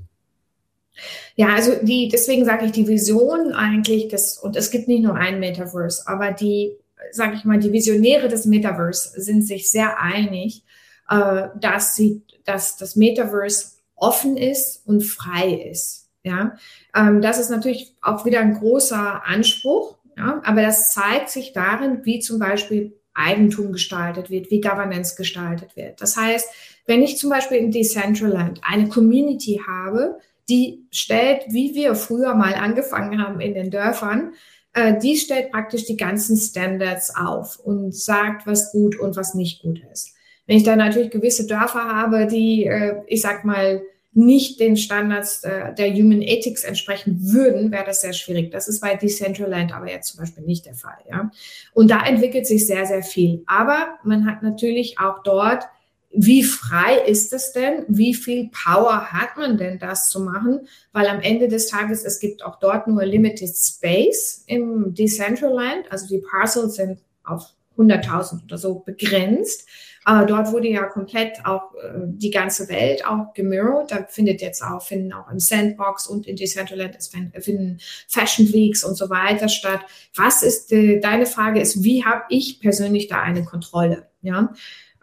Ja, 1.37 1.55
also 1.55 1.73
die, 1.83 2.09
deswegen 2.09 2.45
sage 2.45 2.67
ich 2.67 2.73
die 2.73 2.89
Vision 2.89 3.53
eigentlich, 3.53 4.09
des, 4.09 4.39
und 4.39 4.57
es 4.57 4.71
gibt 4.71 4.89
nicht 4.89 5.03
nur 5.03 5.15
ein 5.15 5.41
Metaverse, 5.41 6.07
aber 6.07 6.33
die, 6.33 6.77
sage 7.13 7.35
ich 7.37 7.45
mal, 7.45 7.59
die 7.59 7.73
Visionäre 7.73 8.29
des 8.29 8.45
Metaverse 8.45 9.21
sind 9.21 9.43
sich 9.43 9.71
sehr 9.71 10.01
einig, 10.01 10.65
äh, 11.09 11.49
dass 11.61 11.95
sie, 11.95 12.23
dass 12.45 12.77
das 12.77 12.97
Metaverse 12.97 13.73
offen 13.95 14.37
ist 14.37 14.87
und 14.87 15.03
frei 15.03 15.69
ist. 15.71 16.09
Ja, 16.25 16.57
ähm, 16.95 17.23
das 17.23 17.39
ist 17.39 17.51
natürlich 17.51 17.95
auch 18.03 18.25
wieder 18.25 18.41
ein 18.41 18.55
großer 18.55 19.25
Anspruch, 19.25 19.97
ja, 20.17 20.43
aber 20.45 20.63
das 20.63 20.93
zeigt 20.93 21.31
sich 21.31 21.53
darin, 21.53 22.05
wie 22.05 22.19
zum 22.19 22.39
Beispiel 22.39 22.99
Eigentum 23.15 23.73
gestaltet 23.73 24.31
wird, 24.31 24.51
wie 24.51 24.61
Governance 24.61 25.17
gestaltet 25.17 25.77
wird. 25.77 26.01
Das 26.01 26.17
heißt, 26.17 26.49
wenn 26.87 27.03
ich 27.03 27.19
zum 27.19 27.31
Beispiel 27.31 27.59
in 27.59 27.71
Decentraland 27.71 28.61
eine 28.63 28.89
Community 28.89 29.61
habe, 29.67 30.19
die 30.49 30.87
stellt, 30.91 31.45
wie 31.49 31.75
wir 31.75 31.95
früher 31.95 32.35
mal 32.35 32.55
angefangen 32.55 33.23
haben 33.23 33.41
in 33.41 33.55
den 33.55 33.71
Dörfern, 33.71 34.33
äh, 34.73 34.99
die 34.99 35.17
stellt 35.17 35.51
praktisch 35.51 35.87
die 35.87 35.97
ganzen 35.97 36.37
Standards 36.37 37.15
auf 37.15 37.59
und 37.59 37.95
sagt, 37.95 38.47
was 38.47 38.73
gut 38.73 38.99
und 38.99 39.17
was 39.17 39.35
nicht 39.35 39.63
gut 39.63 39.81
ist. 39.93 40.15
Wenn 40.47 40.57
ich 40.57 40.63
dann 40.63 40.79
natürlich 40.79 41.11
gewisse 41.11 41.47
Dörfer 41.47 41.85
habe, 41.85 42.27
die, 42.27 42.65
äh, 42.65 43.03
ich 43.07 43.21
sag 43.21 43.45
mal, 43.45 43.83
nicht 44.15 44.59
den 44.59 44.77
Standards 44.77 45.45
äh, 45.45 45.75
der 45.75 45.93
Human 45.93 46.23
Ethics 46.23 46.65
entsprechen 46.65 47.19
würden, 47.21 47.71
wäre 47.71 47.85
das 47.85 48.01
sehr 48.01 48.15
schwierig. 48.15 48.51
Das 48.51 48.67
ist 48.67 48.81
bei 48.81 48.95
Decentraland 48.97 49.73
aber 49.73 49.91
jetzt 49.91 50.09
zum 50.09 50.21
Beispiel 50.21 50.45
nicht 50.45 50.67
der 50.67 50.75
Fall. 50.75 50.99
Ja? 51.09 51.31
Und 51.73 51.91
da 51.91 52.05
entwickelt 52.05 52.47
sich 52.47 52.67
sehr, 52.67 52.87
sehr 52.87 53.03
viel. 53.03 53.43
Aber 53.47 53.99
man 54.03 54.27
hat 54.27 54.43
natürlich 54.43 54.99
auch 54.99 55.23
dort 55.23 55.65
wie 56.11 56.43
frei 56.43 56.99
ist 57.07 57.33
es 57.33 57.53
denn? 57.53 57.85
Wie 57.87 58.15
viel 58.15 58.51
Power 58.51 59.13
hat 59.13 59.37
man 59.37 59.59
denn, 59.59 59.79
das 59.79 60.09
zu 60.09 60.21
machen? 60.21 60.67
Weil 60.93 61.07
am 61.07 61.21
Ende 61.21 61.49
des 61.49 61.69
Tages, 61.69 62.05
es 62.05 62.19
gibt 62.19 62.43
auch 62.43 62.59
dort 62.59 62.89
nur 62.89 63.05
Limited 63.05 63.55
Space 63.55 64.43
im 64.47 64.95
Decentraland. 64.95 65.91
Also 65.91 66.07
die 66.09 66.23
Parcels 66.31 66.77
sind 66.77 66.99
auf 67.25 67.53
100.000 67.77 68.45
oder 68.45 68.59
so 68.59 68.81
begrenzt. 68.81 69.69
Äh, 70.07 70.25
dort 70.27 70.53
wurde 70.53 70.69
ja 70.69 70.85
komplett 70.85 71.45
auch 71.45 71.75
äh, 71.75 72.01
die 72.07 72.31
ganze 72.31 72.69
Welt 72.69 73.07
auch 73.07 73.35
gemirrored. 73.35 73.91
Da 73.91 74.07
findet 74.09 74.41
jetzt 74.41 74.63
auch, 74.63 74.83
finden 74.83 75.13
auch 75.13 75.31
im 75.31 75.39
Sandbox 75.39 76.07
und 76.07 76.27
in 76.27 76.37
Decentraland 76.37 76.97
es 76.97 77.09
finden 77.09 77.79
Fashion 78.09 78.51
Weeks 78.53 78.83
und 78.83 78.97
so 78.97 79.11
weiter 79.11 79.49
statt. 79.49 79.81
Was 80.15 80.43
ist, 80.43 80.73
äh, 80.73 81.01
deine 81.01 81.27
Frage 81.27 81.61
ist, 81.61 81.85
wie 81.85 82.05
habe 82.05 82.23
ich 82.31 82.61
persönlich 82.61 83.09
da 83.09 83.21
eine 83.21 83.45
Kontrolle? 83.45 84.09
Ja. 84.23 84.55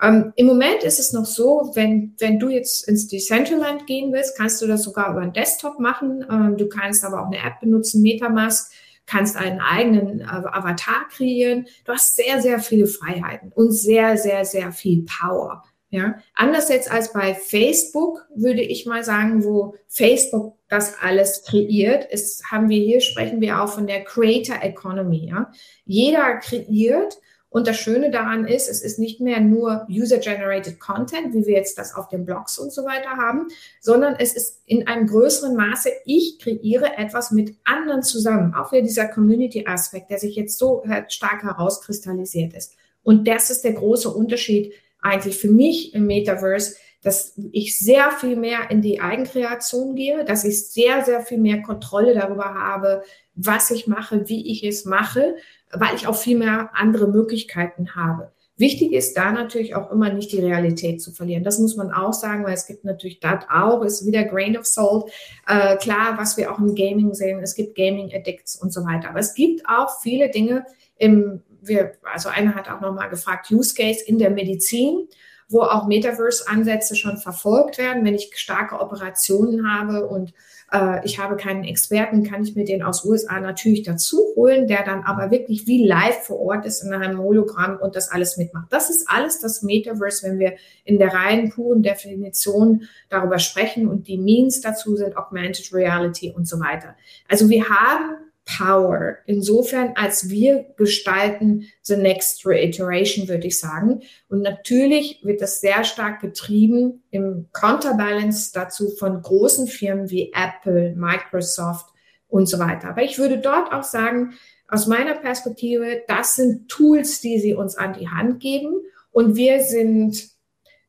Ähm, 0.02 0.34
Im 0.36 0.48
Moment 0.48 0.84
ist 0.84 1.00
es 1.00 1.14
noch 1.14 1.26
so, 1.26 1.72
wenn, 1.74 2.16
wenn 2.20 2.39
du 2.39 2.50
jetzt 2.50 2.88
ins 2.88 3.08
Decentraland 3.08 3.88
gehen 3.88 4.12
willst, 4.12 4.38
kannst 4.38 4.62
du 4.62 4.68
das 4.68 4.84
sogar 4.84 5.12
über 5.12 5.22
einen 5.22 5.34
Desktop 5.34 5.80
machen. 5.80 6.26
Ähm, 6.30 6.58
du 6.58 6.68
kannst 6.68 7.04
aber 7.06 7.22
auch 7.22 7.28
eine 7.28 7.38
App 7.38 7.60
benutzen, 7.62 8.02
Metamask, 8.02 8.72
kannst 9.06 9.38
einen 9.38 9.62
eigenen 9.62 10.22
äh, 10.22 10.26
Avatar 10.26 11.08
kreieren. 11.10 11.68
Du 11.86 11.93
hast 11.93 12.16
sehr, 12.16 12.41
sehr 12.41 12.60
viele 12.60 12.88
Freiheiten 12.88 13.52
und 13.54 13.72
sehr, 13.72 14.18
sehr, 14.18 14.43
sehr 14.46 14.72
viel 14.72 15.06
Power. 15.06 15.64
Ja, 15.91 16.16
anders 16.34 16.68
jetzt 16.68 16.91
als 16.91 17.14
bei 17.14 17.34
Facebook, 17.36 18.26
würde 18.36 18.62
ich 18.62 18.86
mal 18.86 19.04
sagen, 19.04 19.46
wo 19.46 19.76
Facebook 19.88 20.58
das 20.68 20.96
alles 21.00 21.43
kreiert, 21.43 22.12
ist, 22.12 22.52
haben 22.52 22.68
wir 22.68 22.80
hier, 22.80 23.00
sprechen 23.00 23.39
wir 23.39 23.62
auch 23.62 23.70
von 23.70 23.88
der 23.88 24.04
Creator 24.04 24.58
Economy. 24.62 25.30
Ja, 25.30 25.52
jeder 25.86 26.38
kreiert 26.39 27.18
und 27.56 27.68
das 27.68 27.78
Schöne 27.78 28.12
daran 28.12 28.45
ist, 28.45 28.68
es 28.68 28.82
ist 28.82 28.99
nicht 28.99 29.22
mehr 29.22 29.39
nur 29.39 29.88
User-Generated 29.89 30.78
Content, 30.78 31.34
wie 31.34 31.45
wir 31.45 31.56
jetzt 31.56 31.78
das 31.78 31.95
auf 31.95 32.10
den 32.10 32.26
Blogs 32.26 32.60
und 32.60 32.74
so 32.74 32.84
weiter 32.84 33.12
haben, 33.12 33.47
sondern 33.80 34.18
es 34.20 34.36
ist 34.36 34.62
in 34.66 34.88
einem 34.88 35.08
größeren 35.08 35.56
Maße, 35.56 35.89
ich 36.03 36.38
kreiere 36.39 36.97
etwas 36.97 37.32
mit 37.32 37.56
anderen 37.64 38.03
zusammen. 38.03 38.53
Auch 38.56 38.74
wieder 38.74 38.82
dieser 38.82 39.08
Community-Aspekt, 39.08 40.10
der 40.10 40.18
sich 40.18 40.36
jetzt 40.36 40.60
so 40.60 40.84
stark 41.08 41.43
herauskristallisiert 41.43 42.53
ist. 42.53 42.74
Und 43.03 43.26
das 43.26 43.49
ist 43.49 43.64
der 43.64 43.72
große 43.72 44.10
Unterschied 44.10 44.74
eigentlich 45.01 45.38
für 45.38 45.49
mich 45.49 45.93
im 45.93 46.08
Metaverse, 46.08 46.76
dass 47.03 47.39
ich 47.53 47.78
sehr 47.78 48.12
viel 48.12 48.36
mehr 48.36 48.70
in 48.70 48.82
die 48.82 48.99
Eigenkreation 48.99 49.95
gehe, 49.95 50.26
dass 50.26 50.43
ich 50.43 50.68
sehr, 50.68 51.06
sehr 51.06 51.22
viel 51.22 51.38
mehr 51.38 51.62
Kontrolle 51.62 52.16
darüber 52.16 52.53
habe, 52.53 53.03
was 53.34 53.72
ich 53.72 53.88
mache, 53.88 54.28
wie 54.28 54.51
ich 54.51 54.66
es 54.66 54.84
mache 54.84 55.36
weil 55.80 55.95
ich 55.95 56.07
auch 56.07 56.15
viel 56.15 56.38
mehr 56.38 56.69
andere 56.73 57.07
Möglichkeiten 57.07 57.95
habe. 57.95 58.32
Wichtig 58.57 58.93
ist 58.93 59.17
da 59.17 59.34
natürlich 59.34 59.76
auch 59.76 59.91
immer 59.91 60.13
nicht 60.13 60.32
die 60.32 60.39
Realität 60.39 61.01
zu 61.01 61.11
verlieren. 61.11 61.43
Das 61.43 61.59
muss 61.59 61.76
man 61.76 61.91
auch 61.91 62.13
sagen, 62.13 62.45
weil 62.45 62.53
es 62.53 62.67
gibt 62.67 62.86
natürlich 62.86 63.19
das 63.19 63.43
auch, 63.49 63.84
ist 63.84 64.05
wieder 64.05 64.23
Grain 64.23 64.57
of 64.57 64.65
Salt. 64.65 65.11
Äh, 65.45 65.76
klar, 65.76 66.17
was 66.17 66.38
wir 66.38 66.51
auch 66.51 66.59
im 66.59 66.73
Gaming 66.73 67.13
sehen, 67.13 67.41
es 67.41 67.53
gibt 67.53 67.76
Gaming 67.76 68.13
Addicts 68.13 68.55
und 68.55 68.71
so 68.71 68.86
weiter. 68.86 69.09
Aber 69.09 69.19
es 69.19 69.34
gibt 69.34 69.67
auch 69.67 69.99
viele 70.01 70.30
Dinge 70.30 70.65
im, 70.97 71.43
wir, 71.61 71.95
also 72.03 72.30
einer 72.30 72.55
hat 72.55 72.69
auch 72.69 72.80
nochmal 72.80 73.09
gefragt, 73.09 73.51
Use 73.51 73.76
Case 73.76 74.01
in 74.05 74.19
der 74.19 74.30
Medizin, 74.30 75.09
wo 75.48 75.62
auch 75.62 75.88
Metaverse-Ansätze 75.88 76.96
schon 76.96 77.18
verfolgt 77.18 77.78
werden. 77.78 78.04
Wenn 78.04 78.16
ich 78.16 78.32
starke 78.36 78.80
Operationen 78.80 79.72
habe 79.72 80.08
und 80.08 80.34
äh, 80.72 81.06
ich 81.06 81.20
habe 81.20 81.36
keinen 81.36 81.64
Experten, 81.64 82.24
kann 82.24 82.43
ich 82.43 82.56
mir 82.56 82.66
den 82.66 82.84
aus 82.84 83.06
USA 83.06 83.39
natürlich 83.39 83.84
dazu 83.84 84.18
holen, 84.36 84.68
der 84.68 84.84
dann 84.84 85.04
aber 85.04 85.32
wirklich 85.32 85.68
wie 85.68 85.86
live 85.86 86.24
vor 86.24 86.39
Ort 86.39 86.66
ist 86.66 86.84
in 86.84 86.93
einem 86.93 87.20
Hologramm 87.20 87.78
und 87.80 87.96
das 87.96 88.12
alles 88.12 88.38
mitmacht. 88.38 88.68
Das 88.72 88.89
ist 88.89 89.08
alles 89.10 89.39
das 89.39 89.62
Metaverse, 89.62 90.28
wenn 90.28 90.39
wir 90.39 90.56
in 90.84 90.98
der 90.98 91.14
reinen 91.14 91.50
puren 91.50 91.84
Definition 91.84 92.88
darüber 93.10 93.39
sprechen 93.39 93.88
und 93.88 94.08
die 94.08 94.18
Means 94.18 94.62
dazu 94.62 94.96
sind 94.96 95.16
Augmented 95.18 95.72
Reality 95.74 96.34
und 96.36 96.48
so 96.48 96.60
weiter. 96.60 96.96
Also 97.30 97.50
wir 97.50 97.70
haben 97.70 98.24
Power. 98.46 99.18
Insofern, 99.26 99.93
als 99.96 100.30
wir 100.30 100.68
gestalten 100.78 101.66
the 101.82 101.98
next 101.98 102.46
reiteration, 102.46 103.28
würde 103.28 103.48
ich 103.48 103.60
sagen. 103.60 104.02
Und 104.30 104.41
natürlich 104.41 105.22
wird 105.24 105.41
das 105.41 105.62
sehr 105.62 105.84
stark 105.84 106.22
getrieben 106.22 107.04
im 107.10 107.48
Counterbalance 107.54 108.52
dazu 108.54 108.89
von 108.91 109.22
großen 109.22 109.68
Firmen 109.68 110.10
wie 110.12 110.32
Apple, 110.34 110.93
Microsoft 110.96 111.88
und 112.28 112.48
so 112.48 112.60
weiter. 112.60 112.89
Aber 112.89 113.02
ich 113.02 113.18
würde 113.18 113.39
dort 113.39 113.74
auch 113.74 113.84
sagen, 113.84 114.36
aus 114.68 114.88
meiner 114.88 115.16
Perspektive, 115.16 116.04
das 116.08 116.36
sind 116.36 116.70
Tools, 116.70 117.22
die 117.22 117.39
sie 117.39 117.54
uns 117.54 117.76
an 117.76 117.93
die 117.93 118.10
Hand 118.10 118.39
geben. 118.39 118.74
Und 119.12 119.36
wir 119.36 119.64
sind 119.64 120.34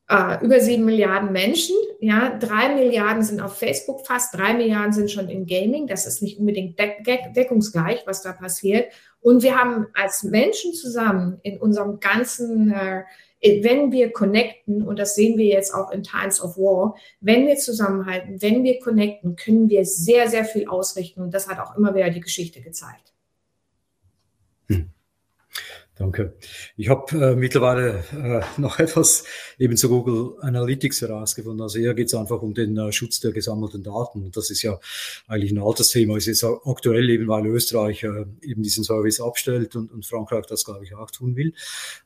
äh, 0.08 0.44
über 0.44 0.60
sieben 0.60 0.84
Milliarden 0.84 1.32
Menschen. 1.32 1.76
Ja, 2.00 2.38
drei 2.38 2.74
Milliarden 2.74 3.22
sind 3.22 3.40
auf 3.40 3.58
Facebook, 3.58 4.06
fast 4.06 4.34
drei 4.34 4.54
Milliarden 4.54 4.92
sind 4.92 5.10
schon 5.10 5.28
in 5.28 5.46
Gaming. 5.46 5.86
Das 5.86 6.06
ist 6.06 6.22
nicht 6.22 6.38
unbedingt 6.38 6.78
deck 6.78 7.04
deckungsgleich, 7.34 8.02
was 8.06 8.22
da 8.22 8.32
passiert. 8.32 8.92
Und 9.20 9.42
wir 9.42 9.56
haben 9.56 9.88
als 9.94 10.22
Menschen 10.22 10.72
zusammen 10.74 11.40
in 11.42 11.58
unserem 11.58 11.98
ganzen, 11.98 12.70
äh, 12.70 13.02
wenn 13.62 13.90
wir 13.90 14.12
connecten, 14.12 14.82
und 14.82 14.98
das 14.98 15.14
sehen 15.14 15.38
wir 15.38 15.46
jetzt 15.46 15.74
auch 15.74 15.90
in 15.90 16.02
Times 16.02 16.40
of 16.40 16.56
War, 16.56 16.96
wenn 17.20 17.46
wir 17.46 17.56
zusammenhalten, 17.56 18.40
wenn 18.40 18.62
wir 18.62 18.78
connecten, 18.78 19.36
können 19.36 19.68
wir 19.68 19.84
sehr, 19.84 20.28
sehr 20.28 20.44
viel 20.44 20.68
ausrichten. 20.68 21.20
Und 21.20 21.34
das 21.34 21.48
hat 21.48 21.58
auch 21.58 21.76
immer 21.76 21.94
wieder 21.94 22.10
die 22.10 22.20
Geschichte 22.20 22.60
gezeigt. 22.60 23.12
Danke. 25.98 26.34
Ich 26.76 26.90
habe 26.90 27.16
äh, 27.18 27.34
mittlerweile 27.34 28.04
äh, 28.12 28.60
noch 28.60 28.78
etwas 28.80 29.24
eben 29.58 29.78
zu 29.78 29.88
Google 29.88 30.34
Analytics 30.42 31.00
herausgefunden. 31.00 31.62
Also 31.62 31.78
hier 31.78 31.94
geht 31.94 32.08
es 32.08 32.14
einfach 32.14 32.42
um 32.42 32.52
den 32.52 32.76
äh, 32.76 32.92
Schutz 32.92 33.18
der 33.20 33.32
gesammelten 33.32 33.82
Daten. 33.82 34.22
Und 34.22 34.36
das 34.36 34.50
ist 34.50 34.60
ja 34.60 34.78
eigentlich 35.26 35.52
ein 35.52 35.58
altes 35.58 35.88
Thema. 35.88 36.16
Es 36.16 36.26
ist 36.26 36.44
aktuell 36.44 37.08
eben, 37.08 37.28
weil 37.28 37.46
Österreich 37.46 38.04
äh, 38.04 38.26
eben 38.42 38.62
diesen 38.62 38.84
Service 38.84 39.22
abstellt 39.22 39.74
und, 39.74 39.90
und 39.90 40.04
Frankreich 40.04 40.44
das, 40.44 40.66
glaube 40.66 40.84
ich, 40.84 40.94
auch 40.94 41.10
tun 41.10 41.34
will. 41.34 41.54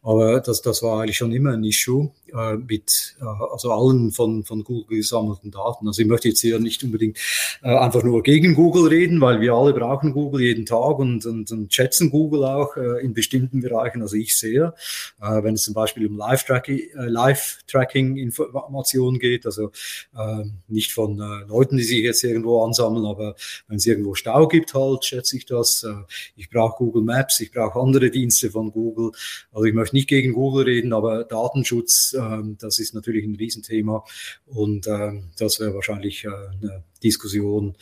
Aber 0.02 0.38
das, 0.38 0.62
das 0.62 0.84
war 0.84 1.02
eigentlich 1.02 1.16
schon 1.16 1.32
immer 1.32 1.52
ein 1.52 1.64
Issue 1.64 2.12
äh, 2.32 2.58
mit 2.58 3.16
äh, 3.20 3.24
also 3.24 3.72
allen 3.72 4.12
von, 4.12 4.44
von 4.44 4.62
Google 4.62 4.98
gesammelten 4.98 5.50
Daten. 5.50 5.88
Also 5.88 6.02
ich 6.02 6.06
möchte 6.06 6.28
jetzt 6.28 6.40
hier 6.40 6.60
nicht 6.60 6.84
unbedingt 6.84 7.18
äh, 7.64 7.76
einfach 7.76 8.04
nur 8.04 8.22
gegen 8.22 8.54
Google 8.54 8.86
reden, 8.86 9.20
weil 9.20 9.40
wir 9.40 9.54
alle 9.54 9.72
brauchen 9.72 10.12
Google 10.12 10.42
jeden 10.42 10.64
Tag 10.64 11.00
und, 11.00 11.26
und, 11.26 11.50
und 11.50 11.74
schätzen 11.74 12.10
Google 12.10 12.44
auch 12.44 12.76
äh, 12.76 13.04
in 13.04 13.14
bestimmten 13.14 13.60
Bereichen 13.60 13.79
Bereichen, 13.80 14.02
also 14.02 14.16
ich 14.16 14.36
sehe, 14.36 14.74
äh, 15.20 15.42
wenn 15.42 15.54
es 15.54 15.62
zum 15.64 15.74
Beispiel 15.74 16.06
um 16.06 16.16
Live-Tracking-Informationen 16.16 19.16
Live 19.16 19.20
geht, 19.20 19.44
also 19.46 19.72
äh, 20.16 20.44
nicht 20.68 20.92
von 20.92 21.18
äh, 21.18 21.46
Leuten, 21.48 21.76
die 21.76 21.82
sich 21.82 22.02
jetzt 22.02 22.22
irgendwo 22.24 22.64
ansammeln, 22.64 23.06
aber 23.06 23.34
wenn 23.68 23.78
es 23.78 23.86
irgendwo 23.86 24.14
Stau 24.14 24.48
gibt, 24.48 24.74
halt, 24.74 25.04
schätze 25.04 25.36
ich 25.36 25.46
das. 25.46 25.84
Äh, 25.84 25.94
ich 26.36 26.50
brauche 26.50 26.76
Google 26.78 27.02
Maps, 27.02 27.40
ich 27.40 27.52
brauche 27.52 27.80
andere 27.80 28.10
Dienste 28.10 28.50
von 28.50 28.72
Google. 28.72 29.12
Also 29.52 29.64
ich 29.64 29.74
möchte 29.74 29.96
nicht 29.96 30.08
gegen 30.08 30.32
Google 30.32 30.64
reden, 30.64 30.92
aber 30.92 31.24
Datenschutz, 31.24 32.14
äh, 32.14 32.42
das 32.58 32.78
ist 32.78 32.94
natürlich 32.94 33.24
ein 33.24 33.36
Riesenthema 33.36 34.04
und 34.46 34.86
äh, 34.86 35.22
das 35.38 35.60
wäre 35.60 35.74
wahrscheinlich 35.74 36.24
äh, 36.24 36.28
eine 36.28 36.84
Diskussion, 37.02 37.76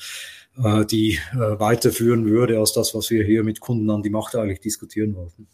äh, 0.63 0.85
die 0.87 1.19
äh, 1.33 1.59
weiterführen 1.59 2.27
würde 2.27 2.59
als 2.59 2.73
das, 2.73 2.95
was 2.95 3.11
wir 3.11 3.25
hier 3.25 3.45
mit 3.45 3.61
Kunden 3.61 3.91
an 3.91 4.03
die 4.03 4.11
Macht 4.11 4.35
eigentlich 4.37 4.61
diskutieren 4.61 5.15
wollten. 5.15 5.47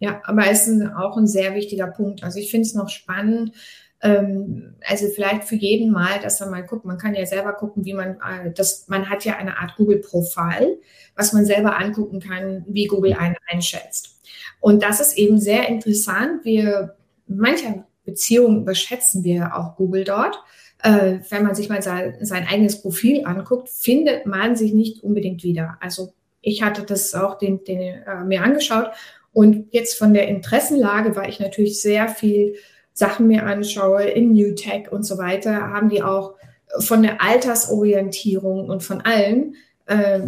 Ja, 0.00 0.20
aber 0.24 0.46
es 0.48 0.68
ist 0.68 0.82
auch 0.96 1.16
ein 1.16 1.26
sehr 1.26 1.54
wichtiger 1.54 1.88
Punkt. 1.88 2.22
Also 2.22 2.38
ich 2.38 2.50
finde 2.50 2.66
es 2.66 2.74
noch 2.74 2.88
spannend, 2.88 3.52
ähm, 4.00 4.74
also 4.86 5.06
vielleicht 5.08 5.44
für 5.44 5.56
jeden 5.56 5.90
mal, 5.90 6.20
dass 6.22 6.40
man 6.40 6.50
mal 6.50 6.62
guckt, 6.64 6.84
man 6.84 6.98
kann 6.98 7.14
ja 7.14 7.26
selber 7.26 7.52
gucken, 7.52 7.84
wie 7.84 7.94
man, 7.94 8.16
äh, 8.16 8.52
das, 8.54 8.86
man 8.88 9.08
hat 9.10 9.24
ja 9.24 9.36
eine 9.36 9.58
Art 9.58 9.74
Google-Profil, 9.76 10.80
was 11.16 11.32
man 11.32 11.44
selber 11.44 11.78
angucken 11.78 12.20
kann, 12.20 12.64
wie 12.68 12.86
Google 12.86 13.14
einen 13.14 13.36
einschätzt. 13.48 14.20
Und 14.60 14.82
das 14.82 15.00
ist 15.00 15.18
eben 15.18 15.40
sehr 15.40 15.68
interessant. 15.68 16.44
Wir, 16.44 16.96
mancher 17.26 17.86
Beziehungen 18.04 18.62
überschätzen 18.62 19.24
wir 19.24 19.56
auch 19.56 19.76
Google 19.76 20.04
dort. 20.04 20.38
Äh, 20.82 21.18
wenn 21.30 21.42
man 21.42 21.56
sich 21.56 21.68
mal 21.68 21.82
sein, 21.82 22.18
sein 22.20 22.46
eigenes 22.46 22.80
Profil 22.80 23.24
anguckt, 23.26 23.68
findet 23.68 24.26
man 24.26 24.54
sich 24.54 24.72
nicht 24.72 25.02
unbedingt 25.02 25.42
wieder. 25.42 25.76
Also 25.80 26.12
ich 26.40 26.62
hatte 26.62 26.82
das 26.82 27.14
auch 27.14 27.36
den, 27.36 27.64
den, 27.64 27.80
äh, 27.80 28.24
mir 28.24 28.42
angeschaut 28.44 28.90
und 29.38 29.68
jetzt 29.70 29.96
von 29.96 30.14
der 30.14 30.26
Interessenlage, 30.26 31.14
weil 31.14 31.28
ich 31.28 31.38
natürlich 31.38 31.80
sehr 31.80 32.08
viel 32.08 32.56
Sachen 32.92 33.28
mir 33.28 33.46
anschaue 33.46 34.02
in 34.02 34.32
New 34.32 34.56
Tech 34.56 34.90
und 34.90 35.04
so 35.04 35.16
weiter, 35.16 35.70
haben 35.70 35.90
die 35.90 36.02
auch 36.02 36.34
von 36.80 37.04
der 37.04 37.22
Altersorientierung 37.22 38.68
und 38.68 38.82
von 38.82 39.00
allem, 39.02 39.54
äh, 39.86 40.22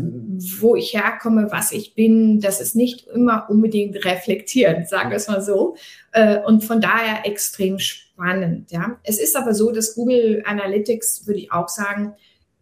wo 0.61 0.77
ich 0.77 0.95
herkomme, 0.95 1.49
was 1.51 1.73
ich 1.73 1.97
bin, 1.97 2.39
das 2.39 2.61
ist 2.61 2.77
nicht 2.77 3.09
immer 3.09 3.51
unbedingt 3.51 3.97
reflektierend, 4.05 4.89
sagen 4.89 5.11
wir 5.11 5.17
es 5.17 5.27
mal 5.27 5.43
so. 5.43 5.75
Äh, 6.13 6.39
und 6.45 6.63
von 6.63 6.81
daher 6.81 7.27
extrem 7.27 7.81
spannend. 7.81 8.71
Ja. 8.71 9.01
Es 9.03 9.21
ist 9.21 9.37
aber 9.37 9.55
so, 9.55 9.73
dass 9.73 9.97
Google 9.97 10.45
Analytics, 10.47 11.27
würde 11.27 11.41
ich 11.41 11.51
auch 11.51 11.69
sagen, 11.69 12.15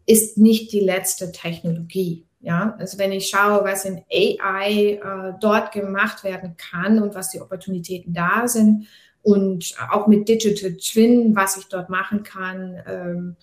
ist 0.07 0.39
nicht 0.39 0.73
die 0.73 0.81
letzte 0.81 1.31
Technologie. 1.31 2.25
Ja, 2.41 2.77
also 2.79 2.99
wenn 2.99 3.11
ich 3.11 3.29
schaue, 3.29 3.65
was 3.65 3.85
in 3.85 4.03
AI 4.13 5.01
äh, 5.03 5.33
dort 5.41 5.73
gemacht 5.73 6.23
werden 6.23 6.57
kann 6.57 7.03
und 7.03 7.15
was 7.15 7.31
die 7.31 7.41
Opportunitäten 7.41 8.15
da 8.15 8.47
sind 8.47 8.87
und 9.23 9.75
auch 9.91 10.07
mit 10.07 10.29
Digital 10.29 10.77
Twin, 10.77 11.35
was 11.35 11.57
ich 11.57 11.67
dort 11.67 11.91
machen 11.91 12.23
kann, 12.23 12.81
ähm, 12.87 13.37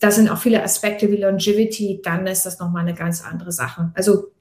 da 0.00 0.10
sind 0.10 0.28
auch 0.28 0.38
viele 0.38 0.62
Aspekte 0.62 1.10
wie 1.10 1.16
Longevity, 1.16 2.00
dann 2.02 2.26
ist 2.26 2.44
das 2.44 2.58
nochmal 2.58 2.82
eine 2.82 2.94
ganz 2.94 3.24
andere 3.24 3.52
Sache. 3.52 3.92
Also 3.94 4.32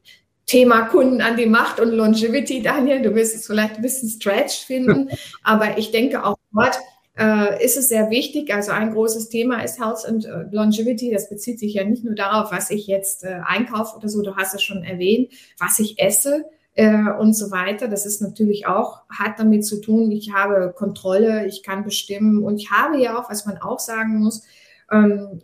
Thema 0.46 0.84
Kunden 0.88 1.22
an 1.22 1.38
die 1.38 1.46
Macht 1.46 1.80
und 1.80 1.92
Longevity, 1.92 2.62
Daniel, 2.62 3.02
du 3.02 3.14
wirst 3.16 3.36
es 3.36 3.48
vielleicht 3.48 3.76
ein 3.76 3.82
bisschen 3.82 4.10
stretch 4.10 4.66
finden, 4.66 5.10
aber 5.44 5.78
ich 5.78 5.92
denke 5.92 6.24
auch 6.26 6.38
dort 6.52 6.78
äh, 7.18 7.64
ist 7.64 7.78
es 7.78 7.90
sehr 7.90 8.10
wichtig. 8.10 8.54
Also 8.54 8.72
ein 8.72 8.94
großes 8.94 9.30
Thema 9.30 9.64
ist 9.64 9.80
Health 9.80 10.06
and 10.06 10.26
äh, 10.26 10.46
Longevity. 10.52 11.12
Das 11.12 11.30
bezieht 11.30 11.60
sich 11.60 11.76
ja 11.76 11.84
nicht 11.84 12.04
nur 12.04 12.16
darauf, 12.16 12.52
was 12.52 12.72
ich 12.72 12.88
jetzt 12.88 13.24
äh, 13.24 13.40
einkaufe 13.46 13.98
oder 13.98 14.10
so, 14.10 14.22
du 14.22 14.36
hast 14.36 14.54
es 14.54 14.64
schon 14.64 14.84
erwähnt, 14.84 15.32
was 15.60 15.80
ich 15.80 16.00
esse 16.00 16.46
äh, 16.76 17.12
und 17.20 17.34
so 17.34 17.52
weiter. 17.52 17.88
Das 17.88 18.06
ist 18.06 18.22
natürlich 18.22 18.66
auch, 18.66 19.02
hat 19.10 19.40
damit 19.40 19.66
zu 19.66 19.80
tun, 19.80 20.12
ich 20.12 20.34
habe 20.34 20.74
Kontrolle, 20.76 21.46
ich 21.46 21.64
kann 21.64 21.84
bestimmen 21.84 22.44
und 22.44 22.58
ich 22.58 22.72
habe 22.72 23.00
ja 23.00 23.20
auch, 23.20 23.30
was 23.30 23.46
man 23.46 23.58
auch 23.58 23.80
sagen 23.80 24.20
muss, 24.20 24.44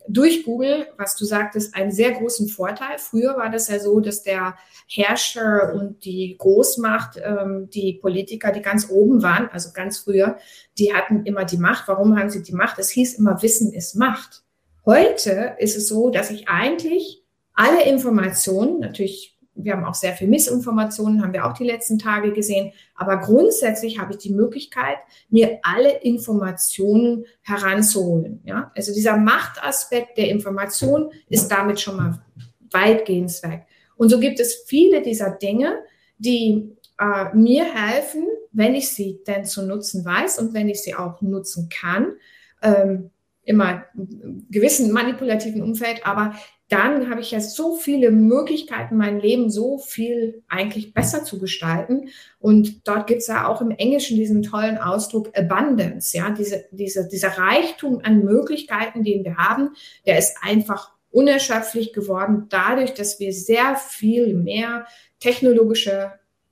durch 0.08 0.44
Google, 0.44 0.88
was 0.98 1.16
du 1.16 1.26
sagtest, 1.26 1.76
einen 1.76 1.92
sehr 1.92 2.12
großen 2.12 2.48
Vorteil. 2.48 2.98
Früher 2.98 3.38
war 3.38 3.50
das 3.50 3.68
ja 3.68 3.80
so, 3.80 4.00
dass 4.00 4.24
der 4.24 4.56
Herrscher 4.88 5.74
und 5.74 6.04
die 6.04 6.36
Großmacht, 6.38 7.20
ähm, 7.24 7.70
die 7.70 7.94
Politiker, 7.94 8.52
die 8.52 8.62
ganz 8.62 8.90
oben 8.90 9.24
waren, 9.24 9.50
also 9.52 9.70
ganz 9.74 10.00
früher, 10.00 10.38
die 10.78 10.94
hatten 10.94 11.26
immer 11.26 11.46
die 11.46 11.58
Macht. 11.58 11.88
Warum 11.88 12.18
haben 12.18 12.30
sie 12.30 12.44
die 12.44 12.54
Macht? 12.54 12.80
Es 12.80 12.90
hieß 12.90 13.16
immer, 13.16 13.42
Wissen 13.42 13.74
ist 13.74 13.96
Macht. 13.96 14.44
Heute 14.86 15.56
ist 15.60 15.78
es 15.78 15.88
so, 15.88 16.10
dass 16.10 16.32
ich 16.32 16.48
eigentlich 16.48 17.24
alle 17.54 17.84
Informationen, 17.84 18.80
natürlich 18.80 19.39
wir 19.64 19.74
haben 19.74 19.86
auch 19.86 19.94
sehr 19.94 20.14
viel 20.14 20.28
Missinformationen, 20.28 21.22
haben 21.22 21.34
wir 21.34 21.46
auch 21.46 21.54
die 21.54 21.66
letzten 21.66 22.00
Tage 22.00 22.32
gesehen. 22.34 22.72
Aber 22.96 23.18
grundsätzlich 23.18 24.00
habe 24.00 24.14
ich 24.14 24.20
die 24.20 24.34
Möglichkeit, 24.34 24.98
mir 25.30 25.60
alle 25.64 26.00
Informationen 26.02 27.26
heranzuholen. 27.42 28.42
Ja? 28.46 28.72
Also 28.76 28.94
dieser 28.94 29.18
Machtaspekt 29.18 30.18
der 30.18 30.30
Information 30.30 31.12
ist 31.30 31.50
damit 31.50 31.80
schon 31.80 31.98
mal 31.98 32.22
weitgehend 32.72 33.32
weg. 33.44 33.66
Und 33.96 34.10
so 34.10 34.20
gibt 34.20 34.40
es 34.40 34.64
viele 34.66 35.02
dieser 35.02 35.32
Dinge, 35.32 35.80
die 36.18 36.76
äh, 37.00 37.36
mir 37.36 37.66
helfen, 37.66 38.28
wenn 38.52 38.76
ich 38.76 38.90
sie 38.90 39.20
denn 39.28 39.46
zu 39.46 39.66
nutzen 39.66 40.06
weiß 40.06 40.40
und 40.40 40.54
wenn 40.54 40.70
ich 40.70 40.82
sie 40.82 40.96
auch 40.96 41.22
nutzen 41.22 41.70
kann. 41.70 42.14
Ähm, 42.62 43.12
immer 43.44 43.84
gewissen 44.52 44.92
manipulativen 44.92 45.64
Umfeld, 45.64 46.06
aber 46.06 46.36
dann 46.70 47.10
habe 47.10 47.22
ich 47.22 47.32
ja 47.32 47.42
so 47.42 47.76
viele 47.76 48.12
Möglichkeiten, 48.12 48.96
mein 48.96 49.20
Leben 49.20 49.50
so 49.50 49.80
viel 49.80 50.44
eigentlich 50.48 50.94
besser 50.94 51.24
zu 51.24 51.40
gestalten. 51.40 52.10
Und 52.38 52.88
dort 52.88 53.08
gibt 53.08 53.22
es 53.22 53.28
ja 53.28 53.48
auch 53.48 53.60
im 53.62 53.72
Englischen 53.72 54.18
diesen 54.18 54.44
tollen 54.44 54.78
Ausdruck 54.78 55.36
Abundance, 55.36 56.16
ja, 56.16 56.30
diese, 56.30 56.66
diese, 56.72 57.08
dieser 57.08 57.30
Reichtum 57.30 58.02
an 58.04 58.24
Möglichkeiten, 58.24 59.04
den 59.04 59.26
wir 59.26 59.38
haben, 59.38 59.72
der 60.06 60.20
ist 60.20 60.38
einfach 60.42 60.92
unerschöpflich 61.12 61.92
geworden, 61.92 62.46
dadurch, 62.50 62.94
dass 62.94 63.20
wir 63.20 63.34
sehr 63.34 63.76
viel 63.76 64.36
mehr 64.36 64.86
technologische 65.20 66.12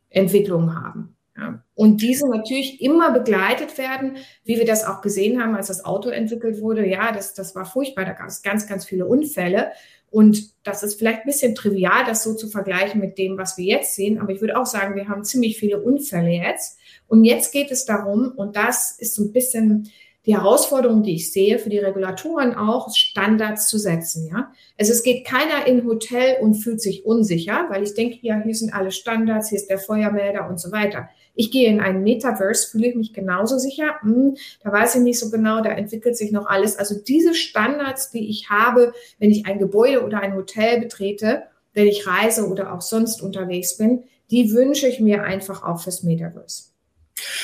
Entwicklungen 0.10 0.76
haben. 0.76 1.16
Ja. 1.38 1.64
Und 1.76 2.02
diese 2.02 2.28
natürlich 2.28 2.82
immer 2.82 3.12
begleitet 3.12 3.78
werden, 3.78 4.18
wie 4.44 4.58
wir 4.58 4.66
das 4.66 4.84
auch 4.84 5.02
gesehen 5.02 5.40
haben, 5.40 5.56
als 5.56 5.68
das 5.68 5.86
Auto 5.86 6.10
entwickelt 6.10 6.60
wurde. 6.60 6.88
Ja, 6.88 7.12
das, 7.12 7.36
das 7.36 7.54
war 7.56 7.66
furchtbar, 7.66 8.06
da 8.06 8.14
gab 8.14 8.28
es 8.28 8.42
ganz, 8.42 8.68
ganz 8.68 8.86
viele 8.86 9.06
Unfälle. 9.06 9.72
Und 10.18 10.52
das 10.64 10.82
ist 10.82 10.98
vielleicht 10.98 11.20
ein 11.20 11.28
bisschen 11.28 11.54
trivial, 11.54 12.04
das 12.04 12.24
so 12.24 12.34
zu 12.34 12.48
vergleichen 12.48 13.00
mit 13.00 13.20
dem, 13.20 13.38
was 13.38 13.56
wir 13.56 13.66
jetzt 13.66 13.94
sehen. 13.94 14.18
Aber 14.18 14.32
ich 14.32 14.42
würde 14.42 14.60
auch 14.60 14.66
sagen, 14.66 14.96
wir 14.96 15.08
haben 15.08 15.24
ziemlich 15.24 15.60
viele 15.60 15.80
Unfälle 15.80 16.32
jetzt. 16.32 16.80
Und 17.06 17.24
jetzt 17.24 17.54
geht 17.54 17.70
es 17.70 17.86
darum, 17.86 18.32
und 18.36 18.56
das 18.56 18.98
ist 18.98 19.14
so 19.14 19.26
ein 19.26 19.32
bisschen 19.32 19.92
die 20.26 20.36
Herausforderung, 20.36 21.04
die 21.04 21.14
ich 21.14 21.32
sehe, 21.32 21.60
für 21.60 21.70
die 21.70 21.78
Regulatoren 21.78 22.56
auch, 22.56 22.92
Standards 22.96 23.68
zu 23.68 23.78
setzen. 23.78 24.28
Ja? 24.34 24.52
Also 24.80 24.92
es 24.92 25.04
geht 25.04 25.24
keiner 25.24 25.68
in 25.68 25.82
ein 25.82 25.86
Hotel 25.86 26.38
und 26.42 26.56
fühlt 26.56 26.82
sich 26.82 27.06
unsicher, 27.06 27.68
weil 27.70 27.84
ich 27.84 27.94
denke, 27.94 28.18
ja, 28.24 28.42
hier 28.44 28.56
sind 28.56 28.74
alle 28.74 28.90
Standards, 28.90 29.50
hier 29.50 29.60
ist 29.60 29.70
der 29.70 29.78
Feuermelder 29.78 30.50
und 30.50 30.60
so 30.60 30.72
weiter. 30.72 31.10
Ich 31.38 31.52
gehe 31.52 31.70
in 31.70 31.80
ein 31.80 32.02
Metaverse, 32.02 32.72
fühle 32.72 32.88
ich 32.88 32.96
mich 32.96 33.14
genauso 33.14 33.60
sicher. 33.60 33.96
Hm, 34.02 34.36
da 34.64 34.72
weiß 34.72 34.96
ich 34.96 35.02
nicht 35.02 35.20
so 35.20 35.30
genau, 35.30 35.62
da 35.62 35.70
entwickelt 35.70 36.18
sich 36.18 36.32
noch 36.32 36.48
alles. 36.48 36.78
Also 36.78 36.96
diese 37.00 37.36
Standards, 37.36 38.10
die 38.10 38.28
ich 38.30 38.50
habe, 38.50 38.94
wenn 39.20 39.30
ich 39.30 39.46
ein 39.46 39.60
Gebäude 39.60 40.04
oder 40.04 40.20
ein 40.20 40.36
Hotel 40.36 40.82
betrete, 40.82 41.44
wenn 41.74 41.88
ich 41.88 42.08
reise 42.08 42.48
oder 42.48 42.74
auch 42.74 42.82
sonst 42.82 43.22
unterwegs 43.22 43.78
bin, 43.78 44.04
die 44.32 44.52
wünsche 44.52 44.88
ich 44.88 45.00
mir 45.00 45.24
einfach 45.24 45.64
auch 45.64 45.80
fürs 45.80 46.02
Metaverse. 46.02 46.64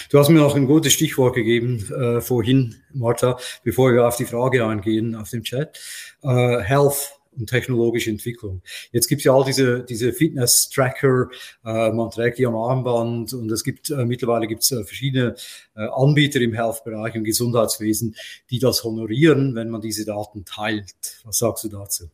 Du 0.09 0.17
hast 0.19 0.29
mir 0.29 0.39
noch 0.39 0.55
ein 0.55 0.65
gutes 0.65 0.93
Stichwort 0.93 1.35
gegeben 1.35 1.87
äh, 1.91 2.19
vorhin, 2.19 2.75
Martha, 2.93 3.37
bevor 3.63 3.93
wir 3.93 4.07
auf 4.07 4.17
die 4.17 4.25
Frage 4.25 4.65
eingehen 4.65 5.15
auf 5.15 5.29
dem 5.29 5.43
Chat. 5.43 5.79
Äh, 6.23 6.59
Health 6.61 7.19
und 7.37 7.49
technologische 7.49 8.09
Entwicklung. 8.09 8.61
Jetzt 8.91 9.07
gibt 9.07 9.21
es 9.21 9.25
ja 9.25 9.33
all 9.33 9.43
diese, 9.43 9.83
diese 9.83 10.13
Fitness-Tracker, 10.13 11.29
äh, 11.65 11.91
man 11.91 12.09
trägt 12.11 12.37
die 12.37 12.45
am 12.45 12.55
Armband 12.55 13.33
und 13.33 13.51
es 13.51 13.63
gibt 13.63 13.89
äh, 13.89 14.05
mittlerweile 14.05 14.47
gibt 14.47 14.63
es 14.63 14.71
äh, 14.71 14.83
verschiedene 14.83 15.35
äh, 15.75 15.87
Anbieter 15.93 16.41
im 16.41 16.53
Health-Bereich 16.53 17.15
und 17.15 17.23
Gesundheitswesen, 17.23 18.15
die 18.49 18.59
das 18.59 18.83
honorieren, 18.83 19.55
wenn 19.55 19.69
man 19.69 19.81
diese 19.81 20.05
Daten 20.05 20.45
teilt. 20.45 21.21
Was 21.23 21.37
sagst 21.37 21.63
du 21.63 21.69
dazu? 21.69 22.09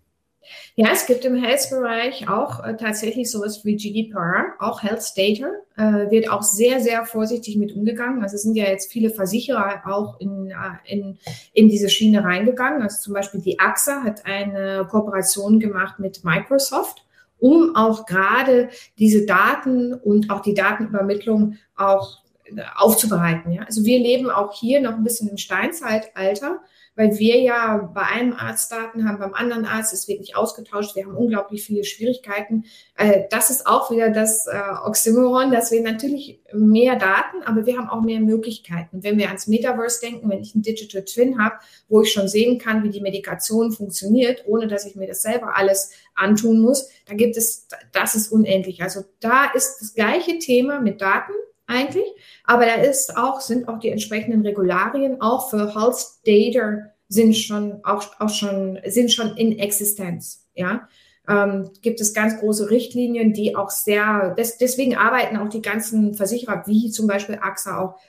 Ja, 0.75 0.89
es 0.93 1.05
gibt 1.05 1.25
im 1.25 1.35
Health-Bereich 1.35 2.29
auch 2.29 2.63
äh, 2.63 2.75
tatsächlich 2.77 3.29
sowas 3.29 3.65
wie 3.65 3.75
GDPR, 3.75 4.53
auch 4.59 4.83
Health 4.83 5.13
Data, 5.15 5.49
äh, 5.77 6.11
wird 6.11 6.29
auch 6.29 6.41
sehr, 6.41 6.79
sehr 6.79 7.05
vorsichtig 7.05 7.57
mit 7.57 7.75
umgegangen. 7.75 8.23
Also 8.23 8.35
es 8.35 8.43
sind 8.43 8.55
ja 8.55 8.65
jetzt 8.65 8.91
viele 8.91 9.09
Versicherer 9.09 9.81
auch 9.85 10.19
in, 10.19 10.51
äh, 10.51 10.55
in, 10.93 11.17
in 11.53 11.69
diese 11.69 11.89
Schiene 11.89 12.23
reingegangen. 12.23 12.81
Also 12.81 13.01
zum 13.01 13.13
Beispiel 13.13 13.41
die 13.41 13.59
AXA 13.59 14.03
hat 14.03 14.25
eine 14.25 14.87
Kooperation 14.89 15.59
gemacht 15.59 15.99
mit 15.99 16.23
Microsoft, 16.23 17.05
um 17.39 17.75
auch 17.75 18.05
gerade 18.05 18.69
diese 18.97 19.25
Daten 19.25 19.93
und 19.93 20.29
auch 20.29 20.41
die 20.41 20.53
Datenübermittlung 20.53 21.55
auch 21.75 22.19
äh, 22.45 22.61
aufzubereiten. 22.75 23.51
Ja? 23.51 23.63
Also 23.63 23.85
wir 23.85 23.99
leben 23.99 24.29
auch 24.29 24.53
hier 24.53 24.81
noch 24.81 24.93
ein 24.93 25.03
bisschen 25.03 25.29
im 25.29 25.37
Steinzeitalter 25.37 26.59
weil 26.95 27.17
wir 27.17 27.39
ja 27.41 27.89
bei 27.93 28.01
einem 28.01 28.33
Arzt 28.33 28.71
Daten 28.71 29.07
haben, 29.07 29.19
beim 29.19 29.33
anderen 29.33 29.65
Arzt, 29.65 29.93
es 29.93 30.07
wird 30.07 30.19
nicht 30.19 30.35
ausgetauscht, 30.35 30.95
wir 30.95 31.05
haben 31.05 31.15
unglaublich 31.15 31.63
viele 31.63 31.83
Schwierigkeiten. 31.83 32.65
Äh, 32.95 33.23
das 33.29 33.49
ist 33.49 33.67
auch 33.67 33.91
wieder 33.91 34.09
das 34.09 34.47
äh, 34.47 34.59
Oxymoron, 34.85 35.51
dass 35.51 35.71
wir 35.71 35.81
natürlich 35.81 36.41
mehr 36.53 36.95
Daten, 36.95 37.43
aber 37.45 37.65
wir 37.65 37.77
haben 37.77 37.89
auch 37.89 38.01
mehr 38.01 38.19
Möglichkeiten. 38.19 39.03
Wenn 39.03 39.17
wir 39.17 39.27
ans 39.27 39.47
Metaverse 39.47 40.01
denken, 40.01 40.29
wenn 40.29 40.41
ich 40.41 40.53
einen 40.53 40.63
Digital 40.63 41.03
Twin 41.05 41.43
habe, 41.43 41.55
wo 41.87 42.01
ich 42.01 42.11
schon 42.11 42.27
sehen 42.27 42.57
kann, 42.59 42.83
wie 42.83 42.89
die 42.89 43.01
Medikation 43.01 43.71
funktioniert, 43.71 44.43
ohne 44.47 44.67
dass 44.67 44.85
ich 44.85 44.95
mir 44.95 45.07
das 45.07 45.21
selber 45.21 45.55
alles 45.55 45.91
antun 46.15 46.59
muss, 46.59 46.89
da 47.05 47.13
gibt 47.15 47.37
es, 47.37 47.67
das 47.91 48.15
ist 48.15 48.31
unendlich. 48.31 48.81
Also 48.81 49.05
da 49.19 49.45
ist 49.53 49.79
das 49.79 49.93
gleiche 49.93 50.39
Thema 50.39 50.79
mit 50.79 51.01
Daten 51.01 51.33
eigentlich. 51.69 52.07
Aber 52.43 52.65
da 52.65 52.75
ist 52.75 53.15
auch, 53.17 53.39
sind 53.41 53.67
auch 53.67 53.79
die 53.79 53.89
entsprechenden 53.89 54.41
Regularien 54.41 55.21
auch 55.21 55.49
für 55.49 55.73
Health 55.73 56.05
Data 56.25 56.89
sind 57.09 57.35
schon 57.35 57.83
auch, 57.83 58.05
auch 58.19 58.29
schon, 58.29 58.79
sind 58.85 59.11
schon 59.11 59.35
in 59.35 59.57
Existenz. 59.57 60.47
Ja. 60.53 60.87
Ähm, 61.27 61.71
gibt 61.81 61.99
es 62.01 62.13
ganz 62.13 62.39
große 62.39 62.69
Richtlinien, 62.69 63.33
die 63.33 63.55
auch 63.55 63.69
sehr, 63.69 64.35
des, 64.35 64.57
deswegen 64.57 64.95
arbeiten 64.95 65.37
auch 65.37 65.49
die 65.49 65.61
ganzen 65.61 66.13
Versicherer, 66.13 66.63
wie 66.65 66.91
zum 66.91 67.07
Beispiel 67.07 67.39
AXA 67.41 67.79
auch, 67.79 67.99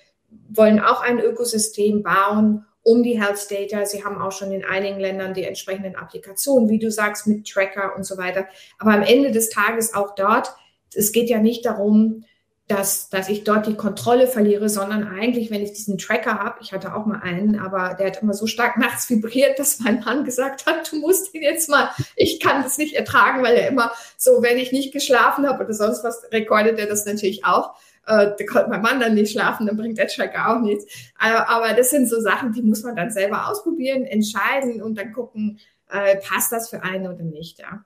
wollen 0.48 0.80
auch 0.80 1.02
ein 1.02 1.18
Ökosystem 1.18 2.02
bauen 2.02 2.66
um 2.82 3.02
die 3.02 3.20
Health 3.20 3.50
Data. 3.50 3.84
Sie 3.84 4.04
haben 4.04 4.20
auch 4.20 4.32
schon 4.32 4.52
in 4.52 4.64
einigen 4.64 5.00
Ländern 5.00 5.34
die 5.34 5.44
entsprechenden 5.44 5.96
Applikationen, 5.96 6.68
wie 6.68 6.78
du 6.78 6.90
sagst, 6.90 7.26
mit 7.26 7.46
Tracker 7.46 7.94
und 7.96 8.04
so 8.04 8.16
weiter. 8.16 8.46
Aber 8.78 8.92
am 8.92 9.02
Ende 9.02 9.32
des 9.32 9.50
Tages 9.50 9.92
auch 9.94 10.14
dort, 10.14 10.54
es 10.94 11.12
geht 11.12 11.28
ja 11.28 11.40
nicht 11.40 11.66
darum, 11.66 12.24
dass, 12.70 13.08
dass 13.08 13.28
ich 13.28 13.42
dort 13.42 13.66
die 13.66 13.74
Kontrolle 13.74 14.28
verliere, 14.28 14.68
sondern 14.68 15.08
eigentlich, 15.08 15.50
wenn 15.50 15.62
ich 15.62 15.72
diesen 15.72 15.98
Tracker 15.98 16.38
habe, 16.38 16.58
ich 16.62 16.72
hatte 16.72 16.94
auch 16.94 17.04
mal 17.04 17.20
einen, 17.20 17.58
aber 17.58 17.94
der 17.94 18.06
hat 18.06 18.22
immer 18.22 18.32
so 18.32 18.46
stark 18.46 18.76
nachts 18.78 19.10
vibriert, 19.10 19.58
dass 19.58 19.80
mein 19.80 20.00
Mann 20.00 20.24
gesagt 20.24 20.66
hat, 20.66 20.90
du 20.92 20.96
musst 21.00 21.34
ihn 21.34 21.42
jetzt 21.42 21.68
mal, 21.68 21.90
ich 22.14 22.38
kann 22.38 22.62
das 22.62 22.78
nicht 22.78 22.94
ertragen, 22.94 23.42
weil 23.42 23.56
er 23.56 23.68
immer 23.68 23.90
so, 24.16 24.42
wenn 24.42 24.56
ich 24.56 24.70
nicht 24.70 24.92
geschlafen 24.92 25.48
habe 25.48 25.64
oder 25.64 25.74
sonst 25.74 26.04
was, 26.04 26.22
rekordet 26.32 26.78
er 26.78 26.86
das 26.86 27.04
natürlich 27.06 27.44
auch. 27.44 27.74
Äh, 28.06 28.30
da 28.38 28.44
konnte 28.48 28.70
mein 28.70 28.82
Mann 28.82 29.00
dann 29.00 29.14
nicht 29.14 29.32
schlafen, 29.32 29.66
dann 29.66 29.76
bringt 29.76 29.98
der 29.98 30.06
Tracker 30.06 30.54
auch 30.54 30.60
nichts. 30.60 30.86
Aber, 31.18 31.48
aber 31.48 31.72
das 31.74 31.90
sind 31.90 32.08
so 32.08 32.20
Sachen, 32.20 32.52
die 32.52 32.62
muss 32.62 32.84
man 32.84 32.94
dann 32.94 33.10
selber 33.10 33.48
ausprobieren, 33.48 34.04
entscheiden 34.04 34.80
und 34.80 34.96
dann 34.96 35.12
gucken, 35.12 35.58
äh, 35.90 36.16
passt 36.18 36.52
das 36.52 36.70
für 36.70 36.84
einen 36.84 37.08
oder 37.08 37.24
nicht, 37.24 37.58
ja. 37.58 37.84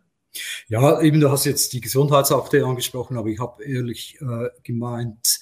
Ja, 0.69 1.01
eben, 1.01 1.21
du 1.21 1.31
hast 1.31 1.45
jetzt 1.45 1.73
die 1.73 1.81
Gesundheitsakte 1.81 2.65
angesprochen, 2.65 3.17
aber 3.17 3.29
ich 3.29 3.39
habe 3.39 3.65
ehrlich 3.65 4.19
äh, 4.21 4.49
gemeint, 4.63 5.41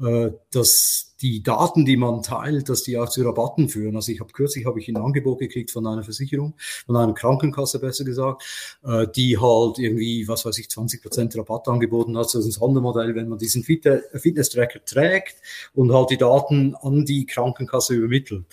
äh, 0.00 0.30
dass 0.52 1.08
die 1.20 1.42
Daten, 1.42 1.84
die 1.84 1.96
man 1.96 2.22
teilt, 2.22 2.68
dass 2.68 2.84
die 2.84 2.96
auch 2.96 3.08
zu 3.08 3.22
Rabatten 3.22 3.68
führen. 3.68 3.96
Also 3.96 4.12
ich 4.12 4.20
habe 4.20 4.32
kürzlich 4.32 4.66
habe 4.66 4.78
ich 4.78 4.88
ein 4.88 4.96
Angebot 4.96 5.40
gekriegt 5.40 5.72
von 5.72 5.86
einer 5.86 6.04
Versicherung, 6.04 6.54
von 6.86 6.96
einer 6.96 7.12
Krankenkasse 7.12 7.80
besser 7.80 8.04
gesagt, 8.04 8.44
äh, 8.84 9.06
die 9.08 9.38
halt 9.38 9.78
irgendwie, 9.78 10.28
was 10.28 10.44
weiß 10.44 10.56
ich, 10.58 10.70
20 10.70 11.02
Prozent 11.02 11.36
Rabatt 11.36 11.66
angeboten 11.66 12.16
hat. 12.16 12.26
Das 12.26 12.36
ist 12.36 12.46
ein 12.46 12.52
Sondermodell, 12.52 13.14
wenn 13.16 13.28
man 13.28 13.38
diesen 13.38 13.64
Fitness-Tracker 13.64 14.84
trägt 14.84 15.36
und 15.74 15.92
halt 15.92 16.10
die 16.10 16.18
Daten 16.18 16.76
an 16.76 17.04
die 17.04 17.26
Krankenkasse 17.26 17.94
übermittelt. 17.94 18.44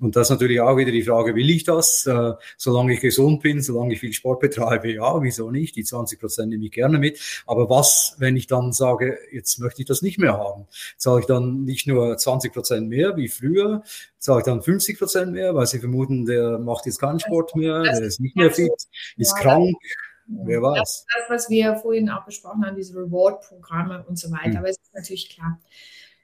Und 0.00 0.16
das 0.16 0.26
ist 0.26 0.30
natürlich 0.30 0.60
auch 0.60 0.76
wieder 0.76 0.92
die 0.92 1.02
Frage, 1.02 1.34
will 1.34 1.50
ich 1.50 1.64
das? 1.64 2.06
Äh, 2.06 2.32
solange 2.56 2.94
ich 2.94 3.00
gesund 3.00 3.42
bin, 3.42 3.60
solange 3.60 3.92
ich 3.92 4.00
viel 4.00 4.14
Sport 4.14 4.40
betreibe, 4.40 4.92
ja, 4.92 5.22
wieso 5.22 5.50
nicht? 5.50 5.76
Die 5.76 5.84
20 5.84 6.18
Prozent 6.18 6.48
nehme 6.48 6.64
ich 6.64 6.72
gerne 6.72 6.98
mit. 6.98 7.20
Aber 7.46 7.68
was, 7.68 8.16
wenn 8.18 8.34
ich 8.34 8.46
dann 8.46 8.72
sage, 8.72 9.18
jetzt 9.30 9.58
möchte 9.58 9.82
ich 9.82 9.88
das 9.88 10.00
nicht 10.00 10.18
mehr 10.18 10.38
haben? 10.38 10.66
Zahle 10.96 11.20
ich 11.20 11.26
dann 11.26 11.64
nicht 11.64 11.86
nur 11.86 12.16
20 12.16 12.52
Prozent 12.52 12.88
mehr 12.88 13.16
wie 13.16 13.28
früher, 13.28 13.82
zahle 14.18 14.40
ich 14.40 14.46
dann 14.46 14.62
50 14.62 14.98
Prozent 14.98 15.32
mehr, 15.32 15.54
weil 15.54 15.66
sie 15.66 15.78
vermuten, 15.78 16.24
der 16.24 16.58
macht 16.58 16.86
jetzt 16.86 16.98
keinen 16.98 17.20
Sport 17.20 17.54
mehr, 17.54 17.82
der 17.82 18.02
ist 18.02 18.20
nicht 18.20 18.36
mehr 18.36 18.50
fit, 18.50 18.72
ist 19.16 19.36
krank. 19.36 19.76
Wer 20.32 20.62
weiß. 20.62 20.78
Das, 20.78 21.06
das, 21.12 21.30
was 21.30 21.50
wir 21.50 21.74
vorhin 21.76 22.08
auch 22.08 22.24
besprochen 22.24 22.64
haben, 22.64 22.76
diese 22.76 22.94
Reward-Programme 22.94 24.04
und 24.08 24.18
so 24.18 24.30
weiter. 24.30 24.50
Hm. 24.50 24.56
Aber 24.58 24.68
es 24.68 24.76
ist 24.76 24.94
natürlich 24.94 25.28
klar. 25.28 25.58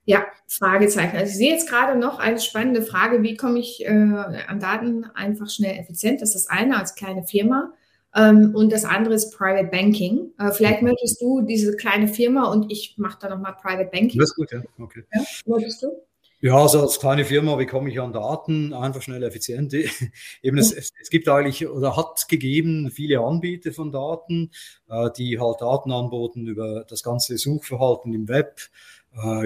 Ja, 0.07 0.25
Fragezeichen. 0.47 1.17
Also 1.17 1.31
ich 1.31 1.37
sehe 1.37 1.53
jetzt 1.53 1.69
gerade 1.69 1.99
noch 1.99 2.21
eine 2.21 2.41
spannende 2.41 2.81
Frage, 2.81 3.23
wie 3.23 3.37
komme 3.37 3.59
ich 3.59 3.85
äh, 3.85 3.89
an 3.89 4.61
Daten 4.61 5.05
einfach 5.15 5.51
schnell 5.51 5.79
effizient? 5.79 6.23
Das 6.23 6.35
ist 6.35 6.47
das 6.47 6.51
eine 6.51 6.79
als 6.79 6.95
kleine 6.95 7.25
Firma. 7.25 7.73
Ähm, 8.15 8.53
und 8.55 8.73
das 8.73 8.85
andere 8.85 9.15
ist 9.15 9.37
Private 9.37 9.69
Banking. 9.69 10.33
Äh, 10.39 10.53
vielleicht 10.53 10.83
möchtest 10.83 11.21
du 11.21 11.43
diese 11.43 11.77
kleine 11.77 12.07
Firma 12.07 12.51
und 12.51 12.71
ich 12.71 12.95
mache 12.97 13.19
da 13.21 13.29
nochmal 13.29 13.57
Private 13.61 13.91
Banking. 13.93 14.21
Das 14.21 14.31
ist 14.31 14.37
gut, 14.37 14.53
ja. 14.53 14.63
Okay. 14.79 15.03
Ja, 15.13 15.23
möchtest 15.45 15.83
du? 15.83 15.89
Ja, 16.43 16.57
also 16.59 16.83
als 16.83 17.01
kleine 17.01 17.25
Firma, 17.25 17.59
wie 17.59 17.67
komme 17.67 17.91
ich 17.91 17.99
an 17.99 18.13
Daten? 18.13 18.75
Einfach 18.75 19.01
schnell, 19.01 19.23
effizient. 19.23 19.73
Eben 20.43 20.59
es, 20.59 20.71
es, 20.71 20.91
es, 21.01 21.09
gibt 21.09 21.29
eigentlich 21.29 21.67
oder 21.67 21.97
hat 21.97 22.29
gegeben 22.29 22.91
viele 22.91 23.21
Anbieter 23.21 23.73
von 23.73 23.91
Daten, 23.91 24.51
äh, 24.89 25.11
die 25.17 25.41
halt 25.41 25.63
Daten 25.63 25.91
anboten 25.93 26.47
über 26.47 26.85
das 26.89 27.03
ganze 27.03 27.39
Suchverhalten 27.39 28.13
im 28.13 28.29
Web, 28.29 28.61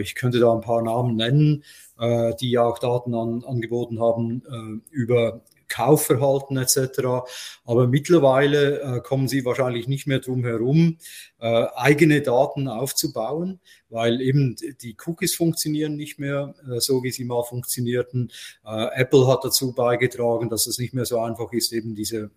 ich 0.00 0.14
könnte 0.14 0.40
da 0.40 0.52
ein 0.52 0.60
paar 0.60 0.82
Namen 0.82 1.16
nennen, 1.16 1.64
äh, 1.98 2.34
die 2.36 2.58
auch 2.58 2.78
Daten 2.78 3.14
an, 3.14 3.44
angeboten 3.44 4.00
haben 4.00 4.42
äh, 4.50 4.94
über 4.94 5.42
Kaufverhalten 5.70 6.58
etc. 6.58 7.24
Aber 7.64 7.86
mittlerweile 7.86 8.80
äh, 8.80 9.00
kommen 9.00 9.28
sie 9.28 9.44
wahrscheinlich 9.44 9.88
nicht 9.88 10.06
mehr 10.06 10.18
drum 10.18 10.44
herum, 10.44 10.98
äh, 11.38 11.66
eigene 11.74 12.20
Daten 12.20 12.68
aufzubauen, 12.68 13.60
weil 13.88 14.20
eben 14.20 14.56
die 14.82 14.96
Cookies 15.06 15.34
funktionieren 15.34 15.96
nicht 15.96 16.18
mehr 16.18 16.54
äh, 16.68 16.80
so, 16.80 17.02
wie 17.02 17.12
sie 17.12 17.24
mal 17.24 17.44
funktionierten. 17.44 18.32
Apple 18.64 19.26
hat 19.28 19.44
dazu 19.44 19.72
beigetragen, 19.72 20.48
dass 20.48 20.66
es 20.66 20.78
nicht 20.78 20.92
mehr 20.92 21.04
so 21.04 21.20
einfach 21.20 21.52
ist, 21.52 21.72
eben 21.72 21.94
diese 21.94 22.30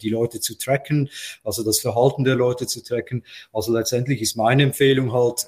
die 0.00 0.08
Leute 0.08 0.40
zu 0.40 0.56
tracken, 0.56 1.10
also 1.44 1.62
das 1.62 1.80
Verhalten 1.80 2.24
der 2.24 2.36
Leute 2.36 2.66
zu 2.66 2.82
tracken. 2.82 3.24
Also 3.52 3.72
letztendlich 3.72 4.22
ist 4.22 4.36
meine 4.36 4.62
Empfehlung 4.62 5.12
halt 5.12 5.46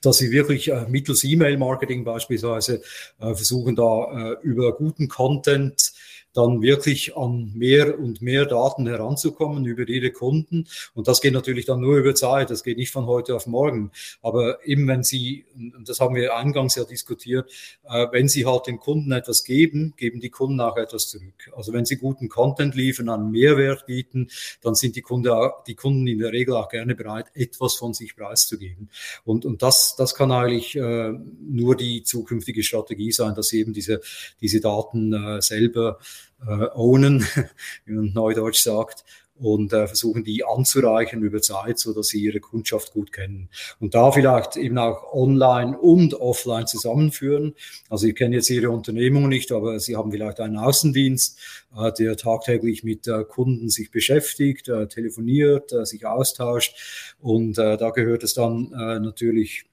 dass 0.00 0.18
sie 0.18 0.30
wirklich 0.30 0.70
äh, 0.70 0.86
mittels 0.88 1.24
E-Mail-Marketing 1.24 2.04
beispielsweise 2.04 2.82
äh, 3.20 3.34
versuchen, 3.34 3.76
da 3.76 4.32
äh, 4.32 4.36
über 4.42 4.72
guten 4.72 5.08
Content 5.08 5.92
dann 6.32 6.62
wirklich 6.62 7.16
an 7.16 7.52
mehr 7.54 7.98
und 7.98 8.22
mehr 8.22 8.46
Daten 8.46 8.86
heranzukommen 8.86 9.64
über 9.66 9.88
ihre 9.88 10.10
Kunden. 10.10 10.66
Und 10.94 11.08
das 11.08 11.20
geht 11.20 11.34
natürlich 11.34 11.66
dann 11.66 11.80
nur 11.80 11.96
über 11.98 12.14
Zeit, 12.14 12.50
das 12.50 12.62
geht 12.62 12.78
nicht 12.78 12.90
von 12.90 13.06
heute 13.06 13.34
auf 13.36 13.46
morgen. 13.46 13.90
Aber 14.22 14.64
eben 14.66 14.88
wenn 14.88 15.02
Sie, 15.02 15.44
und 15.54 15.88
das 15.88 16.00
haben 16.00 16.14
wir 16.14 16.36
eingangs 16.36 16.74
ja 16.76 16.84
diskutiert, 16.84 17.50
äh, 17.84 18.06
wenn 18.12 18.28
Sie 18.28 18.46
halt 18.46 18.66
den 18.66 18.78
Kunden 18.78 19.12
etwas 19.12 19.44
geben, 19.44 19.94
geben 19.96 20.20
die 20.20 20.30
Kunden 20.30 20.60
auch 20.60 20.76
etwas 20.76 21.08
zurück. 21.08 21.50
Also 21.54 21.72
wenn 21.72 21.84
Sie 21.84 21.96
guten 21.96 22.28
Content 22.28 22.74
liefern, 22.74 23.08
einen 23.08 23.30
Mehrwert 23.30 23.86
bieten, 23.86 24.28
dann 24.62 24.74
sind 24.74 24.96
die 24.96 25.02
Kunden, 25.02 25.30
die 25.66 25.74
Kunden 25.74 26.06
in 26.06 26.18
der 26.18 26.32
Regel 26.32 26.56
auch 26.56 26.68
gerne 26.68 26.94
bereit, 26.94 27.26
etwas 27.34 27.76
von 27.76 27.94
sich 27.94 28.16
preiszugeben. 28.16 28.88
Und, 29.24 29.44
und 29.44 29.62
das, 29.62 29.96
das 29.96 30.14
kann 30.14 30.32
eigentlich 30.32 30.76
äh, 30.76 31.12
nur 31.40 31.76
die 31.76 32.02
zukünftige 32.02 32.62
Strategie 32.62 33.12
sein, 33.12 33.34
dass 33.34 33.48
Sie 33.48 33.60
eben 33.60 33.72
diese, 33.72 34.00
diese 34.40 34.60
Daten 34.60 35.12
äh, 35.12 35.42
selber 35.42 35.98
äh, 36.46 36.66
ownen, 36.74 37.26
wie 37.84 37.92
man 37.92 38.12
neudeutsch 38.12 38.62
sagt, 38.62 39.04
und 39.42 39.72
äh, 39.72 39.86
versuchen 39.86 40.24
die 40.24 40.44
anzureichen 40.44 41.22
über 41.22 41.40
Zeit, 41.42 41.78
so 41.78 41.92
dass 41.92 42.08
sie 42.08 42.22
ihre 42.22 42.40
Kundschaft 42.40 42.92
gut 42.92 43.12
kennen. 43.12 43.48
Und 43.80 43.94
da 43.94 44.12
vielleicht 44.12 44.56
eben 44.56 44.78
auch 44.78 45.12
online 45.12 45.76
und 45.78 46.14
offline 46.14 46.66
zusammenführen. 46.66 47.54
Also 47.88 48.06
ich 48.06 48.14
kenne 48.14 48.36
jetzt 48.36 48.50
Ihre 48.50 48.70
Unternehmung 48.70 49.28
nicht, 49.28 49.50
aber 49.52 49.80
Sie 49.80 49.96
haben 49.96 50.12
vielleicht 50.12 50.38
einen 50.40 50.58
Außendienst, 50.58 51.38
äh, 51.76 51.92
der 51.92 52.16
tagtäglich 52.16 52.84
mit 52.84 53.08
äh, 53.08 53.24
Kunden 53.24 53.68
sich 53.68 53.90
beschäftigt, 53.90 54.68
äh, 54.68 54.86
telefoniert, 54.86 55.72
äh, 55.72 55.84
sich 55.84 56.06
austauscht. 56.06 57.14
Und 57.18 57.58
äh, 57.58 57.76
da 57.76 57.90
gehört 57.90 58.22
es 58.22 58.34
dann 58.34 58.70
natürlich 58.72 59.64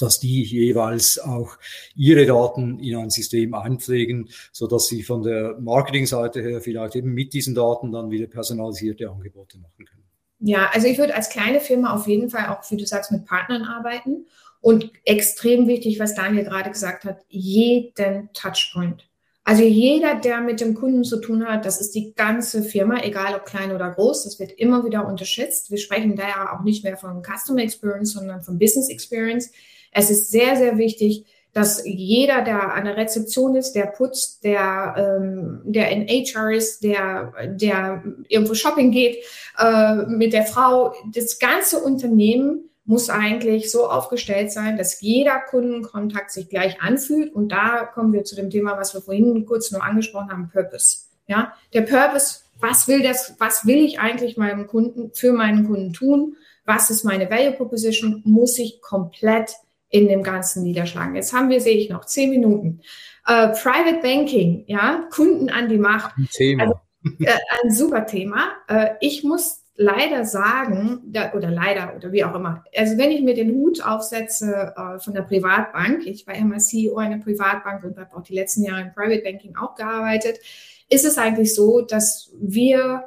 dass 0.00 0.20
die 0.20 0.42
jeweils 0.42 1.18
auch 1.18 1.58
ihre 1.94 2.26
Daten 2.26 2.78
in 2.78 2.96
ein 2.96 3.10
System 3.10 3.54
einpflegen, 3.54 4.28
so 4.52 4.66
dass 4.66 4.86
sie 4.86 5.02
von 5.02 5.22
der 5.22 5.56
Marketingseite 5.60 6.40
her 6.42 6.60
vielleicht 6.60 6.96
eben 6.96 7.12
mit 7.12 7.32
diesen 7.32 7.54
Daten 7.54 7.92
dann 7.92 8.10
wieder 8.10 8.26
personalisierte 8.26 9.10
Angebote 9.10 9.58
machen 9.58 9.84
können. 9.84 10.04
Ja, 10.40 10.70
also 10.72 10.86
ich 10.86 10.98
würde 10.98 11.14
als 11.14 11.28
kleine 11.28 11.60
Firma 11.60 11.94
auf 11.94 12.06
jeden 12.06 12.30
Fall 12.30 12.48
auch, 12.48 12.68
wie 12.70 12.76
du 12.76 12.86
sagst, 12.86 13.12
mit 13.12 13.26
Partnern 13.26 13.62
arbeiten. 13.64 14.26
Und 14.62 14.90
extrem 15.04 15.68
wichtig, 15.68 15.98
was 16.00 16.14
Daniel 16.14 16.44
gerade 16.44 16.70
gesagt 16.70 17.04
hat, 17.04 17.18
jeden 17.28 18.30
Touchpoint. 18.34 19.10
Also 19.44 19.62
jeder, 19.62 20.14
der 20.16 20.40
mit 20.42 20.60
dem 20.60 20.74
Kunden 20.74 21.02
zu 21.02 21.20
tun 21.20 21.46
hat, 21.46 21.64
das 21.64 21.80
ist 21.80 21.94
die 21.94 22.14
ganze 22.14 22.62
Firma, 22.62 23.02
egal 23.02 23.34
ob 23.34 23.46
klein 23.46 23.72
oder 23.72 23.90
groß, 23.90 24.24
das 24.24 24.38
wird 24.38 24.52
immer 24.52 24.84
wieder 24.84 25.06
unterschätzt. 25.06 25.70
Wir 25.70 25.78
sprechen 25.78 26.14
da 26.14 26.28
ja 26.28 26.56
auch 26.56 26.62
nicht 26.62 26.84
mehr 26.84 26.96
von 26.96 27.22
Customer 27.22 27.62
Experience, 27.62 28.12
sondern 28.12 28.42
von 28.42 28.58
Business 28.58 28.90
Experience. 28.90 29.50
Es 29.90 30.10
ist 30.10 30.30
sehr, 30.30 30.56
sehr 30.56 30.78
wichtig, 30.78 31.26
dass 31.52 31.84
jeder, 31.84 32.42
der 32.42 32.74
an 32.74 32.84
der 32.84 32.96
Rezeption 32.96 33.56
ist, 33.56 33.72
der 33.72 33.86
putzt, 33.86 34.44
der, 34.44 34.94
ähm, 34.96 35.62
der 35.64 35.90
in 35.90 36.06
HR 36.06 36.52
ist, 36.52 36.84
der, 36.84 37.32
der 37.48 38.04
irgendwo 38.28 38.54
shopping 38.54 38.92
geht 38.92 39.24
äh, 39.58 39.94
mit 40.06 40.32
der 40.32 40.44
Frau, 40.44 40.94
das 41.12 41.38
ganze 41.38 41.78
Unternehmen 41.78 42.70
muss 42.84 43.10
eigentlich 43.10 43.70
so 43.70 43.88
aufgestellt 43.88 44.50
sein, 44.50 44.76
dass 44.76 45.00
jeder 45.00 45.38
Kundenkontakt 45.38 46.30
sich 46.32 46.48
gleich 46.48 46.80
anfühlt. 46.80 47.32
Und 47.32 47.50
da 47.50 47.84
kommen 47.84 48.12
wir 48.12 48.24
zu 48.24 48.34
dem 48.34 48.50
Thema, 48.50 48.76
was 48.76 48.94
wir 48.94 49.00
vorhin 49.00 49.46
kurz 49.46 49.70
nur 49.70 49.82
angesprochen 49.82 50.30
haben, 50.30 50.50
Purpose. 50.52 50.98
Ja, 51.28 51.52
der 51.72 51.82
Purpose, 51.82 52.40
was 52.58 52.88
will 52.88 53.02
das, 53.02 53.34
was 53.38 53.64
will 53.64 53.84
ich 53.84 54.00
eigentlich 54.00 54.36
meinem 54.36 54.66
Kunden, 54.66 55.12
für 55.14 55.32
meinen 55.32 55.66
Kunden 55.66 55.92
tun? 55.92 56.36
Was 56.64 56.90
ist 56.90 57.04
meine 57.04 57.30
Value 57.30 57.52
Proposition? 57.52 58.22
Muss 58.24 58.58
ich 58.58 58.80
komplett 58.80 59.52
in 59.90 60.08
dem 60.08 60.22
Ganzen 60.22 60.62
niederschlagen. 60.62 61.14
Jetzt 61.14 61.32
haben 61.32 61.50
wir, 61.50 61.60
sehe 61.60 61.76
ich 61.76 61.90
noch, 61.90 62.04
zehn 62.04 62.30
Minuten. 62.30 62.80
Äh, 63.26 63.48
Private 63.48 64.00
Banking, 64.02 64.64
ja, 64.66 65.08
Kunden 65.10 65.50
an 65.50 65.68
die 65.68 65.78
Macht. 65.78 66.16
Ein 66.16 66.28
Thema. 66.32 66.62
Also, 66.62 66.74
äh, 67.20 67.38
ein 67.62 67.70
super 67.70 68.06
Thema. 68.06 68.48
Äh, 68.68 68.90
ich 69.00 69.24
muss 69.24 69.64
leider 69.76 70.26
sagen, 70.26 71.00
da, 71.06 71.32
oder 71.32 71.50
leider 71.50 71.96
oder 71.96 72.12
wie 72.12 72.22
auch 72.22 72.34
immer, 72.34 72.64
also 72.76 72.98
wenn 72.98 73.10
ich 73.10 73.22
mir 73.22 73.34
den 73.34 73.52
Hut 73.52 73.82
aufsetze 73.82 74.74
äh, 74.76 74.98
von 74.98 75.14
der 75.14 75.22
Privatbank, 75.22 76.06
ich 76.06 76.26
war 76.26 76.34
immer 76.34 76.58
CEO 76.58 76.98
einer 76.98 77.18
Privatbank 77.18 77.82
und 77.84 77.98
habe 77.98 78.14
auch 78.14 78.22
die 78.22 78.34
letzten 78.34 78.62
Jahre 78.62 78.82
im 78.82 78.92
Private 78.92 79.22
Banking 79.22 79.56
auch 79.56 79.74
gearbeitet, 79.74 80.38
ist 80.90 81.06
es 81.06 81.16
eigentlich 81.16 81.54
so, 81.54 81.80
dass 81.80 82.30
wir 82.38 83.04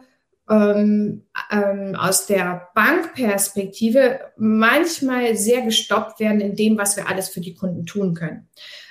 ähm, 0.49 1.25
ähm, 1.51 1.95
aus 1.95 2.25
der 2.25 2.69
Bankperspektive 2.75 4.19
manchmal 4.37 5.35
sehr 5.35 5.61
gestoppt 5.61 6.19
werden 6.19 6.41
in 6.41 6.55
dem, 6.55 6.77
was 6.77 6.97
wir 6.97 7.07
alles 7.07 7.29
für 7.29 7.41
die 7.41 7.55
Kunden 7.55 7.85
tun 7.85 8.13
können. 8.13 8.49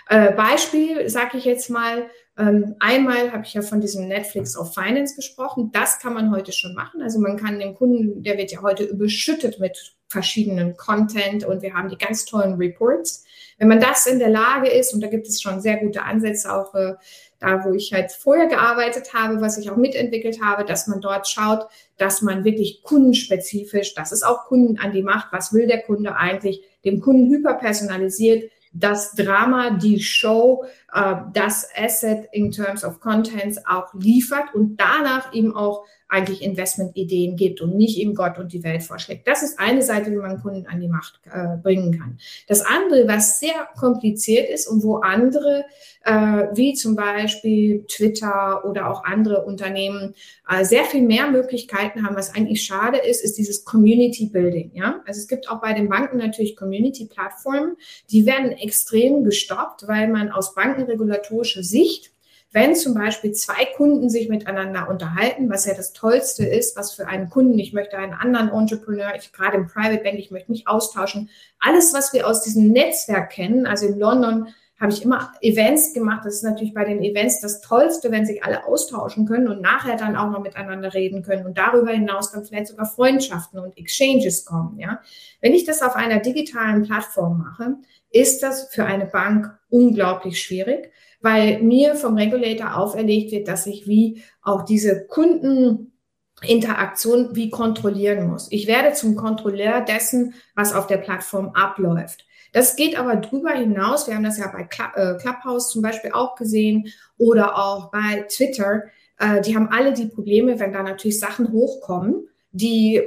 Äh, 0.09 0.33
Beispiel 0.33 1.09
sage 1.09 1.39
ich 1.39 1.45
jetzt 1.45 1.71
mal, 1.71 2.07
ähm, 2.39 2.77
einmal 2.81 3.31
habe 3.33 3.45
ich 3.45 3.53
ja 3.53 3.61
von 3.61 3.81
diesem 3.81 4.09
Netflix 4.09 4.57
of 4.57 4.73
Finance 4.73 5.15
gesprochen. 5.15 5.71
Das 5.73 5.99
kann 5.99 6.15
man 6.15 6.31
heute 6.31 6.53
schon 6.53 6.75
machen. 6.75 7.03
Also 7.03 7.19
man 7.19 7.37
kann 7.37 7.59
den 7.59 7.75
Kunden, 7.75 8.23
der 8.23 8.39
wird 8.39 8.51
ja 8.51 8.63
heute 8.63 8.85
überschüttet 8.85 9.61
mit 9.61 9.95
verschiedenen 10.09 10.77
Content 10.77 11.45
und 11.45 11.63
wir 11.63 11.75
haben 11.75 11.89
die 11.89 11.99
ganz 11.99 12.25
tollen 12.25 12.55
Reports. 12.55 13.25
Wenn 13.59 13.69
man 13.69 13.81
das 13.81 14.07
in 14.07 14.19
der 14.19 14.31
Lage 14.31 14.71
ist, 14.71 14.95
und 14.95 15.03
da 15.03 15.09
gibt 15.09 15.27
es 15.27 15.43
schon 15.43 15.61
sehr 15.61 15.77
gute 15.77 16.03
Ansätze, 16.03 16.53
auch 16.53 16.75
äh, 16.75 16.95
da, 17.43 17.65
wo 17.65 17.73
ich 17.73 17.93
halt 17.93 18.13
vorher 18.13 18.47
gearbeitet 18.47 19.13
habe, 19.15 19.41
was 19.41 19.59
ich 19.59 19.71
auch 19.71 19.77
mitentwickelt 19.77 20.41
habe, 20.43 20.65
dass 20.65 20.87
man 20.87 21.01
dort 21.01 21.29
schaut, 21.29 21.67
dass 21.99 22.23
man 22.23 22.45
wirklich 22.45 22.83
kundenspezifisch, 22.83 23.95
das 23.95 24.13
ist 24.13 24.23
auch 24.23 24.45
Kunden 24.47 24.79
an 24.79 24.93
die 24.93 25.03
Macht, 25.03 25.33
was 25.33 25.53
will 25.53 25.67
der 25.67 25.83
Kunde 25.83 26.17
eigentlich, 26.17 26.63
dem 26.85 27.01
Kunden 27.01 27.31
hyperpersonalisiert 27.31 28.51
das 28.73 29.13
Drama, 29.13 29.71
die 29.71 30.01
Show, 30.01 30.65
äh, 30.93 31.17
das 31.35 31.69
Asset 31.77 32.29
in 32.33 32.51
terms 32.51 32.85
of 32.85 33.01
Contents 33.01 33.61
auch 33.67 33.93
liefert 33.93 34.55
und 34.55 34.77
danach 34.79 35.35
eben 35.35 35.55
auch 35.55 35.85
eigentlich 36.13 36.43
Investmentideen 36.43 37.37
gibt 37.37 37.63
und 37.63 37.75
nicht 37.75 37.97
ihm 37.97 38.15
Gott 38.15 38.39
und 38.39 38.53
die 38.53 38.63
Welt 38.63 38.83
vorschlägt. 38.83 39.27
Das 39.27 39.43
ist 39.43 39.59
eine 39.59 39.83
Seite, 39.83 40.11
wie 40.11 40.17
man 40.17 40.43
Kunden 40.43 40.67
an 40.67 40.79
die 40.79 40.89
Macht 40.89 41.21
äh, 41.25 41.57
bringen 41.57 41.99
kann. 41.99 42.19
Das 42.47 42.61
andere, 42.61 43.09
was 43.09 43.41
sehr 43.41 43.67
kompliziert 43.79 44.51
ist 44.51 44.67
und 44.67 44.83
wo 44.83 44.97
andere, 44.97 45.65
äh, 46.05 46.13
wie 46.55 46.75
zum 46.75 46.97
Beispiel 46.97 47.87
Twitter 47.89 48.63
oder 48.67 48.91
auch 48.91 49.05
andere 49.05 49.45
Unternehmen, 49.47 50.15
äh, 50.51 50.65
sehr 50.65 50.85
viel 50.85 51.03
mehr 51.03 51.31
Möglichkeiten 51.31 52.07
haben, 52.07 52.15
was 52.15 52.35
eigentlich 52.35 52.63
schade 52.63 52.99
ist, 52.99 53.25
ist 53.25 53.39
dieses 53.39 53.65
Community 53.65 54.27
Building. 54.27 54.71
Ja? 54.75 55.01
Also 55.07 55.19
es 55.19 55.29
gibt 55.29 55.49
auch 55.49 55.63
bei 55.63 55.73
den 55.73 55.89
Banken 55.89 56.19
natürlich 56.19 56.57
Community-Plattformen, 56.57 57.77
die 58.11 58.27
werden 58.27 58.53
extrem 58.53 59.25
gestoppt, 59.25 59.89
weil 59.89 60.09
man 60.09 60.31
aus 60.31 60.55
bankenregulatorischer 60.55 61.63
Sicht 61.63 62.13
wenn 62.53 62.77
zum 62.77 62.95
Beispiel 62.95 63.33
zwei 63.33 63.65
Kunden 63.77 64.11
sich 64.11 64.29
miteinander 64.29 64.89
unterhalten, 64.89 65.49
was 65.51 65.65
ja 65.65 65.75
das 65.75 65.93
Tollste 65.93 66.45
ist, 66.45 66.77
was 66.77 66.93
für 66.93 67.09
einen 67.09 67.31
Kunden, 67.31 67.59
ich 67.59 67.73
möchte 67.73 67.97
einen 67.97 68.13
anderen 68.13 68.51
Entrepreneur, 68.51 69.15
ich 69.17 69.33
gerade 69.33 69.57
im 69.57 69.67
Private 69.67 70.03
Bank, 70.03 70.19
ich 70.19 70.31
möchte 70.31 70.53
mich 70.53 70.69
austauschen. 70.69 71.31
Alles, 71.59 71.95
was 71.95 72.13
wir 72.13 72.27
aus 72.27 72.43
diesem 72.43 72.69
Netzwerk 72.69 73.31
kennen, 73.31 73.67
also 73.67 73.87
in 73.87 73.99
London 73.99 74.49
habe 74.83 74.93
ich 74.93 75.05
immer 75.05 75.33
Events 75.41 75.95
gemacht. 75.95 76.23
Das 76.25 76.35
ist 76.35 76.43
natürlich 76.43 76.75
bei 76.75 76.85
den 76.85 77.05
Events 77.05 77.41
das 77.41 77.61
Tollste, 77.61 78.11
wenn 78.11 78.27
sich 78.27 78.43
alle 78.43 78.67
austauschen 78.67 79.27
können 79.27 79.47
und 79.47 79.63
nachher 79.63 79.97
dann 79.97 80.17
auch 80.17 80.29
noch 80.29 80.41
miteinander 80.41 80.93
reden 80.93 81.23
können 81.23 81.47
und 81.47 81.57
darüber 81.57 81.93
hinaus 81.93 82.33
dann 82.33 82.45
vielleicht 82.45 82.67
sogar 82.67 82.87
Freundschaften 82.87 83.61
und 83.61 83.79
Exchanges 83.79 84.45
kommen. 84.45 84.81
Ja, 84.81 85.01
wenn 85.41 85.55
ich 85.55 85.65
das 85.65 85.83
auf 85.83 85.95
einer 85.95 86.19
digitalen 86.19 86.83
Plattform 86.83 87.39
mache, 87.39 87.77
ist 88.11 88.43
das 88.43 88.75
für 88.75 88.85
eine 88.85 89.07
Bank 89.07 89.57
unglaublich 89.71 90.43
schwierig, 90.43 90.91
weil 91.23 91.63
mir 91.63 91.95
vom 91.95 92.17
Regulator 92.17 92.77
auferlegt 92.77 93.33
wird, 93.33 93.49
dass 93.49 93.67
ich 93.67 93.87
wie 93.87 94.23
auch 94.43 94.65
diese 94.65 95.07
Kundeninteraktion 95.07 97.35
wie 97.35 97.49
kontrollieren 97.49 98.29
muss. 98.29 98.49
Ich 98.51 98.67
werde 98.67 98.93
zum 98.93 99.17
Kontrolleur 99.17 99.81
dessen, 99.81 100.35
was 100.55 100.75
auf 100.75 100.89
der 100.89 100.99
Plattform 100.99 101.53
abläuft. 101.55 102.27
Das 102.53 102.77
geht 102.77 102.99
aber 102.99 103.17
drüber 103.17 103.53
hinaus. 103.53 104.07
Wir 104.07 104.15
haben 104.15 104.25
das 104.25 104.39
ja 104.39 104.49
bei 104.49 104.69
äh, 104.95 105.19
Clubhouse 105.19 105.71
zum 105.71 105.81
Beispiel 105.81 106.13
auch 106.13 106.35
gesehen 106.35 106.89
oder 107.17 107.57
auch 107.57 107.91
bei 107.91 108.27
Twitter. 108.29 108.85
Äh, 109.19 109.41
die 109.41 109.57
haben 109.57 109.71
alle 109.71 109.95
die 109.95 110.07
Probleme, 110.07 110.61
wenn 110.61 110.73
da 110.73 110.83
natürlich 110.83 111.19
Sachen 111.19 111.51
hochkommen, 111.51 112.29
die, 112.51 113.01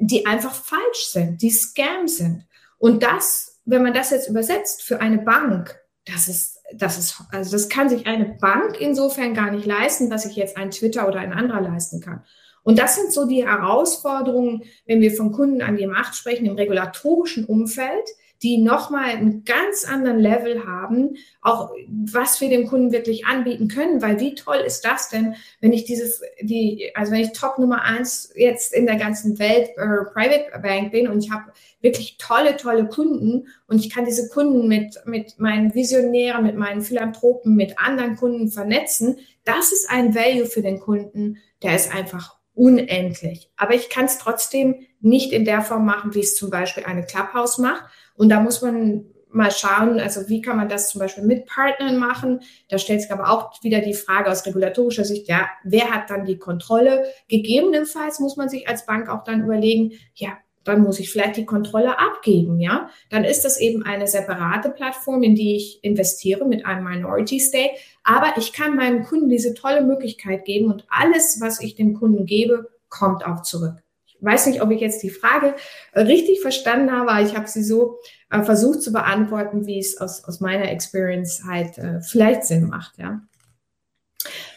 die 0.00 0.26
einfach 0.26 0.54
falsch 0.54 1.06
sind, 1.12 1.40
die 1.40 1.50
Scam 1.50 2.08
sind. 2.08 2.46
Und 2.78 3.02
das, 3.02 3.60
wenn 3.64 3.82
man 3.82 3.94
das 3.94 4.10
jetzt 4.10 4.28
übersetzt 4.28 4.82
für 4.82 5.00
eine 5.00 5.18
Bank, 5.18 5.78
das 6.04 6.26
ist 6.26 6.59
das 6.74 6.98
ist, 6.98 7.22
also 7.30 7.52
das 7.52 7.68
kann 7.68 7.88
sich 7.88 8.06
eine 8.06 8.36
Bank 8.40 8.80
insofern 8.80 9.34
gar 9.34 9.50
nicht 9.50 9.66
leisten, 9.66 10.10
dass 10.10 10.22
sich 10.22 10.36
jetzt 10.36 10.56
ein 10.56 10.70
Twitter 10.70 11.08
oder 11.08 11.20
ein 11.20 11.32
anderer 11.32 11.60
leisten 11.60 12.00
kann. 12.00 12.22
Und 12.62 12.78
das 12.78 12.96
sind 12.96 13.12
so 13.12 13.26
die 13.26 13.46
Herausforderungen, 13.46 14.62
wenn 14.86 15.00
wir 15.00 15.12
von 15.12 15.32
Kunden 15.32 15.62
an 15.62 15.76
die 15.76 15.86
Macht 15.86 16.14
sprechen, 16.14 16.46
im 16.46 16.56
regulatorischen 16.56 17.46
Umfeld, 17.46 18.08
die 18.42 18.58
nochmal 18.58 19.10
einen 19.10 19.44
ganz 19.44 19.84
anderen 19.84 20.18
Level 20.18 20.66
haben, 20.66 21.16
auch 21.42 21.70
was 21.88 22.40
wir 22.40 22.48
dem 22.48 22.66
Kunden 22.66 22.90
wirklich 22.90 23.26
anbieten 23.26 23.68
können, 23.68 24.00
weil 24.00 24.18
wie 24.18 24.34
toll 24.34 24.56
ist 24.66 24.84
das 24.84 25.10
denn, 25.10 25.34
wenn 25.60 25.72
ich 25.72 25.84
dieses, 25.84 26.22
die, 26.40 26.90
also 26.94 27.12
wenn 27.12 27.20
ich 27.20 27.32
Top 27.32 27.58
Nummer 27.58 27.82
eins 27.82 28.32
jetzt 28.34 28.72
in 28.72 28.86
der 28.86 28.96
ganzen 28.96 29.38
Welt 29.38 29.68
äh, 29.76 30.04
Private 30.12 30.58
Bank 30.62 30.92
bin 30.92 31.08
und 31.08 31.22
ich 31.22 31.30
habe 31.30 31.52
wirklich 31.82 32.16
tolle, 32.18 32.56
tolle 32.56 32.88
Kunden 32.88 33.48
und 33.66 33.78
ich 33.78 33.90
kann 33.90 34.06
diese 34.06 34.28
Kunden 34.30 34.68
mit, 34.68 34.98
mit 35.04 35.38
meinen 35.38 35.74
Visionären, 35.74 36.44
mit 36.44 36.56
meinen 36.56 36.80
Philanthropen, 36.80 37.54
mit 37.54 37.78
anderen 37.78 38.16
Kunden 38.16 38.50
vernetzen, 38.50 39.18
das 39.44 39.72
ist 39.72 39.90
ein 39.90 40.14
Value 40.14 40.46
für 40.46 40.62
den 40.62 40.80
Kunden, 40.80 41.38
der 41.62 41.76
ist 41.76 41.94
einfach 41.94 42.39
unendlich. 42.54 43.50
Aber 43.56 43.74
ich 43.74 43.90
kann 43.90 44.06
es 44.06 44.18
trotzdem 44.18 44.86
nicht 45.00 45.32
in 45.32 45.44
der 45.44 45.62
Form 45.62 45.84
machen, 45.84 46.14
wie 46.14 46.20
es 46.20 46.36
zum 46.36 46.50
Beispiel 46.50 46.84
eine 46.84 47.04
Clubhouse 47.04 47.58
macht. 47.58 47.84
Und 48.14 48.28
da 48.28 48.40
muss 48.40 48.62
man 48.62 49.06
mal 49.32 49.50
schauen, 49.50 50.00
also 50.00 50.28
wie 50.28 50.40
kann 50.40 50.56
man 50.56 50.68
das 50.68 50.90
zum 50.90 50.98
Beispiel 50.98 51.24
mit 51.24 51.46
Partnern 51.46 51.98
machen. 51.98 52.40
Da 52.68 52.78
stellt 52.78 53.02
sich 53.02 53.12
aber 53.12 53.30
auch 53.30 53.62
wieder 53.62 53.80
die 53.80 53.94
Frage 53.94 54.30
aus 54.30 54.44
regulatorischer 54.44 55.04
Sicht, 55.04 55.28
ja, 55.28 55.48
wer 55.64 55.90
hat 55.90 56.10
dann 56.10 56.24
die 56.24 56.38
Kontrolle? 56.38 57.04
Gegebenenfalls 57.28 58.18
muss 58.20 58.36
man 58.36 58.48
sich 58.48 58.68
als 58.68 58.86
Bank 58.86 59.08
auch 59.08 59.24
dann 59.24 59.44
überlegen, 59.44 59.92
ja, 60.14 60.36
dann 60.64 60.82
muss 60.82 61.00
ich 61.00 61.10
vielleicht 61.10 61.36
die 61.36 61.46
Kontrolle 61.46 61.98
abgeben, 61.98 62.60
ja. 62.60 62.90
Dann 63.08 63.24
ist 63.24 63.44
das 63.44 63.58
eben 63.58 63.82
eine 63.82 64.06
separate 64.06 64.70
Plattform, 64.70 65.22
in 65.22 65.34
die 65.34 65.56
ich 65.56 65.82
investiere 65.82 66.44
mit 66.44 66.66
einem 66.66 66.84
Minority 66.84 67.40
Stake. 67.40 67.76
Aber 68.04 68.34
ich 68.36 68.52
kann 68.52 68.76
meinem 68.76 69.04
Kunden 69.04 69.28
diese 69.28 69.54
tolle 69.54 69.82
Möglichkeit 69.82 70.44
geben 70.44 70.70
und 70.70 70.84
alles, 70.90 71.40
was 71.40 71.60
ich 71.60 71.74
dem 71.74 71.94
Kunden 71.94 72.26
gebe, 72.26 72.68
kommt 72.88 73.24
auch 73.24 73.42
zurück 73.42 73.82
weiß 74.20 74.46
nicht, 74.46 74.62
ob 74.62 74.70
ich 74.70 74.80
jetzt 74.80 75.02
die 75.02 75.10
Frage 75.10 75.54
äh, 75.92 76.00
richtig 76.00 76.40
verstanden 76.40 76.92
habe, 76.92 77.10
aber 77.10 77.22
ich 77.22 77.36
habe 77.36 77.48
sie 77.48 77.62
so 77.62 77.98
äh, 78.30 78.42
versucht 78.42 78.82
zu 78.82 78.92
beantworten, 78.92 79.66
wie 79.66 79.78
es 79.78 79.98
aus, 79.98 80.24
aus 80.24 80.40
meiner 80.40 80.70
Experience 80.70 81.42
halt 81.46 81.78
äh, 81.78 82.00
vielleicht 82.00 82.44
Sinn 82.44 82.68
macht, 82.68 82.98
ja. 82.98 83.22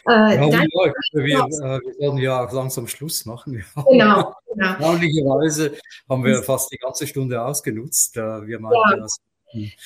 Äh, 0.08 0.36
ja, 0.36 0.50
dann, 0.50 0.52
ja, 0.52 0.94
wir, 1.14 1.24
äh, 1.24 1.80
wir 1.80 2.00
werden 2.00 2.18
ja 2.20 2.46
auch 2.46 2.52
langsam 2.52 2.88
Schluss 2.88 3.26
machen. 3.26 3.64
Genau. 3.90 4.36
genau. 4.54 4.68
Erstaunlicherweise 4.68 5.74
haben 6.10 6.24
wir 6.24 6.44
fast 6.44 6.72
die 6.72 6.78
ganze 6.78 7.08
Stunde 7.08 7.42
ausgenutzt. 7.42 8.18
Äh, 8.18 8.46
wir 8.46 8.60
meinten, 8.60 8.78
ja. 9.00 9.08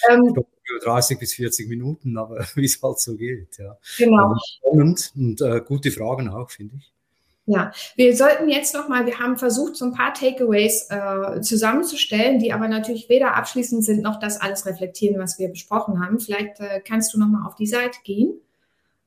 Ähm, 0.09 0.23
ich 0.25 0.33
glaube, 0.33 0.49
30 0.83 1.19
bis 1.19 1.33
40 1.33 1.67
Minuten, 1.67 2.17
aber 2.17 2.45
wie 2.55 2.65
es 2.65 2.81
halt 2.81 2.99
so 2.99 3.15
geht. 3.15 3.57
Ja. 3.57 3.77
Genau. 3.97 4.35
Spannend 4.57 5.11
und 5.15 5.41
äh, 5.41 5.61
gute 5.65 5.91
Fragen 5.91 6.29
auch, 6.29 6.49
finde 6.49 6.75
ich. 6.77 6.93
Ja, 7.49 7.71
wir 7.95 8.13
sollten 8.13 8.49
jetzt 8.49 8.73
nochmal, 8.73 9.05
wir 9.05 9.19
haben 9.19 9.37
versucht, 9.37 9.77
so 9.77 9.85
ein 9.85 9.93
paar 9.93 10.13
Takeaways 10.13 10.89
äh, 10.89 11.39
zusammenzustellen, 11.39 12.39
die 12.39 12.51
aber 12.51 12.67
natürlich 12.67 13.07
weder 13.07 13.35
abschließend 13.35 13.85
sind, 13.85 14.01
noch 14.01 14.19
das 14.19 14.41
alles 14.41 14.65
reflektieren, 14.65 15.17
was 15.17 15.39
wir 15.39 15.47
besprochen 15.47 16.03
haben. 16.03 16.19
Vielleicht 16.19 16.59
äh, 16.59 16.81
kannst 16.85 17.13
du 17.13 17.19
nochmal 17.19 17.47
auf 17.47 17.55
die 17.55 17.65
Seite 17.65 17.99
gehen, 18.03 18.33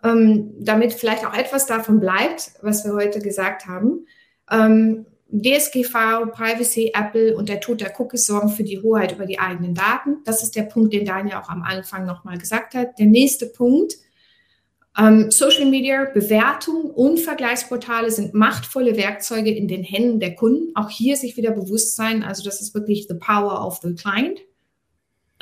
ähm, 0.03 0.53
damit 0.59 0.93
vielleicht 0.93 1.27
auch 1.27 1.35
etwas 1.35 1.67
davon 1.67 2.01
bleibt, 2.01 2.53
was 2.63 2.85
wir 2.85 2.93
heute 2.95 3.21
gesagt 3.21 3.67
haben. 3.67 4.07
Ähm, 4.51 5.07
DSGV, 5.33 6.33
Privacy, 6.33 6.93
Apple 6.95 7.37
und 7.37 7.49
der 7.49 7.61
Tod 7.61 7.81
der 7.81 7.99
Cookies 7.99 8.27
sorgen 8.27 8.49
für 8.49 8.65
die 8.65 8.83
Hoheit 8.83 9.13
über 9.13 9.27
die 9.27 9.39
eigenen 9.39 9.75
Daten. 9.75 10.19
Das 10.25 10.43
ist 10.43 10.57
der 10.57 10.63
Punkt, 10.63 10.93
den 10.93 11.05
Daniel 11.05 11.37
auch 11.37 11.49
am 11.49 11.63
Anfang 11.63 12.05
nochmal 12.05 12.39
gesagt 12.39 12.75
hat. 12.75 12.99
Der 12.99 13.07
nächste 13.07 13.47
Punkt, 13.47 13.95
ähm, 14.99 15.31
Social 15.31 15.67
Media, 15.67 16.05
Bewertung 16.13 16.91
und 16.91 17.21
Vergleichsportale 17.21 18.11
sind 18.11 18.35
machtvolle 18.35 18.97
Werkzeuge 18.97 19.55
in 19.55 19.69
den 19.69 19.85
Händen 19.85 20.19
der 20.19 20.35
Kunden. 20.35 20.75
Auch 20.75 20.91
hier 20.91 21.17
sich 21.17 21.37
wieder 21.37 21.53
bewusst 21.53 21.95
sein, 21.95 22.25
also 22.25 22.43
das 22.43 22.61
ist 22.61 22.75
wirklich 22.75 23.07
the 23.09 23.15
power 23.15 23.65
of 23.65 23.79
the 23.83 23.95
client. 23.95 24.41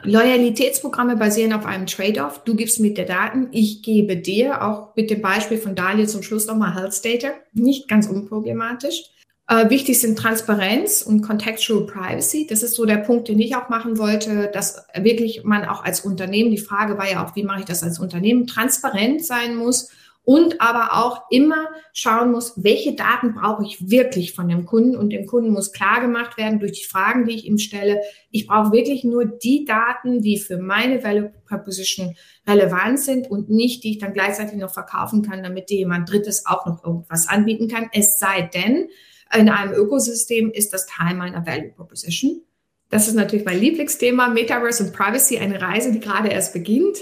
Loyalitätsprogramme 0.05 1.17
basieren 1.17 1.53
auf 1.53 1.67
einem 1.67 1.87
Trade-off. 1.87 2.45
Du 2.45 2.55
gibst 2.55 2.79
mir 2.79 2.95
der 2.95 3.07
Daten, 3.07 3.49
ich 3.51 3.83
gebe 3.83 4.17
dir, 4.17 4.63
auch 4.63 4.95
mit 4.95 5.11
dem 5.11 5.21
Beispiel 5.21 5.59
von 5.59 5.75
Daniel 5.75 6.09
zum 6.09 6.23
Schluss 6.23 6.47
nochmal 6.47 6.75
Health 6.75 7.05
Data, 7.05 7.29
nicht 7.53 7.89
ganz 7.89 8.07
unproblematisch. 8.07 9.11
Äh, 9.49 9.71
wichtig 9.71 9.99
sind 10.01 10.19
Transparenz 10.19 11.03
und 11.03 11.23
Contextual 11.23 11.87
Privacy. 11.87 12.47
Das 12.47 12.63
ist 12.63 12.75
so 12.75 12.85
der 12.85 12.99
Punkt, 12.99 13.29
den 13.29 13.41
ich 13.41 13.57
auch 13.57 13.71
machen 13.71 13.99
wollte, 13.99 14.51
dass 14.53 14.87
wirklich 14.95 15.43
man 15.43 15.65
auch 15.65 15.83
als 15.83 16.01
Unternehmen, 16.03 16.51
die 16.51 16.59
Frage 16.59 16.99
war 16.99 17.11
ja 17.11 17.25
auch, 17.25 17.35
wie 17.35 17.45
mache 17.45 17.61
ich 17.61 17.67
das 17.67 17.83
als 17.83 17.99
Unternehmen, 17.99 18.47
transparent 18.47 19.25
sein 19.25 19.57
muss 19.57 19.91
und 20.29 20.61
aber 20.61 20.93
auch 20.93 21.23
immer 21.31 21.69
schauen 21.95 22.33
muss, 22.33 22.53
welche 22.63 22.95
Daten 22.95 23.33
brauche 23.33 23.65
ich 23.65 23.89
wirklich 23.89 24.35
von 24.35 24.47
dem 24.47 24.67
Kunden 24.67 24.95
und 24.95 25.09
dem 25.09 25.25
Kunden 25.25 25.53
muss 25.53 25.73
klar 25.73 26.03
gemacht 26.03 26.37
werden 26.37 26.61
durch 26.61 26.73
die 26.73 26.85
Fragen, 26.85 27.25
die 27.25 27.35
ich 27.35 27.47
ihm 27.47 27.57
stelle. 27.57 28.03
Ich 28.31 28.47
brauche 28.47 28.71
wirklich 28.71 29.05
nur 29.05 29.25
die 29.25 29.65
Daten, 29.65 30.21
die 30.21 30.37
für 30.37 30.59
meine 30.59 31.03
Value 31.03 31.33
Proposition 31.47 32.15
relevant 32.47 33.01
sind 33.01 33.31
und 33.31 33.49
nicht, 33.49 33.83
die 33.85 33.93
ich 33.93 33.99
dann 34.01 34.13
gleichzeitig 34.13 34.59
noch 34.59 34.71
verkaufen 34.71 35.23
kann, 35.23 35.43
damit 35.43 35.71
dir 35.71 35.79
jemand 35.79 36.11
Drittes 36.11 36.45
auch 36.45 36.67
noch 36.67 36.85
irgendwas 36.85 37.27
anbieten 37.27 37.67
kann. 37.67 37.89
Es 37.95 38.19
sei 38.19 38.43
denn, 38.43 38.91
in 39.35 39.49
einem 39.49 39.73
Ökosystem 39.73 40.51
ist 40.51 40.75
das 40.75 40.85
Teil 40.85 41.15
meiner 41.15 41.47
Value 41.47 41.71
Proposition. 41.71 42.43
Das 42.91 43.07
ist 43.07 43.15
natürlich 43.15 43.45
mein 43.45 43.61
Lieblingsthema, 43.61 44.29
Metaverse 44.29 44.85
und 44.85 44.93
Privacy, 44.93 45.39
eine 45.39 45.61
Reise, 45.61 45.93
die 45.93 46.01
gerade 46.01 46.29
erst 46.29 46.55
beginnt. 46.55 46.97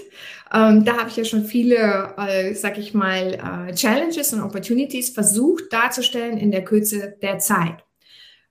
Ähm, 0.53 0.85
da 0.85 0.97
habe 0.97 1.11
ich 1.11 1.17
ja 1.17 1.25
schon 1.25 1.45
viele, 1.45 2.15
äh, 2.19 2.55
sag 2.55 2.79
ich 2.79 2.95
mal, 2.95 3.69
äh, 3.69 3.75
Challenges 3.75 4.33
und 4.33 4.43
Opportunities 4.43 5.11
versucht 5.11 5.73
darzustellen 5.73 6.39
in 6.39 6.51
der 6.51 6.65
Kürze 6.65 7.17
der 7.23 7.39
Zeit. 7.39 7.85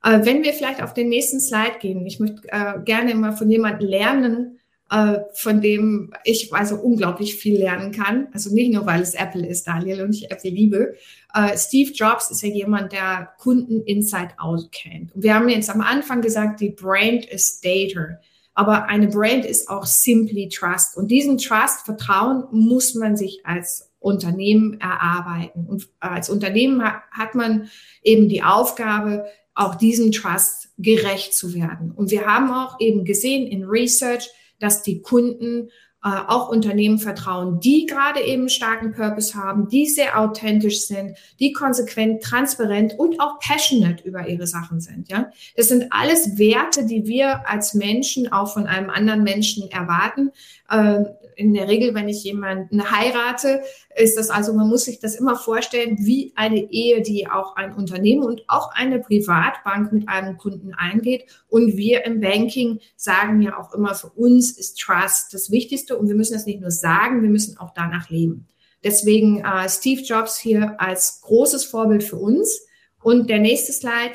Äh, 0.03 0.19
wenn 0.23 0.43
wir 0.43 0.53
vielleicht 0.53 0.81
auf 0.81 0.93
den 0.93 1.09
nächsten 1.09 1.39
Slide 1.39 1.79
gehen, 1.79 2.05
ich 2.05 2.19
möchte 2.19 2.47
äh, 2.47 2.79
gerne 2.83 3.11
immer 3.11 3.33
von 3.33 3.49
jemandem 3.49 3.87
lernen, 3.89 4.59
äh, 4.91 5.19
von 5.33 5.61
dem 5.61 6.13
ich 6.23 6.53
also 6.53 6.75
unglaublich 6.75 7.35
viel 7.35 7.59
lernen 7.59 7.91
kann. 7.91 8.27
Also 8.33 8.53
nicht 8.53 8.73
nur, 8.73 8.85
weil 8.85 9.01
es 9.01 9.15
Apple 9.15 9.45
ist, 9.45 9.65
Daniel, 9.67 10.03
und 10.03 10.13
ich 10.13 10.29
Apple 10.29 10.51
liebe. 10.51 10.95
Äh, 11.33 11.57
Steve 11.57 11.91
Jobs 11.91 12.29
ist 12.29 12.43
ja 12.43 12.49
jemand, 12.49 12.91
der 12.91 13.29
Kunden 13.39 13.81
inside 13.81 14.33
out 14.37 14.71
kennt. 14.71 15.11
Wir 15.15 15.35
haben 15.35 15.49
jetzt 15.49 15.69
am 15.69 15.81
Anfang 15.81 16.21
gesagt, 16.21 16.59
die 16.59 16.69
Brand 16.69 17.25
ist 17.25 17.65
Data. 17.65 18.19
Aber 18.53 18.85
eine 18.85 19.07
Brand 19.07 19.43
ist 19.43 19.69
auch 19.69 19.85
simply 19.85 20.47
Trust. 20.49 20.95
Und 20.95 21.11
diesen 21.11 21.37
Trust, 21.37 21.81
Vertrauen 21.85 22.45
muss 22.51 22.95
man 22.95 23.17
sich 23.17 23.45
als 23.45 23.91
Unternehmen 23.99 24.79
erarbeiten. 24.79 25.65
Und 25.65 25.89
als 25.99 26.29
Unternehmen 26.29 26.81
hat 26.83 27.35
man 27.35 27.69
eben 28.01 28.29
die 28.29 28.43
Aufgabe, 28.43 29.25
auch 29.55 29.75
diesem 29.75 30.11
Trust 30.11 30.69
gerecht 30.77 31.33
zu 31.33 31.53
werden. 31.53 31.91
Und 31.91 32.11
wir 32.11 32.25
haben 32.25 32.51
auch 32.51 32.79
eben 32.79 33.03
gesehen 33.03 33.47
in 33.47 33.63
Research, 33.63 34.29
dass 34.59 34.83
die 34.83 35.01
Kunden 35.01 35.69
äh, 36.05 36.09
auch 36.27 36.49
Unternehmen 36.49 36.99
vertrauen, 36.99 37.59
die 37.59 37.87
gerade 37.87 38.21
eben 38.21 38.47
starken 38.47 38.93
Purpose 38.93 39.33
haben, 39.33 39.69
die 39.69 39.87
sehr 39.87 40.19
authentisch 40.19 40.81
sind, 40.81 41.17
die 41.39 41.51
konsequent, 41.51 42.21
transparent 42.21 42.93
und 42.99 43.19
auch 43.19 43.39
passionate 43.39 44.03
über 44.03 44.27
ihre 44.27 44.45
Sachen 44.45 44.79
sind. 44.79 45.09
Ja, 45.09 45.31
das 45.55 45.69
sind 45.69 45.87
alles 45.89 46.37
Werte, 46.37 46.85
die 46.85 47.07
wir 47.07 47.49
als 47.49 47.73
Menschen 47.73 48.31
auch 48.31 48.53
von 48.53 48.67
einem 48.67 48.91
anderen 48.91 49.23
Menschen 49.23 49.71
erwarten. 49.71 50.29
Äh, 50.69 51.03
in 51.35 51.53
der 51.53 51.67
Regel, 51.67 51.93
wenn 51.93 52.07
ich 52.07 52.23
jemanden 52.23 52.91
heirate, 52.91 53.61
ist 53.95 54.17
das 54.17 54.29
also, 54.29 54.53
man 54.53 54.69
muss 54.69 54.85
sich 54.85 54.99
das 54.99 55.15
immer 55.15 55.35
vorstellen, 55.35 55.97
wie 55.99 56.31
eine 56.35 56.71
Ehe, 56.71 57.01
die 57.01 57.27
auch 57.27 57.55
ein 57.55 57.73
Unternehmen 57.73 58.23
und 58.23 58.43
auch 58.47 58.71
eine 58.73 58.99
Privatbank 58.99 59.91
mit 59.91 60.07
einem 60.07 60.37
Kunden 60.37 60.73
eingeht. 60.73 61.25
Und 61.49 61.77
wir 61.77 62.05
im 62.05 62.21
Banking 62.21 62.79
sagen 62.95 63.41
ja 63.41 63.59
auch 63.59 63.73
immer, 63.73 63.95
für 63.95 64.09
uns 64.09 64.51
ist 64.57 64.79
Trust 64.79 65.33
das 65.33 65.51
Wichtigste 65.51 65.97
und 65.97 66.07
wir 66.07 66.15
müssen 66.15 66.33
das 66.33 66.45
nicht 66.45 66.61
nur 66.61 66.71
sagen, 66.71 67.21
wir 67.21 67.29
müssen 67.29 67.57
auch 67.57 67.73
danach 67.73 68.09
leben. 68.09 68.47
Deswegen 68.83 69.43
äh, 69.43 69.67
Steve 69.67 70.01
Jobs 70.01 70.37
hier 70.37 70.79
als 70.79 71.21
großes 71.21 71.65
Vorbild 71.65 72.03
für 72.03 72.17
uns. 72.17 72.65
Und 73.01 73.29
der 73.29 73.39
nächste 73.39 73.71
Slide 73.71 74.13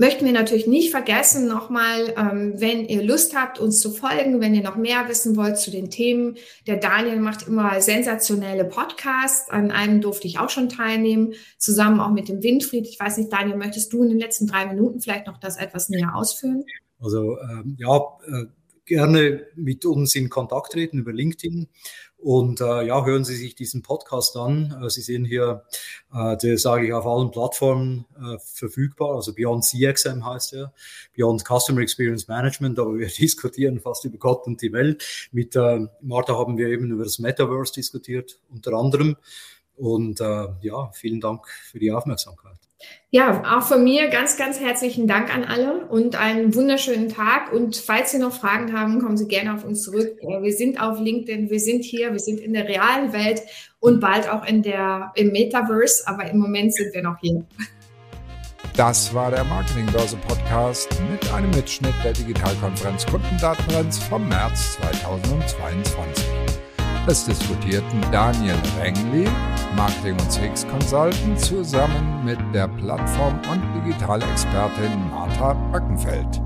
möchten 0.00 0.24
wir 0.24 0.32
natürlich 0.32 0.66
nicht 0.66 0.90
vergessen, 0.90 1.46
nochmal, 1.46 2.14
ähm, 2.16 2.54
wenn 2.56 2.86
ihr 2.86 3.02
Lust 3.02 3.36
habt, 3.36 3.58
uns 3.58 3.80
zu 3.80 3.90
folgen, 3.90 4.40
wenn 4.40 4.54
ihr 4.54 4.62
noch 4.62 4.76
mehr 4.76 5.06
wissen 5.08 5.36
wollt 5.36 5.58
zu 5.58 5.70
den 5.70 5.90
Themen. 5.90 6.36
Der 6.66 6.78
Daniel 6.78 7.20
macht 7.20 7.46
immer 7.46 7.82
sensationelle 7.82 8.64
Podcasts. 8.64 9.50
An 9.50 9.70
einem 9.70 10.00
durfte 10.00 10.26
ich 10.26 10.38
auch 10.38 10.48
schon 10.48 10.70
teilnehmen, 10.70 11.34
zusammen 11.58 12.00
auch 12.00 12.12
mit 12.12 12.30
dem 12.30 12.42
Winfried. 12.42 12.88
Ich 12.88 12.98
weiß 12.98 13.18
nicht, 13.18 13.30
Daniel, 13.30 13.58
möchtest 13.58 13.92
du 13.92 14.02
in 14.02 14.08
den 14.08 14.18
letzten 14.18 14.46
drei 14.46 14.64
Minuten 14.64 15.02
vielleicht 15.02 15.26
noch 15.26 15.38
das 15.38 15.58
etwas 15.58 15.90
näher 15.90 16.14
ausführen? 16.14 16.64
Also 16.98 17.38
ähm, 17.38 17.76
ja, 17.78 17.98
äh, 18.26 18.46
gerne 18.86 19.46
mit 19.54 19.84
uns 19.84 20.14
in 20.14 20.30
Kontakt 20.30 20.72
treten 20.72 20.98
über 20.98 21.12
LinkedIn. 21.12 21.68
Und 22.22 22.60
äh, 22.60 22.82
ja, 22.82 23.04
hören 23.04 23.24
Sie 23.24 23.34
sich 23.34 23.54
diesen 23.54 23.82
Podcast 23.82 24.36
an. 24.36 24.78
Äh, 24.82 24.90
Sie 24.90 25.00
sehen 25.00 25.24
hier, 25.24 25.64
äh, 26.12 26.36
der 26.36 26.58
sage 26.58 26.86
ich 26.86 26.92
auf 26.92 27.06
allen 27.06 27.30
Plattformen 27.30 28.04
äh, 28.18 28.36
verfügbar. 28.38 29.14
Also 29.14 29.34
Beyond 29.34 29.64
CXM 29.64 30.24
heißt 30.24 30.52
er, 30.52 30.72
Beyond 31.16 31.44
Customer 31.44 31.80
Experience 31.80 32.28
Management. 32.28 32.78
Aber 32.78 32.98
wir 32.98 33.08
diskutieren 33.18 33.80
fast 33.80 34.04
über 34.04 34.18
Gott 34.18 34.46
und 34.46 34.60
die 34.60 34.72
Welt. 34.72 35.02
Mit 35.32 35.56
äh, 35.56 35.86
Martha 36.02 36.36
haben 36.36 36.58
wir 36.58 36.68
eben 36.68 36.90
über 36.90 37.04
das 37.04 37.18
Metaverse 37.18 37.72
diskutiert, 37.72 38.38
unter 38.50 38.74
anderem. 38.74 39.16
Und 39.76 40.20
äh, 40.20 40.48
ja, 40.60 40.90
vielen 40.92 41.20
Dank 41.20 41.48
für 41.48 41.78
die 41.78 41.90
Aufmerksamkeit. 41.90 42.69
Ja, 43.12 43.42
auch 43.56 43.66
von 43.66 43.82
mir 43.82 44.08
ganz, 44.08 44.36
ganz 44.36 44.60
herzlichen 44.60 45.08
Dank 45.08 45.34
an 45.34 45.44
alle 45.44 45.86
und 45.86 46.14
einen 46.14 46.54
wunderschönen 46.54 47.08
Tag. 47.08 47.52
Und 47.52 47.76
falls 47.76 48.12
Sie 48.12 48.18
noch 48.18 48.32
Fragen 48.32 48.72
haben, 48.72 49.00
kommen 49.00 49.16
Sie 49.16 49.26
gerne 49.26 49.52
auf 49.52 49.64
uns 49.64 49.82
zurück. 49.82 50.16
Wir 50.20 50.52
sind 50.52 50.80
auf 50.80 51.00
LinkedIn, 51.00 51.50
wir 51.50 51.58
sind 51.58 51.84
hier, 51.84 52.12
wir 52.12 52.20
sind 52.20 52.38
in 52.38 52.52
der 52.52 52.68
realen 52.68 53.12
Welt 53.12 53.42
und 53.80 53.98
bald 53.98 54.30
auch 54.30 54.46
in 54.46 54.62
der, 54.62 55.12
im 55.16 55.32
Metaverse, 55.32 56.06
aber 56.06 56.30
im 56.30 56.38
Moment 56.38 56.72
sind 56.72 56.94
wir 56.94 57.02
noch 57.02 57.18
hier. 57.20 57.44
Das 58.76 59.12
war 59.12 59.30
der 59.30 59.42
Marketingbörse 59.44 60.16
Podcast 60.28 60.88
mit 61.10 61.32
einem 61.32 61.50
Mitschnitt 61.50 61.94
der 62.04 62.12
Digitalkonferenz 62.12 63.04
Kundendatenrenz 63.06 63.98
vom 63.98 64.28
März 64.28 64.74
2022. 64.76 66.39
Es 67.06 67.24
diskutierten 67.24 68.02
Daniel 68.12 68.58
Rengli, 68.78 69.26
Marketing 69.74 70.12
und 70.12 70.30
CX 70.30 70.66
Consultant, 70.68 71.40
zusammen 71.40 72.22
mit 72.24 72.38
der 72.54 72.68
Plattform- 72.68 73.40
und 73.50 73.62
Digitalexpertin 73.74 75.10
Martha 75.10 75.54
Backenfeld. 75.72 76.42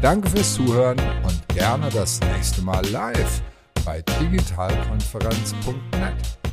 Danke 0.00 0.30
fürs 0.30 0.54
Zuhören 0.54 1.00
und 1.24 1.48
gerne 1.48 1.88
das 1.90 2.20
nächste 2.20 2.62
Mal 2.62 2.86
live 2.86 3.42
bei 3.84 4.00
digitalkonferenz.net. 4.20 6.45